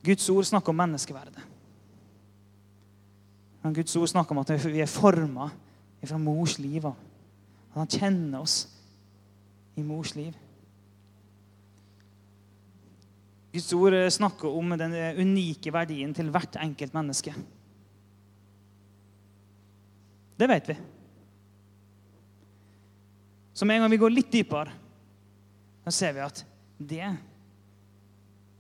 Guds 0.06 0.30
ord 0.32 0.48
snakker 0.48 0.72
om 0.72 0.80
menneskeverdet. 0.80 1.46
Men 3.64 3.76
Guds 3.76 3.96
ord 4.00 4.08
snakker 4.08 4.36
om 4.36 4.44
at 4.44 4.54
vi 4.66 4.80
er 4.80 4.92
forma 4.92 5.50
fra 6.06 6.20
mors 6.22 6.56
liv. 6.62 6.86
At 6.86 7.82
han 7.82 7.92
kjenner 7.92 8.46
oss 8.46 8.62
i 9.76 9.84
mors 9.84 10.16
liv. 10.16 10.38
Guds 13.54 13.72
ord 13.74 13.98
snakker 14.14 14.54
om 14.54 14.78
den 14.78 14.94
unike 15.20 15.74
verdien 15.74 16.14
til 16.16 16.30
hvert 16.32 16.60
enkelt 16.62 16.96
menneske. 16.96 17.34
Det 20.40 20.48
vet 20.48 20.70
vi. 20.72 20.78
Så 23.54 23.68
med 23.68 23.76
en 23.76 23.84
gang 23.84 23.92
vi 23.92 24.00
går 24.00 24.14
litt 24.14 24.32
dypere, 24.32 24.72
så 25.90 25.98
ser 25.98 26.16
vi 26.16 26.24
at 26.24 26.44
det 26.80 27.10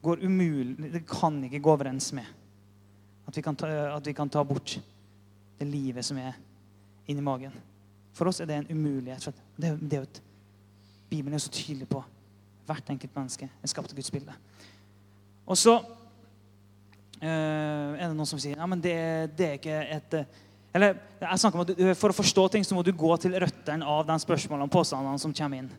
går 0.01 0.23
umulig 0.25 0.91
Det 0.93 1.05
kan 1.07 1.37
ikke 1.43 1.61
gå 1.63 1.71
overens 1.71 2.11
med 2.15 2.25
at 3.29 3.37
vi, 3.37 3.43
ta, 3.43 3.67
at 3.93 4.07
vi 4.07 4.13
kan 4.17 4.29
ta, 4.29 4.43
bort 4.43 4.79
det 5.59 5.67
livet 5.67 6.05
som 6.05 6.17
er 6.17 6.33
inni 7.05 7.21
magen. 7.21 7.53
For 8.17 8.25
oss 8.25 8.39
er 8.41 8.47
det 8.49 8.55
en 8.57 8.71
umulighet. 8.71 9.21
For 9.21 9.35
det, 9.61 9.75
det, 9.91 10.21
Bibelen 11.11 11.35
er 11.37 11.43
så 11.43 11.51
tydelig 11.53 11.85
på 11.91 12.01
hvert 12.65 12.89
enkelt 12.89 13.13
menneske 13.13 13.45
er 13.45 13.69
skapt 13.69 13.93
av 13.93 13.99
Guds 13.99 14.09
bilde. 14.13 14.33
Og 15.45 15.57
så 15.57 15.75
øh, 15.77 17.29
er 17.29 18.07
det 18.07 18.15
noen 18.15 18.29
som 18.29 18.41
sier 18.41 18.57
ja, 18.57 18.65
men 18.65 18.81
det, 18.81 18.95
det 19.37 19.45
er 19.45 19.59
ikke 19.59 19.77
et 19.99 20.17
eh, 20.23 20.39
eller 20.73 20.99
jeg 21.21 21.53
om 21.53 21.63
at 21.63 21.71
For 21.97 22.13
å 22.13 22.17
forstå 22.19 22.47
ting 22.53 22.65
så 22.65 22.75
må 22.77 22.83
du 22.85 22.91
gå 22.93 23.09
til 23.21 23.33
røttene 23.41 23.85
av 23.85 24.03
de 24.05 24.17
spørsmålene 24.21 24.67
og 24.67 24.73
påstandene 24.73 25.21
som 25.21 25.33
kommer 25.33 25.63
inn. 25.63 25.71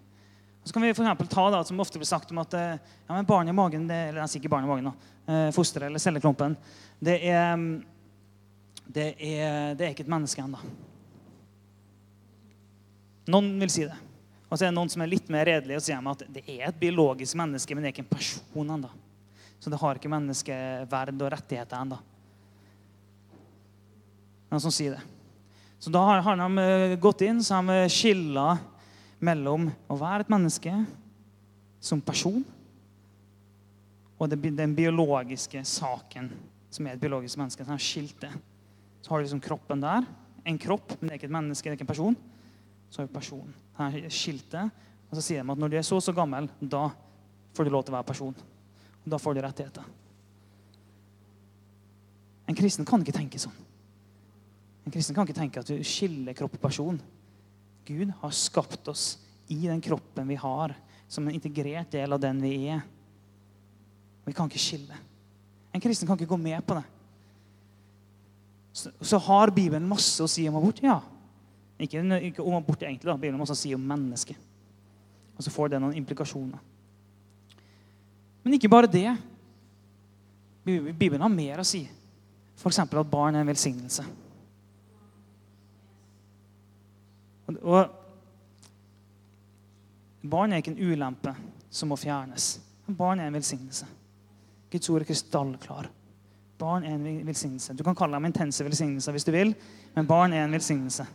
Så 0.64 0.75
kan 0.77 0.85
vi 0.85 0.92
for 0.94 1.25
ta 1.25 1.46
det 1.51 1.62
som 1.66 1.81
ofte 1.81 1.99
blir 1.99 2.09
sagt 2.09 2.31
om 2.31 2.42
at 2.42 2.55
eh, 2.55 2.77
ja, 3.07 3.14
men 3.14 3.29
barn 3.29 3.49
i 3.49 3.57
magen 3.57 3.88
det, 3.88 3.96
eller 4.11 4.23
jeg 4.25 4.35
sier 4.35 4.42
ikke 4.42 4.53
barn 4.53 4.68
i 4.68 4.70
magen, 4.70 4.90
da, 4.90 5.40
fosteret 5.55 5.88
eller 5.88 6.03
celleklumpen 6.03 6.57
det 7.01 7.16
er, 7.31 7.57
det, 8.85 9.05
det 9.16 9.85
er 9.85 9.92
ikke 9.92 10.05
et 10.05 10.12
menneske 10.12 10.42
ennå. 10.42 10.61
Noen 13.31 13.55
vil 13.62 13.73
si 13.73 13.87
det. 13.87 13.96
Og 14.51 14.59
så 14.59 14.66
er 14.66 14.73
det 14.73 14.77
noen 14.77 14.90
som 14.90 15.05
er 15.05 15.12
litt 15.12 15.31
mer 15.31 15.46
redelige 15.46 15.79
og 15.79 15.85
sier 15.87 16.11
at 16.12 16.25
det 16.35 16.42
er 16.44 16.66
et 16.68 16.81
biologisk 16.81 17.38
menneske, 17.38 17.75
men 17.75 17.85
det 17.85 17.90
er 17.90 17.94
ikke 17.94 18.05
en 18.05 18.12
person 18.12 18.75
ennå. 18.77 18.90
Så 19.61 19.70
det 19.70 19.79
har 19.79 19.99
ikke 19.99 20.11
menneskeverd 20.11 21.23
og 21.23 21.33
rettigheter 21.37 21.85
ennå. 21.85 22.01
Noen 24.51 24.64
som 24.64 24.75
sier 24.75 24.96
det. 24.96 25.03
Så 25.81 25.92
da 25.94 26.03
har, 26.05 26.20
har 26.27 26.37
de 26.37 26.64
eh, 26.64 26.96
gått 27.01 27.23
inn 27.25 27.38
så 27.44 27.61
har 27.61 27.68
de 27.70 27.92
skilla 27.92 28.59
mellom 29.20 29.68
å 29.90 29.98
være 30.00 30.24
et 30.24 30.33
menneske 30.33 30.72
som 31.80 32.00
person 32.04 32.42
og 34.20 34.28
den 34.37 34.74
biologiske 34.76 35.62
saken 35.64 36.28
som 36.70 36.87
er 36.87 36.94
et 36.94 37.02
biologisk 37.02 37.40
menneske. 37.40 37.64
Sånn 37.64 37.80
skilt 37.80 38.18
det. 38.22 38.30
Så 39.00 39.12
har 39.12 39.20
du 39.20 39.24
liksom 39.24 39.40
kroppen 39.42 39.80
der. 39.83 40.04
En 40.44 40.59
kropp, 40.61 40.92
men 40.98 41.09
det 41.09 41.14
er 41.14 41.20
ikke 41.20 41.30
et 41.30 41.37
menneske, 41.37 41.66
det 41.66 41.72
er 41.72 41.78
ikke 41.78 41.87
en 41.88 41.92
person. 41.94 42.18
Så 42.90 43.00
har 43.00 43.09
du 43.09 43.14
personen. 43.14 43.54
Her 43.78 43.96
skilt 44.12 44.50
det. 44.52 44.66
Og 45.09 45.16
så 45.18 45.24
sier 45.24 45.42
de 45.42 45.54
at 45.54 45.62
når 45.62 45.72
du 45.72 45.78
er 45.80 45.87
så 45.87 45.98
og 45.98 46.04
så 46.04 46.14
gammel, 46.14 46.50
da 46.61 46.88
får 47.56 47.66
du 47.66 47.72
lov 47.72 47.87
til 47.87 47.94
å 47.94 47.98
være 47.98 48.11
person. 48.12 48.37
Og 49.00 49.09
da 49.11 49.18
får 49.18 49.37
du 49.37 49.42
rettigheter. 49.44 49.88
En 52.50 52.59
kristen 52.59 52.87
kan 52.87 53.02
ikke 53.02 53.16
tenke 53.16 53.40
sånn. 53.40 53.56
En 54.85 54.92
kristen 54.94 55.16
kan 55.16 55.26
ikke 55.26 55.38
tenke 55.38 55.62
at 55.62 55.70
du 55.70 55.80
skiller 55.87 56.37
kropp 56.37 56.56
og 56.59 56.62
person. 56.62 57.00
Gud 57.88 58.12
har 58.21 58.35
skapt 58.35 58.88
oss 58.88 59.19
i 59.51 59.59
den 59.66 59.81
kroppen 59.83 60.29
vi 60.29 60.38
har, 60.38 60.75
som 61.11 61.27
en 61.27 61.35
integrert 61.35 61.90
del 61.90 62.12
av 62.12 62.21
den 62.23 62.43
vi 62.43 62.55
er. 62.71 62.83
Vi 64.27 64.35
kan 64.37 64.51
ikke 64.51 64.62
skille. 64.62 64.99
En 65.75 65.83
kristen 65.83 66.07
kan 66.07 66.19
ikke 66.19 66.31
gå 66.31 66.38
med 66.38 66.62
på 66.66 66.77
det. 66.79 66.85
Så, 68.73 68.93
så 69.01 69.19
har 69.19 69.51
Bibelen 69.51 69.88
masse 69.90 70.23
å 70.23 70.31
si 70.31 70.47
om 70.49 70.59
abort. 70.61 70.79
Ja. 70.85 71.01
Ikke, 71.81 72.03
ikke 72.31 72.45
om 72.45 72.55
abort 72.59 72.85
egentlig, 72.85 73.09
da. 73.09 73.16
Bibelen 73.19 73.38
har 73.38 73.43
masse 73.43 73.57
å 73.57 73.62
si 73.62 73.75
om 73.75 73.83
mennesket. 73.83 74.38
Og 75.35 75.43
så 75.43 75.51
får 75.51 75.73
det 75.73 75.81
noen 75.83 75.97
implikasjoner. 75.99 76.61
Men 78.45 78.57
ikke 78.57 78.71
bare 78.73 78.90
det. 78.90 79.09
Bibelen 80.64 81.23
har 81.25 81.33
mer 81.33 81.62
å 81.62 81.66
si. 81.66 81.83
F.eks. 82.61 82.83
at 82.85 83.11
barn 83.11 83.35
er 83.35 83.43
en 83.43 83.51
velsignelse. 83.51 84.05
Og 87.63 88.01
Barn 90.21 90.53
er 90.53 90.61
ikke 90.61 90.75
en 90.75 90.93
ulempe 90.93 91.33
som 91.73 91.91
må 91.91 91.97
fjernes. 91.97 92.59
Barn 92.87 93.21
er 93.21 93.31
en 93.31 93.39
velsignelse. 93.39 93.87
Guds 94.71 94.91
ord 94.93 95.03
er 95.03 95.09
krystallklar. 95.09 95.89
Barn 96.61 96.85
er 96.85 96.97
en 96.97 97.27
velsignelse. 97.27 97.75
Du 97.75 97.83
kan 97.87 97.97
kalle 97.97 98.19
dem 98.19 98.29
intense 98.29 98.65
velsignelser 98.67 99.17
hvis 99.17 99.25
du 99.25 99.33
vil, 99.33 99.55
men 99.95 100.09
barn 100.09 100.35
er 100.37 100.45
en 100.45 100.53
velsignelse. 100.53 101.07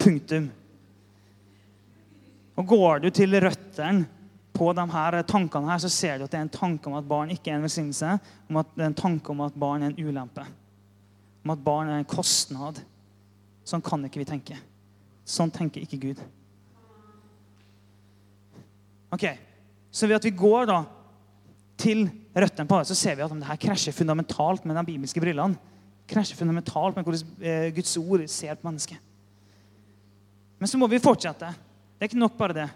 Punktum. 0.00 0.48
Og 2.56 2.66
går 2.66 3.04
du 3.04 3.10
til 3.12 3.36
røttene 3.44 4.06
på 4.56 4.72
de 4.76 4.86
her 4.92 5.18
tankene 5.28 5.70
her, 5.70 5.82
så 5.84 5.92
ser 5.92 6.18
du 6.18 6.24
at 6.24 6.32
det 6.32 6.40
er 6.40 6.46
en 6.46 6.54
tanke 6.54 6.88
om 6.88 6.96
at 6.98 7.08
barn 7.08 7.30
ikke 7.32 7.52
er 7.52 7.60
en 7.60 7.68
velsignelse. 7.68 8.16
Om 8.48 8.62
at 8.62 8.72
det 8.74 8.86
er 8.86 8.90
en 8.90 8.98
tanke 9.02 9.32
om 9.32 9.44
at 9.44 9.60
barn 9.60 9.84
er 9.84 9.92
en 9.92 10.08
ulempe. 10.08 10.46
Om 11.44 11.54
at 11.54 11.62
barn 11.64 11.92
er 11.92 12.00
en 12.00 12.08
kostnad. 12.08 12.80
Sånn 13.68 13.84
kan 13.84 14.04
ikke 14.08 14.24
vi 14.24 14.28
tenke. 14.32 14.56
Sånn 15.30 15.52
tenker 15.54 15.84
ikke 15.84 16.00
Gud. 16.02 16.22
Ok, 19.14 19.26
Så 19.90 20.06
ved 20.06 20.20
at 20.20 20.26
vi 20.26 20.30
går 20.38 20.68
da 20.70 20.84
til 21.80 22.04
røttene 22.30 22.68
på 22.70 22.78
det, 22.78 22.86
så 22.86 22.94
ser 22.94 23.16
vi 23.18 23.24
at 23.24 23.32
det 23.34 23.48
her 23.48 23.58
krasjer 23.58 23.94
fundamentalt 23.94 24.66
med 24.68 24.76
de 24.78 24.84
bibelske 24.86 25.22
brillene. 25.22 25.58
Krasjer 26.10 26.38
fundamentalt 26.38 26.94
med 26.94 27.06
hvordan 27.06 27.42
eh, 27.42 27.72
Guds 27.74 27.96
ord 27.98 28.22
ser 28.30 28.54
på 28.54 28.68
mennesket. 28.68 29.00
Men 30.60 30.70
så 30.70 30.78
må 30.78 30.86
vi 30.90 31.02
fortsette. 31.02 31.50
Det 31.50 32.04
er 32.04 32.10
ikke 32.10 32.22
nok 32.22 32.36
bare 32.38 32.54
det. 32.54 32.68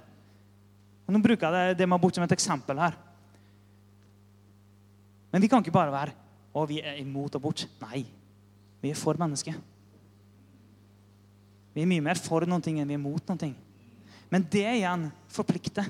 Og 1.07 1.15
nå 1.15 1.21
bruker 1.23 1.55
jeg 1.55 1.79
det 1.79 1.87
med 1.87 1.99
abort 1.99 2.19
som 2.19 2.25
et 2.27 2.35
eksempel 2.35 2.83
her. 2.83 2.99
Men 5.31 5.43
vi 5.43 5.51
kan 5.51 5.63
ikke 5.63 5.75
bare 5.75 5.95
være 5.95 6.15
å, 6.55 6.67
vi 6.67 6.81
er 6.83 6.99
imot 7.03 7.37
abort. 7.39 7.67
Nei, 7.85 8.05
vi 8.83 8.91
er 8.91 8.99
for 8.99 9.19
mennesket. 9.21 9.74
Vi 11.75 11.83
er 11.83 11.91
mye 11.91 12.05
mer 12.05 12.21
for 12.23 12.47
noen 12.49 12.63
ting 12.63 12.79
enn 12.81 12.89
vi 12.89 12.97
er 12.97 13.03
mot 13.03 13.23
noen 13.29 13.41
ting. 13.41 13.55
Men 14.31 14.47
det 14.51 14.65
igjen 14.65 15.09
forplikter. 15.33 15.89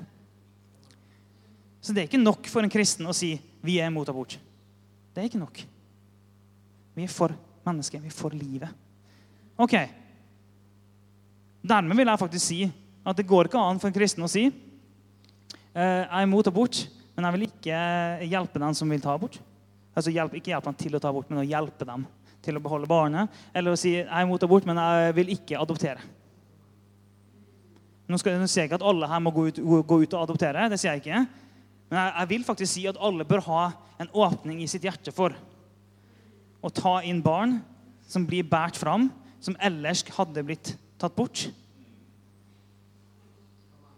Så 1.85 1.93
det 1.93 2.03
er 2.03 2.09
ikke 2.09 2.23
nok 2.23 2.49
for 2.49 2.65
en 2.65 2.73
kristen 2.73 3.07
å 3.09 3.17
si 3.17 3.35
vi 3.65 3.79
er 3.81 3.93
imot 3.93 4.09
abort. 4.09 4.39
Det 5.15 5.23
er 5.23 5.29
ikke 5.29 5.43
nok. 5.43 5.61
Vi 6.97 7.05
er 7.05 7.13
for 7.13 7.35
mennesket. 7.65 8.01
Vi 8.03 8.11
er 8.11 8.17
for 8.17 8.35
livet. 8.35 8.73
Ok. 9.61 9.77
Dermed 11.65 11.97
vil 11.97 12.11
jeg 12.11 12.23
faktisk 12.25 12.47
si 12.47 12.63
at 13.05 13.17
det 13.17 13.29
går 13.29 13.49
ikke 13.49 13.61
an 13.61 13.81
for 13.81 13.93
en 13.93 13.97
kristen 13.97 14.25
å 14.25 14.31
si 14.31 14.49
Eh, 15.75 16.05
jeg 16.05 16.07
er 16.07 16.23
imot 16.23 16.47
abort, 16.47 16.85
men 17.17 17.27
jeg 17.27 17.35
vil 17.35 17.47
ikke 17.49 17.79
hjelpe 18.31 18.61
den 18.63 18.77
som 18.79 18.91
vil 18.95 19.03
ta 19.03 19.17
abort. 19.17 19.41
Altså 19.95 20.13
hjelp, 20.15 20.37
Ikke 20.39 20.53
hjelpe 20.53 20.71
dem 20.71 20.79
til 20.79 20.95
å 20.95 21.01
ta 21.03 21.11
abort, 21.11 21.31
men 21.31 21.43
å 21.43 21.47
hjelpe 21.47 21.87
dem 21.89 22.07
til 22.45 22.59
å 22.59 22.63
beholde 22.63 22.91
barnet. 22.91 23.33
Eller 23.57 23.75
å 23.75 23.79
si 23.81 23.97
jeg 23.97 24.05
er 24.07 24.27
imot 24.27 24.45
abort, 24.47 24.67
men 24.69 24.81
jeg 24.81 25.17
vil 25.19 25.33
ikke 25.35 25.61
adoptere. 25.61 26.05
Nå, 28.05 28.19
skal, 28.21 28.37
nå 28.37 28.49
sier 28.51 28.65
jeg 28.65 28.71
ikke 28.71 28.83
at 28.83 28.87
alle 28.91 29.09
her 29.09 29.23
må 29.25 29.33
gå 29.33 29.47
ut, 29.49 29.59
gå 29.65 29.99
ut, 30.05 30.13
og 30.13 30.21
adoptere. 30.27 30.69
det 30.69 30.79
sier 30.81 30.93
jeg 30.93 31.05
ikke. 31.05 31.25
Men 31.89 32.01
jeg, 32.01 32.15
jeg, 32.19 32.31
vil 32.35 32.47
faktisk 32.47 32.73
si 32.75 32.87
at 32.91 33.01
alle 33.01 33.27
bør 33.29 33.45
ha 33.49 33.65
en 34.03 34.11
åpning 34.13 34.61
i 34.61 34.69
sitt 34.69 34.85
hjerte 34.85 35.15
for 35.15 35.37
å 36.65 36.73
ta 36.73 36.99
inn 37.05 37.23
barn 37.25 37.59
som 38.09 38.27
blir 38.29 38.45
båret 38.49 38.77
fram, 38.77 39.09
som 39.41 39.57
ellers 39.61 40.05
hadde 40.17 40.45
blitt 40.45 40.75
tatt 41.01 41.17
bort. 41.17 41.47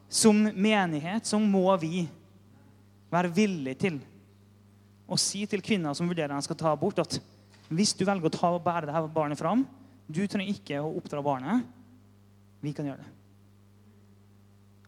Som 0.07 0.47
menighet 0.55 1.27
så 1.27 1.39
må 1.43 1.67
vi 1.83 2.07
være 3.11 3.33
villige 3.35 3.81
til 3.87 3.99
å 5.07 5.19
si 5.19 5.45
til 5.51 5.63
kvinner 5.63 5.95
som 5.95 6.09
vurderer 6.11 6.35
at 6.35 6.43
de 6.43 6.49
skal 6.49 6.59
ta 6.59 6.73
abort, 6.73 7.03
at 7.03 7.19
hvis 7.69 7.95
du 7.99 8.05
velger 8.07 8.29
å 8.29 8.35
ta 8.35 8.53
og 8.55 8.63
bære 8.65 8.87
dette 8.89 9.15
barnet 9.15 9.39
fram 9.41 9.65
Du 10.07 10.21
trenger 10.31 10.53
ikke 10.53 10.79
å 10.79 10.93
oppdra 11.01 11.19
barnet. 11.25 11.65
Vi 12.63 12.71
kan 12.73 12.87
gjøre 12.87 13.03
det. 13.03 13.13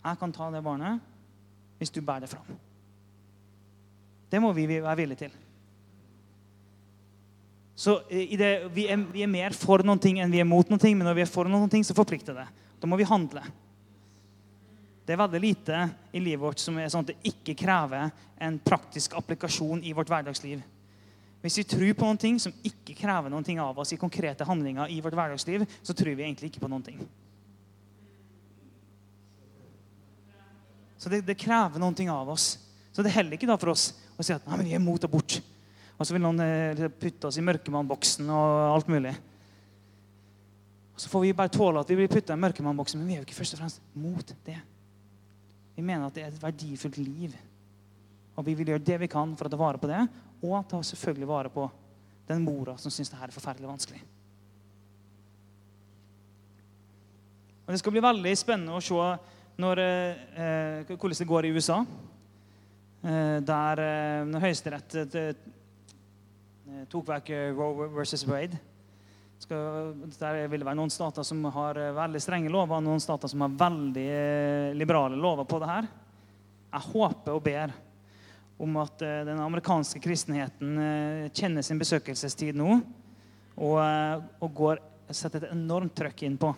Jeg 0.04 0.18
kan 0.20 0.32
ta 0.32 0.46
det 0.54 0.62
barnet 0.62 1.02
hvis 1.78 1.90
du 1.94 2.00
bærer 2.02 2.26
det 2.26 2.30
fram. 2.30 2.46
Det 4.30 4.40
må 4.42 4.52
vi 4.54 4.66
være 4.70 4.96
villige 4.98 5.24
til. 5.26 5.34
Så 7.78 8.00
eh, 8.10 8.34
det, 8.38 8.50
vi, 8.74 8.88
er, 8.90 9.02
vi, 9.12 9.22
er, 9.22 9.30
mer 9.30 9.54
for 9.54 9.84
noen 9.86 10.00
ting 10.02 10.18
enn 10.18 10.32
vi 10.32 10.40
er 10.42 10.48
mot 10.48 10.66
noen 10.70 10.82
ting, 10.82 10.96
men 10.98 11.06
når 11.06 11.20
vi 11.20 11.24
er 11.24 11.30
for 11.30 11.50
noen 11.50 11.70
ting, 11.70 11.84
så 11.86 11.94
forplikter 11.96 12.34
det. 12.34 12.46
Da 12.82 12.90
må 12.90 12.98
vi 12.98 13.06
handle. 13.06 13.44
Det 15.06 15.14
er 15.14 15.20
veldig 15.22 15.40
lite 15.40 15.84
i 16.12 16.20
livet 16.20 16.42
vårt 16.42 16.60
som 16.60 16.76
er 16.78 16.90
sånn 16.92 17.06
at 17.06 17.12
det 17.12 17.30
ikke 17.30 17.54
krever 17.62 18.10
en 18.44 18.58
praktisk 18.60 19.14
applikasjon 19.16 19.80
i 19.86 19.94
vårt 19.96 20.10
hverdagsliv. 20.10 20.60
Hvis 21.42 21.60
vi 21.60 21.66
tror 21.70 21.94
på 21.94 22.06
noen 22.06 22.18
ting 22.18 22.38
som 22.42 22.54
ikke 22.66 22.96
krever 22.98 23.30
noen 23.30 23.46
ting 23.46 23.60
av 23.62 23.78
oss 23.78 23.92
i 23.94 24.00
konkrete 24.00 24.46
handlinger, 24.46 24.90
i 24.90 24.98
vårt 25.02 25.14
hverdagsliv, 25.14 25.64
så 25.82 25.94
tror 25.94 26.16
vi 26.18 26.26
egentlig 26.26 26.50
ikke 26.50 26.64
på 26.64 26.70
noen 26.70 26.82
ting. 26.86 26.98
Så 30.98 31.10
det, 31.12 31.22
det 31.28 31.38
krever 31.38 31.78
noen 31.78 31.94
ting 31.94 32.10
av 32.10 32.28
oss. 32.34 32.56
Så 32.90 33.04
det 33.04 33.12
er 33.12 33.20
heller 33.20 33.38
ikke 33.38 33.46
da 33.46 33.54
for 33.60 33.70
oss 33.70 33.92
å 34.18 34.26
si 34.26 34.34
at 34.34 34.46
Nei, 34.48 34.58
men 34.58 34.66
vi 34.66 34.74
er 34.74 34.82
mot 34.82 35.04
abort. 35.06 35.38
Og 35.98 36.06
så 36.06 36.14
vil 36.14 36.24
noen 36.24 36.42
eh, 36.42 36.88
putte 36.98 37.30
oss 37.30 37.38
i 37.38 37.44
mørkemannboksen 37.46 38.26
og 38.34 38.74
alt 38.74 38.90
mulig. 38.90 39.14
Og 40.94 41.02
Så 41.04 41.10
får 41.12 41.22
vi 41.22 41.36
bare 41.38 41.54
tåle 41.54 41.78
at 41.78 41.90
vi 41.90 42.00
blir 42.00 42.10
putta 42.10 42.34
i 42.34 42.42
mørkemannboksen, 42.42 42.98
men 42.98 43.06
vi 43.06 43.14
er 43.14 43.22
jo 43.22 43.28
ikke 43.28 43.38
først 43.38 43.54
og 43.54 43.62
fremst 43.62 43.82
mot 43.94 44.34
det. 44.46 44.58
Vi 45.78 45.84
mener 45.86 46.08
at 46.08 46.16
det 46.18 46.24
er 46.24 46.32
et 46.32 46.42
verdifullt 46.42 46.98
liv. 46.98 47.36
Og 48.34 48.46
vi 48.46 48.56
vil 48.58 48.72
gjøre 48.72 48.86
det 48.86 48.98
vi 49.04 49.10
kan 49.10 49.36
for 49.38 49.46
å 49.46 49.52
ta 49.52 49.58
vare 49.60 49.78
på 49.78 49.90
det, 49.90 50.00
og 50.42 50.68
ta 50.70 50.82
selvfølgelig 50.82 51.28
vare 51.28 51.50
på 51.52 51.66
den 52.28 52.44
mora 52.44 52.76
som 52.78 52.92
syns 52.92 53.10
det 53.10 53.18
her 53.18 53.30
er 53.30 53.34
forferdelig 53.34 53.68
vanskelig. 53.70 54.02
Og 57.66 57.72
Det 57.72 57.78
skal 57.82 57.92
bli 57.92 58.00
veldig 58.00 58.36
spennende 58.38 58.76
å 58.76 58.80
se 58.80 59.08
når, 59.60 59.78
eh, 59.78 60.88
hvordan 60.88 61.18
det 61.18 61.26
går 61.28 61.44
i 61.44 61.50
USA. 61.52 61.84
Eh, 63.04 63.40
der 63.40 63.82
eh, 63.82 64.24
når 64.24 64.40
Høyesterett 64.40 64.94
eh, 64.94 65.34
eh, 66.68 66.84
tok 66.88 67.06
vekk 67.08 67.30
eh, 67.30 67.50
Roe 67.52 67.88
versus 67.94 68.26
Wade 68.26 68.58
Der 69.48 70.48
vil 70.48 70.58
det 70.58 70.66
være 70.66 70.74
noen 70.74 70.90
stater 70.90 71.22
som 71.22 71.44
har 71.44 71.78
veldig 71.94 72.20
strenge 72.20 72.50
lover, 72.50 72.76
og 72.76 72.82
noen 72.82 73.00
stater 73.00 73.28
som 73.30 73.44
har 73.44 73.52
veldig 73.54 74.74
liberale 74.74 75.14
lover 75.14 75.46
på 75.46 75.60
det 75.62 75.68
her. 75.68 75.86
Jeg 76.72 76.80
håper 76.92 77.36
og 77.36 77.44
ber 77.44 77.72
om 78.58 78.76
at 78.82 79.02
eh, 79.02 79.24
den 79.24 79.40
amerikanske 79.40 80.00
kristenheten 80.02 80.78
eh, 80.82 81.30
kjenner 81.30 81.62
sin 81.62 81.78
besøkelsestid 81.78 82.58
nå 82.58 82.72
og, 82.74 83.76
eh, 83.82 84.16
og 84.42 84.54
går, 84.54 84.82
setter 85.14 85.46
et 85.46 85.54
enormt 85.54 85.94
trøkk 85.96 86.26
inn 86.26 86.36
på 86.40 86.50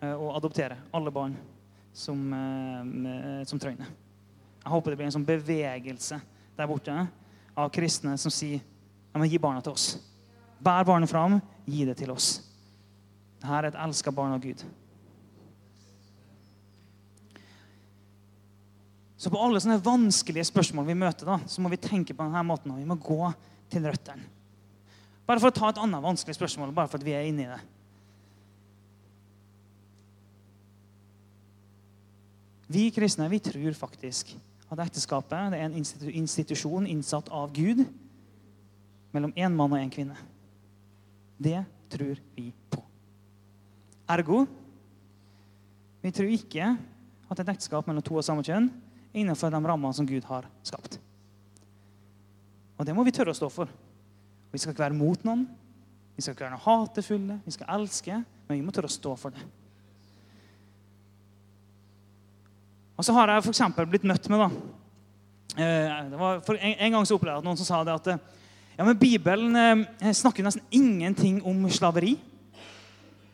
å 0.00 0.30
adoptere 0.32 0.78
alle 0.96 1.10
barn 1.12 1.34
som, 1.92 2.20
som 3.44 3.60
trenger 3.60 3.82
det. 3.82 3.88
Jeg 4.62 4.72
håper 4.72 4.94
det 4.94 4.96
blir 4.96 5.08
en 5.10 5.12
sånn 5.12 5.26
bevegelse 5.28 6.16
der 6.56 6.68
borte 6.70 6.94
av 7.52 7.68
kristne 7.74 8.14
som 8.16 8.32
sier 8.32 8.62
ja, 8.62 9.20
men 9.20 9.28
gi 9.28 9.36
barna 9.42 9.60
til 9.60 9.76
oss. 9.76 9.90
Bær 10.56 10.88
barnet 10.88 11.12
fram, 11.12 11.36
gi 11.68 11.84
det 11.84 11.98
til 12.00 12.14
oss. 12.14 12.30
Dette 13.42 13.58
er 13.58 13.68
et 13.68 13.76
elska 13.84 14.12
barn 14.16 14.38
av 14.38 14.40
Gud. 14.40 14.64
Så 19.20 19.28
på 19.28 19.40
alle 19.44 19.60
sånne 19.60 19.82
vanskelige 19.84 20.46
spørsmål 20.48 20.86
vi 20.88 20.96
møter, 20.96 21.28
da, 21.28 21.36
så 21.44 21.60
må 21.60 21.68
vi 21.68 21.80
tenke 21.80 22.14
på 22.16 22.24
denne 22.24 22.40
måten. 22.48 22.72
og 22.72 22.80
Vi 22.80 22.88
må 22.88 22.96
gå 22.96 23.28
til 23.68 23.84
røttene. 23.84 24.24
Bare 25.28 25.42
for 25.42 25.52
å 25.52 25.54
ta 25.54 25.68
et 25.68 25.80
annet 25.82 26.02
vanskelig 26.02 26.38
spørsmål, 26.38 26.72
bare 26.74 26.88
for 26.88 26.98
at 26.98 27.04
vi 27.04 27.12
er 27.14 27.28
inne 27.28 27.44
i 27.44 27.50
det. 27.50 27.60
Vi 32.70 32.88
kristne 32.94 33.28
vi 33.28 33.42
tror 33.44 33.76
faktisk 33.76 34.32
at 34.70 34.80
ekteskapet 34.86 35.52
er 35.52 35.66
en 35.66 35.76
institusjon 35.76 36.88
innsatt 36.88 37.28
av 37.34 37.52
Gud 37.52 37.84
mellom 39.12 39.34
én 39.34 39.52
mann 39.52 39.74
og 39.74 39.82
én 39.82 39.92
kvinne. 39.92 40.16
Det 41.36 41.60
tror 41.92 42.18
vi 42.36 42.52
på. 42.72 42.80
Ergo 44.10 44.44
vi 46.00 46.12
tror 46.14 46.30
ikke 46.32 46.76
at 47.30 47.42
et 47.42 47.50
ekteskap 47.52 47.90
mellom 47.90 48.06
to 48.06 48.16
av 48.16 48.24
samme 48.24 48.46
kjønn 48.46 48.70
innenfor 49.12 49.52
de 49.52 49.60
rammene 49.64 49.94
som 49.96 50.06
Gud 50.06 50.24
har 50.28 50.46
skapt. 50.66 50.98
Og 52.78 52.86
det 52.86 52.94
må 52.96 53.04
vi 53.04 53.12
tørre 53.14 53.34
å 53.34 53.36
stå 53.36 53.50
for. 53.52 53.70
Vi 54.50 54.58
skal 54.58 54.72
ikke 54.72 54.86
være 54.86 54.96
mot 54.96 55.24
noen. 55.26 55.44
Vi 56.16 56.24
skal 56.24 56.34
ikke 56.34 56.46
være 56.46 56.56
noe 56.56 56.64
hatefulle. 56.64 57.38
Vi 57.44 57.54
skal 57.54 57.74
elske, 57.76 58.20
men 58.48 58.58
vi 58.58 58.64
må 58.64 58.72
tørre 58.74 58.90
å 58.90 58.94
stå 58.94 59.14
for 59.20 59.34
det. 59.36 59.44
Og 63.00 63.06
så 63.06 63.14
har 63.16 63.32
jeg 63.32 63.46
f.eks. 63.46 63.62
blitt 63.88 64.04
møtt 64.08 64.26
med 64.28 64.42
da, 64.42 64.48
eh, 65.56 66.00
en, 66.04 66.56
en, 66.58 66.92
gang 66.92 67.06
så 67.08 67.16
opplevde 67.16 67.38
jeg 67.38 67.40
at 67.40 67.46
noen 67.46 67.60
som 67.60 67.68
sa 67.68 67.78
det 67.86 67.94
at 67.96 68.10
ja, 68.12 68.84
men 68.84 68.98
Bibelen 69.00 69.56
eh, 69.56 70.10
snakker 70.16 70.44
nesten 70.44 70.66
ingenting 70.76 71.38
om 71.48 71.62
slaveri. 71.72 72.18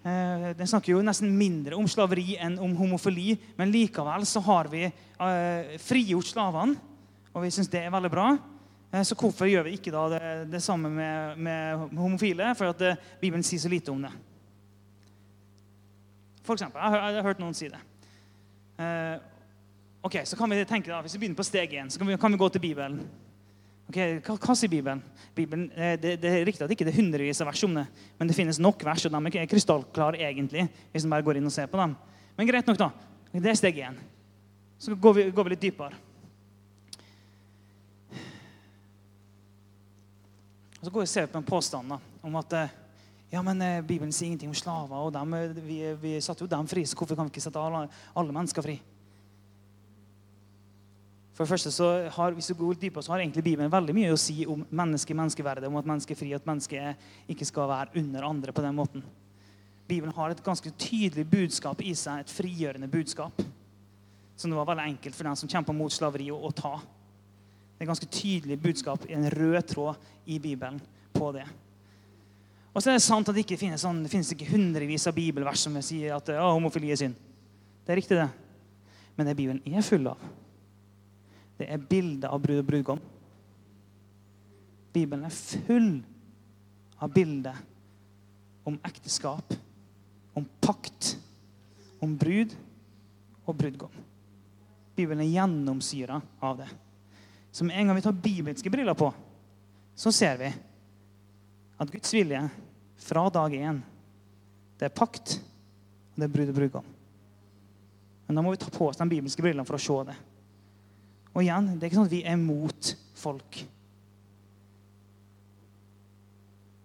Eh, 0.07 0.51
den 0.55 0.69
snakker 0.71 0.93
jo 0.93 1.03
nesten 1.03 1.33
mindre 1.35 1.75
om 1.75 1.87
slaveri 1.91 2.37
enn 2.39 2.61
om 2.63 2.75
homofili. 2.79 3.35
Men 3.59 3.73
likevel 3.75 4.27
så 4.29 4.43
har 4.47 4.71
vi 4.71 4.85
eh, 4.87 5.73
frigjort 5.83 6.29
slavene, 6.31 6.77
og 7.33 7.43
vi 7.43 7.51
syns 7.55 7.71
det 7.73 7.83
er 7.83 7.95
veldig 7.95 8.13
bra. 8.13 8.29
Eh, 8.93 9.03
så 9.03 9.19
hvorfor 9.19 9.51
gjør 9.51 9.67
vi 9.67 9.75
ikke 9.81 9.95
da 9.95 10.05
det, 10.15 10.23
det 10.53 10.63
samme 10.63 10.93
med, 10.93 11.43
med, 11.43 11.99
homofile? 11.99 12.53
For 12.59 12.71
at 12.71 13.03
Bibelen 13.23 13.47
sier 13.47 13.65
så 13.65 13.73
lite 13.73 13.91
om 13.91 14.07
det. 14.07 14.13
For 16.47 16.55
eksempel, 16.55 16.79
jeg, 16.79 16.95
har, 16.95 17.09
jeg 17.11 17.19
har 17.19 17.31
hørt 17.33 17.43
noen 17.43 17.57
si 17.59 17.67
det. 17.73 17.83
ok, 20.07 20.21
så 20.29 20.37
kan 20.39 20.53
vi 20.53 20.61
tenke 20.69 20.93
da, 20.93 21.01
Hvis 21.03 21.17
vi 21.17 21.25
begynner 21.25 21.41
på 21.41 21.47
steg 21.49 21.73
én, 21.75 21.91
så 21.91 21.99
kan 21.99 22.07
vi, 22.07 22.19
kan 22.21 22.31
vi 22.31 22.39
gå 22.39 22.49
til 22.55 22.63
Bibelen. 22.63 23.01
Okay, 23.87 24.19
hva, 24.19 24.35
hva, 24.35 24.55
sier 24.59 24.71
Bibelen? 24.71 25.01
Bibelen 25.37 25.69
eh, 25.77 25.95
det, 26.01 26.17
det, 26.19 26.31
er 26.31 26.47
riktig 26.47 26.65
at 26.65 26.71
det 26.71 26.75
ikke 26.75 26.89
er 26.91 26.97
hundrevis 26.97 27.39
av 27.43 27.47
vers 27.53 27.63
om 27.69 27.77
det, 27.77 27.85
men 28.19 28.31
det 28.31 28.35
finnes 28.35 28.59
nok 28.59 28.83
vers, 28.89 29.05
og 29.07 29.15
de 29.15 29.39
er 29.39 29.51
krystallklare 29.51 30.25
egentlig, 30.27 30.67
hvis 30.91 31.07
man 31.07 31.15
bare 31.15 31.27
går 31.29 31.39
inn 31.39 31.47
og 31.47 31.55
ser 31.55 31.71
på 31.71 31.79
dem. 31.79 31.95
Men 32.37 32.49
greit 32.51 32.67
nok, 32.67 32.81
da. 32.81 32.91
Det 33.37 33.53
er 33.53 33.59
steg 33.59 33.79
én. 33.85 34.01
Så 34.81 34.97
går 34.99 35.15
vi, 35.15 35.27
går 35.31 35.47
vi 35.47 35.55
litt 35.55 35.63
dypere. 35.69 36.03
Og 40.81 40.83
så 40.83 40.91
går 40.91 41.01
vi 41.01 41.07
og 41.07 41.15
ser 41.15 41.31
på 41.31 41.39
en 41.39 41.47
påstand 41.47 41.95
da, 41.95 42.01
om 42.27 42.43
at 42.43 42.59
eh, 42.59 42.75
ja, 43.31 43.45
men 43.47 43.63
eh, 43.63 43.85
Bibelen 43.87 44.13
sier 44.15 44.33
ingenting 44.33 44.51
om 44.51 44.59
slaver. 44.59 44.99
og 44.99 45.15
dem, 45.15 45.39
vi, 45.63 45.79
vi 46.03 46.19
satte 46.21 46.43
jo 46.43 46.51
dem 46.51 46.67
fri, 46.71 46.83
så 46.87 46.99
hvorfor 46.99 47.15
kan 47.15 47.31
vi 47.31 47.37
ikke 47.37 47.47
sette 47.47 47.63
alle, 47.63 47.87
alle 48.19 48.35
mennesker 48.35 48.67
fri? 48.67 48.81
For 51.37 51.45
det 51.45 51.53
første 51.53 51.71
så 51.75 51.87
har, 52.09 52.33
hvis 52.33 52.47
du 52.49 52.55
går 52.57 52.79
dypere, 52.81 53.05
så 53.05 53.13
har 53.13 53.21
egentlig 53.21 53.45
Bibelen 53.45 53.73
veldig 53.73 53.93
mye 53.93 54.13
å 54.15 54.21
si 54.21 54.47
om 54.49 54.63
menneske, 54.73 55.13
menneskeverdet, 55.13 55.69
om 55.69 55.75
at 55.77 55.89
mennesket 55.89 56.15
er 56.15 56.19
fri, 56.23 56.31
at 56.33 56.47
mennesket 56.49 57.33
ikke 57.35 57.45
skal 57.45 57.69
være 57.69 58.01
under 58.01 58.25
andre 58.25 58.55
på 58.57 58.65
den 58.65 58.79
måten. 58.79 59.05
Bibelen 59.87 60.15
har 60.17 60.33
et 60.33 60.41
ganske 60.43 60.73
tydelig 60.81 61.27
budskap 61.29 61.83
i 61.85 61.93
seg, 61.95 62.23
et 62.25 62.33
frigjørende 62.33 62.89
budskap. 62.89 63.45
Som 64.37 64.51
det 64.51 64.57
var 64.57 64.71
veldig 64.71 64.87
enkelt 64.95 65.19
for 65.19 65.29
den 65.29 65.37
som 65.37 65.51
kjemper 65.53 65.77
mot 65.77 65.93
slaveri, 65.93 66.31
å, 66.33 66.49
ta. 66.57 66.79
Det 67.77 67.85
er 67.85 67.93
ganske 67.93 68.09
tydelig 68.17 68.57
budskap, 68.65 69.05
i 69.05 69.19
en 69.19 69.29
rød 69.37 69.61
tråd 69.75 70.09
i 70.33 70.41
Bibelen 70.41 70.81
på 71.13 71.31
det. 71.37 71.45
Og 72.73 72.81
så 72.81 72.95
er 72.95 72.97
det 72.97 73.05
sant 73.05 73.29
at 73.29 73.37
det 73.37 73.45
ikke 73.45 73.61
finnes, 73.61 73.85
sånn, 73.85 74.01
det 74.05 74.13
finnes 74.13 74.33
ikke 74.33 74.49
hundrevis 74.55 75.05
av 75.09 75.17
bibelvers 75.17 75.69
som 75.69 75.77
sier 75.85 76.17
at 76.17 76.33
homofili 76.49 76.97
er 76.97 77.05
synd. 77.05 77.21
Det 77.85 77.93
er 77.93 78.01
riktig, 78.01 78.25
det. 78.25 78.91
Men 79.21 79.29
det 79.29 79.37
Bibelen 79.37 79.61
er 79.69 79.85
full 79.85 80.09
av, 80.09 80.25
det 81.57 81.69
er 81.73 81.87
bildet 81.89 82.29
av 82.29 82.41
brud 82.43 82.61
og 82.61 82.69
brudgom. 82.69 83.01
Bibelen 84.93 85.27
er 85.29 85.35
full 85.67 85.91
av 87.01 87.13
bilder 87.13 87.59
om 88.67 88.79
ekteskap, 88.89 89.55
om 90.37 90.47
pakt, 90.61 91.15
om 92.03 92.17
brud 92.19 92.55
og 93.47 93.57
brudgom. 93.57 93.93
Bibelen 94.97 95.23
er 95.25 95.35
gjennomsyra 95.35 96.21
av 96.41 96.63
det. 96.63 96.69
Så 97.53 97.65
med 97.65 97.77
en 97.79 97.89
gang 97.89 97.97
vi 97.97 98.05
tar 98.05 98.13
bibelske 98.13 98.73
briller 98.73 98.97
på, 98.97 99.11
så 99.97 100.13
ser 100.13 100.37
vi 100.41 100.51
at 101.77 101.93
Guds 101.93 102.13
vilje 102.13 102.43
fra 103.01 103.29
dag 103.33 103.55
én, 103.55 103.81
det 104.77 104.89
er 104.89 104.97
pakt, 104.97 105.39
og 106.13 106.21
det 106.21 106.27
er 106.27 106.33
brud 106.33 106.53
og 106.53 106.59
brudgom. 106.59 106.89
Men 108.27 108.37
da 108.37 108.43
må 108.43 108.53
vi 108.53 108.61
ta 108.61 108.73
på 108.73 108.89
oss 108.89 108.99
de 108.99 109.07
bibelske 109.09 109.45
brillene 109.45 109.65
for 109.69 109.79
å 109.79 109.81
se 109.81 109.99
det. 110.11 110.17
Og 111.37 111.43
igjen, 111.45 111.75
det 111.77 111.85
er 111.85 111.91
ikke 111.91 111.99
sånn 111.99 112.09
at 112.09 112.15
vi 112.15 112.23
er 112.25 112.39
mot 112.41 112.93
folk. 113.21 113.59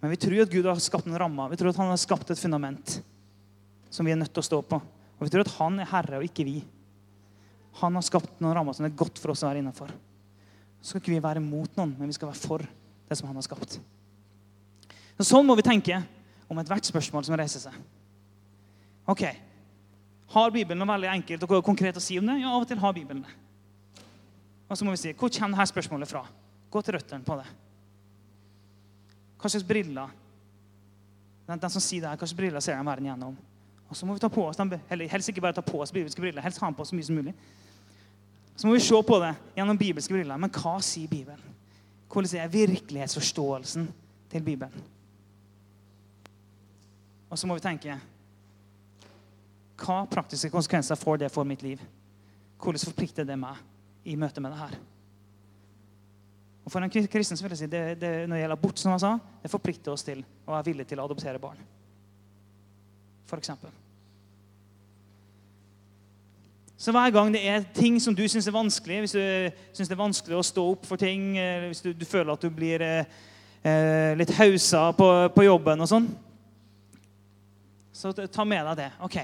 Men 0.01 0.11
vi 0.11 0.19
tror 0.19 0.43
at 0.43 0.51
Gud 0.51 0.67
har 0.67 0.81
skapt 0.83 1.07
en 1.07 1.17
ramme. 1.21 1.45
Vi 1.53 1.59
tror 1.61 1.71
at 1.71 1.79
han 1.79 1.91
har 1.93 2.01
skapt 2.01 2.33
et 2.33 2.41
fundament 2.41 2.97
som 3.93 4.07
vi 4.07 4.11
er 4.11 4.19
nødt 4.19 4.33
til 4.33 4.41
å 4.41 4.47
stå 4.49 4.59
på. 4.65 4.79
Og 4.81 5.23
vi 5.23 5.31
tror 5.31 5.45
at 5.45 5.53
han 5.59 5.77
er 5.79 5.89
herre, 5.91 6.19
og 6.19 6.25
ikke 6.25 6.45
vi. 6.47 6.57
Han 7.79 7.95
har 7.95 8.03
skapt 8.03 8.41
noen 8.41 8.55
rammer 8.57 8.75
som 8.75 8.83
det 8.83 8.91
er 8.91 8.99
godt 8.99 9.21
for 9.21 9.31
oss 9.31 9.43
å 9.45 9.47
være 9.47 9.61
innenfor. 9.61 9.91
Så 10.81 10.91
skal 10.91 11.03
ikke 11.03 11.13
vi 11.13 11.23
være 11.23 11.43
mot 11.43 11.69
noen, 11.77 11.93
men 11.99 12.09
vi 12.09 12.17
skal 12.17 12.31
være 12.31 12.41
for 12.41 12.65
det 12.65 13.17
som 13.19 13.29
han 13.29 13.37
har 13.37 13.45
skapt. 13.45 13.77
Så 15.19 15.27
sånn 15.29 15.45
må 15.45 15.55
vi 15.59 15.67
tenke 15.67 16.01
om 16.49 16.59
ethvert 16.59 16.89
spørsmål 16.89 17.27
som 17.27 17.37
reiser 17.39 17.63
seg. 17.69 17.77
Ok, 19.11 19.23
Har 20.31 20.51
Bibelen 20.55 20.79
noe 20.79 20.87
veldig 20.87 21.09
enkelt 21.11 21.41
og 21.43 21.57
konkret 21.67 21.97
å 21.99 22.03
si 22.03 22.15
om 22.15 22.27
det? 22.29 22.37
Ja, 22.39 22.53
av 22.55 22.63
og 22.63 22.67
til 22.69 22.79
har 22.79 22.93
Bibelen 22.95 23.25
det. 23.25 23.33
Og 24.71 24.77
så 24.77 24.87
må 24.87 24.93
vi 24.95 25.01
si, 25.01 25.11
Hvor 25.11 25.29
kommer 25.29 25.57
dette 25.57 25.73
spørsmålet 25.73 26.07
fra? 26.07 26.23
Gå 26.71 26.81
til 26.81 26.95
røttene 26.95 27.27
på 27.27 27.35
det. 27.35 27.47
Hva 29.41 29.49
slags 29.49 29.67
briller 29.67 30.13
den, 31.47 31.59
den 31.59 31.73
som 31.73 31.83
sier 31.83 32.05
det 32.05 32.11
her, 32.13 32.19
hva 32.19 32.27
slags 32.29 32.37
briller 32.37 32.63
ser 32.63 32.77
de 32.77 32.85
verden 32.87 33.09
gjennom? 33.09 33.35
Og 33.89 33.97
så 33.97 34.07
må 34.07 34.15
vi 34.15 34.21
ta 34.23 34.29
på 34.31 34.45
oss, 34.47 34.59
eller 34.61 35.09
Helst 35.11 35.29
ikke 35.29 35.43
bare 35.43 35.57
ta 35.57 35.61
på 35.65 35.81
oss 35.83 35.91
bibelske 35.91 36.21
briller, 36.21 36.41
helst 36.41 36.61
ha 36.61 36.69
den 36.69 36.77
på 36.77 36.85
så 36.87 36.95
mye 36.95 37.03
som 37.03 37.17
mulig. 37.17 37.33
Så 38.55 38.67
må 38.67 38.73
vi 38.77 38.79
se 38.79 39.01
på 39.03 39.17
det 39.19 39.33
gjennom 39.57 39.77
bibelske 39.77 40.13
briller. 40.13 40.37
Men 40.37 40.53
hva 40.53 40.77
sier 40.79 41.09
Bibelen? 41.09 41.57
Hvordan 42.07 42.39
er 42.39 42.53
virkelighetsforståelsen 42.53 43.89
til 44.31 44.43
Bibelen? 44.43 44.83
Og 47.29 47.39
så 47.39 47.47
må 47.47 47.57
vi 47.57 47.65
tenke 47.65 47.97
hva 49.81 50.05
praktiske 50.05 50.51
konsekvenser 50.53 50.95
får 50.95 51.23
det 51.23 51.31
for 51.33 51.47
mitt 51.47 51.63
liv? 51.63 51.81
Hvordan 52.61 52.85
forplikter 52.85 53.27
det 53.27 53.39
meg 53.39 53.59
i 54.05 54.15
møte 54.19 54.41
med 54.41 54.53
det 54.53 54.61
her? 54.61 54.79
Og 56.65 56.71
For 56.71 56.83
en 56.83 56.91
kristen 56.91 57.37
så 57.37 57.43
vil 57.43 57.55
jeg 57.55 57.63
si, 57.63 57.69
det, 57.71 57.83
det, 58.01 58.09
når 58.29 58.35
det 58.35 58.41
gjelder 58.43 58.57
abort, 58.57 58.79
som 58.79 58.93
jeg 58.93 59.03
sa, 59.03 59.15
det 59.43 59.51
forplikter 59.51 59.93
oss 59.93 60.05
til 60.05 60.21
å 60.45 60.53
være 60.53 60.67
villig 60.69 60.85
til 60.89 61.01
å 61.01 61.05
adoptere 61.07 61.41
barn. 61.41 61.61
For 63.29 63.41
eksempel. 63.41 63.71
Så 66.81 66.93
hver 66.93 67.11
gang 67.13 67.29
det 67.33 67.41
er 67.45 67.65
ting 67.75 67.99
som 68.01 68.15
du 68.17 68.23
syns 68.29 68.47
er 68.49 68.55
vanskelig, 68.55 69.03
hvis 69.03 69.13
du 69.13 69.21
syns 69.73 69.89
det 69.89 69.93
er 69.93 69.99
vanskelig 70.01 70.37
å 70.37 70.45
stå 70.45 70.63
opp 70.71 70.87
for 70.89 71.01
ting, 71.01 71.35
hvis 71.67 71.83
du, 71.85 71.91
du 71.93 72.05
føler 72.09 72.33
at 72.33 72.41
du 72.41 72.49
blir 72.49 72.81
eh, 72.81 73.19
eh 73.61 74.17
litt 74.17 74.33
hausa 74.39 74.87
på, 74.97 75.09
på 75.35 75.45
jobben 75.45 75.85
og 75.85 75.89
sånn, 75.91 76.07
så 77.93 78.13
ta 78.13 78.45
med 78.45 78.65
deg 78.65 78.79
det. 78.79 78.89
OK. 79.05 79.17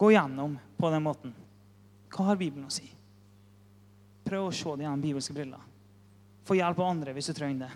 Gå 0.00 0.10
gjennom 0.14 0.56
på 0.80 0.90
den 0.90 1.04
måten. 1.04 1.34
Hva 2.08 2.30
har 2.30 2.40
Bibelen 2.40 2.70
å 2.70 2.72
si? 2.72 2.86
Prøv 4.24 4.48
å 4.48 4.54
se 4.54 4.76
det 4.76 4.86
gjennom 4.86 5.02
bibelske 5.02 5.36
briller. 5.36 5.64
Få 6.44 6.56
hjelp 6.58 6.80
av 6.80 6.90
andre 6.92 7.14
hvis 7.16 7.30
du 7.30 7.36
trenger 7.36 7.66
det. 7.66 7.72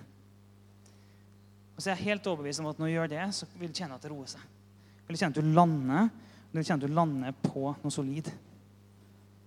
Og 1.76 1.82
så 1.82 1.90
er 1.90 1.94
jeg 1.94 2.09
helt 2.09 2.26
overbevist 2.26 2.62
om 2.62 2.70
at 2.72 2.80
når 2.80 2.88
du 2.88 2.94
gjør 2.96 3.11
det, 3.12 3.26
så 3.36 3.46
vil 3.55 3.70
du 3.70 3.78
kjenne 3.78 3.96
at 3.96 4.05
det 4.05 4.11
roer 4.11 4.30
seg. 4.32 4.46
Du 5.05 5.12
vil 5.12 5.20
kjenne 5.20 5.36
at 5.36 5.38
du 5.38 5.53
lander, 5.55 6.09
du 6.51 6.59
vil 6.59 6.66
kjenne 6.66 6.82
at 6.82 6.90
du 6.90 6.96
lander 6.96 7.36
på 7.44 7.68
noe 7.70 7.94
solid. 7.94 8.30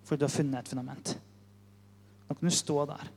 Fordi 0.08 0.22
du 0.22 0.26
har 0.26 0.34
funnet 0.34 0.62
et 0.62 0.72
fundament. 0.72 1.12
Da 2.30 2.38
kan 2.38 2.48
du 2.48 2.56
stå 2.56 2.78
der. 2.88 3.12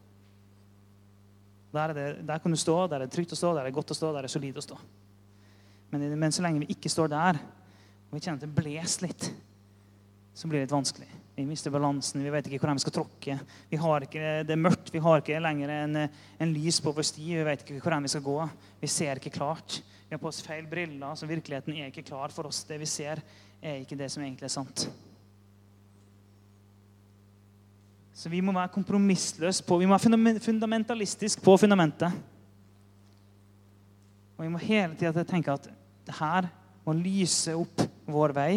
Der, 1.74 1.94
det, 1.94 2.06
der, 2.26 2.42
kan 2.42 2.54
du 2.54 2.58
stå, 2.58 2.74
der 2.86 3.00
er 3.00 3.06
det 3.06 3.14
trygt 3.14 3.32
å 3.34 3.38
stå, 3.38 3.52
der 3.54 3.64
er 3.64 3.70
det 3.70 3.76
godt 3.78 3.94
å 3.94 3.98
stå, 3.98 4.10
der 4.12 4.22
er 4.22 4.28
det 4.28 4.34
solid 4.34 4.58
å 4.58 4.62
stå. 4.62 4.76
Men, 5.90 6.04
men 6.18 6.34
så 6.34 6.42
lenge 6.42 6.62
vi 6.62 6.74
ikke 6.74 6.90
står 6.90 7.10
der, 7.10 7.38
og 7.38 8.14
vi 8.14 8.22
kjenner 8.22 8.38
at 8.38 8.44
det 8.44 8.54
blåser 8.54 9.08
litt, 9.08 9.26
så 10.34 10.48
blir 10.48 10.60
det 10.60 10.66
litt 10.66 10.74
vanskelig. 10.74 11.08
Vi 11.34 11.44
mister 11.46 11.70
balansen, 11.70 12.22
vi 12.22 12.30
vet 12.30 12.46
ikke 12.46 12.60
hvor 12.62 12.74
vi 12.74 12.82
skal 12.82 12.94
tråkke. 12.94 13.36
Vi 13.70 13.78
har 13.78 14.06
ikke, 14.06 14.26
det 14.46 14.54
er 14.54 14.60
mørkt, 14.60 14.92
vi 14.94 15.02
har 15.02 15.22
ikke 15.22 15.40
lenger 15.42 15.72
en, 15.74 15.96
en 16.42 16.54
lys 16.54 16.80
på 16.82 16.92
vår 16.94 17.06
sti. 17.06 17.26
Vi 17.38 17.46
vet 17.46 17.62
ikke 17.62 17.78
hvor 17.82 17.96
vi 18.02 18.10
skal 18.12 18.24
gå. 18.26 18.36
Vi 18.82 18.90
ser 18.90 19.22
ikke 19.22 19.34
klart. 19.34 19.80
Vi 20.08 20.14
har 20.14 20.22
på 20.22 20.30
oss 20.30 20.42
feil 20.46 20.66
briller, 20.70 21.14
så 21.18 21.26
virkeligheten 21.26 21.74
er 21.78 21.90
ikke 21.90 22.06
klar 22.06 22.34
for 22.34 22.50
oss. 22.50 22.64
Det 22.66 22.78
vi 22.82 22.90
ser, 22.90 23.22
er 23.62 23.80
ikke 23.82 23.98
det 23.98 24.10
som 24.12 24.22
egentlig 24.22 24.50
er 24.50 24.54
sant. 24.54 24.86
Så 28.14 28.30
vi 28.30 28.42
må 28.44 28.54
være 28.54 28.70
kompromissløse 28.74 29.64
på 29.66 29.78
Vi 29.80 29.86
må 29.90 29.98
være 29.98 30.38
fundamentalistiske 30.42 31.42
på 31.42 31.56
fundamentet. 31.58 32.14
Og 34.34 34.44
vi 34.44 34.50
må 34.50 34.58
hele 34.62 34.94
tida 34.98 35.24
tenke 35.26 35.54
at 35.54 35.66
det 36.06 36.14
her 36.18 36.50
må 36.86 36.94
lyse 36.98 37.54
opp 37.58 37.82
vår 38.10 38.34
vei. 38.36 38.52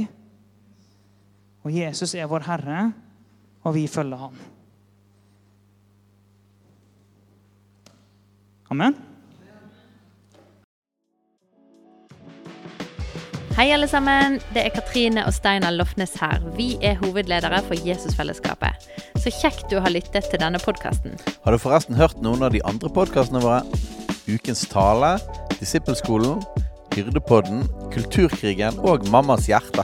Og 1.67 1.73
Jesus 1.75 2.13
er 2.15 2.29
vår 2.31 2.45
Herre, 2.47 2.93
og 3.67 3.73
vi 3.75 3.87
følger 3.91 4.17
ham. 4.17 4.35
Amen. 8.71 8.95
Hei, 13.57 13.65
alle 13.75 13.87
sammen. 13.91 14.39
Det 14.55 14.63
er 14.63 14.71
Katrine 14.71 15.25
og 15.25 15.33
Steinar 15.35 15.75
Lofnes 15.75 16.15
her. 16.21 16.39
Vi 16.55 16.77
er 16.81 16.95
hovedledere 17.03 17.59
for 17.67 17.75
Jesusfellesskapet. 17.87 18.87
Så 19.19 19.33
kjekt 19.41 19.67
du 19.67 19.81
har 19.83 19.91
lyttet 19.91 20.31
til 20.31 20.39
denne 20.39 20.63
podkasten. 20.63 21.19
Har 21.43 21.51
du 21.51 21.59
forresten 21.59 21.99
hørt 21.99 22.15
noen 22.23 22.47
av 22.47 22.55
de 22.55 22.63
andre 22.63 22.87
podkastene 22.87 23.43
våre? 23.43 23.59
Ukens 24.31 24.63
tale, 24.71 25.17
Disippelskolen, 25.59 26.39
Hyrdepodden, 26.95 27.65
Kulturkrigen 27.91 28.79
og 28.79 29.09
Mammas 29.11 29.51
hjerte. 29.51 29.83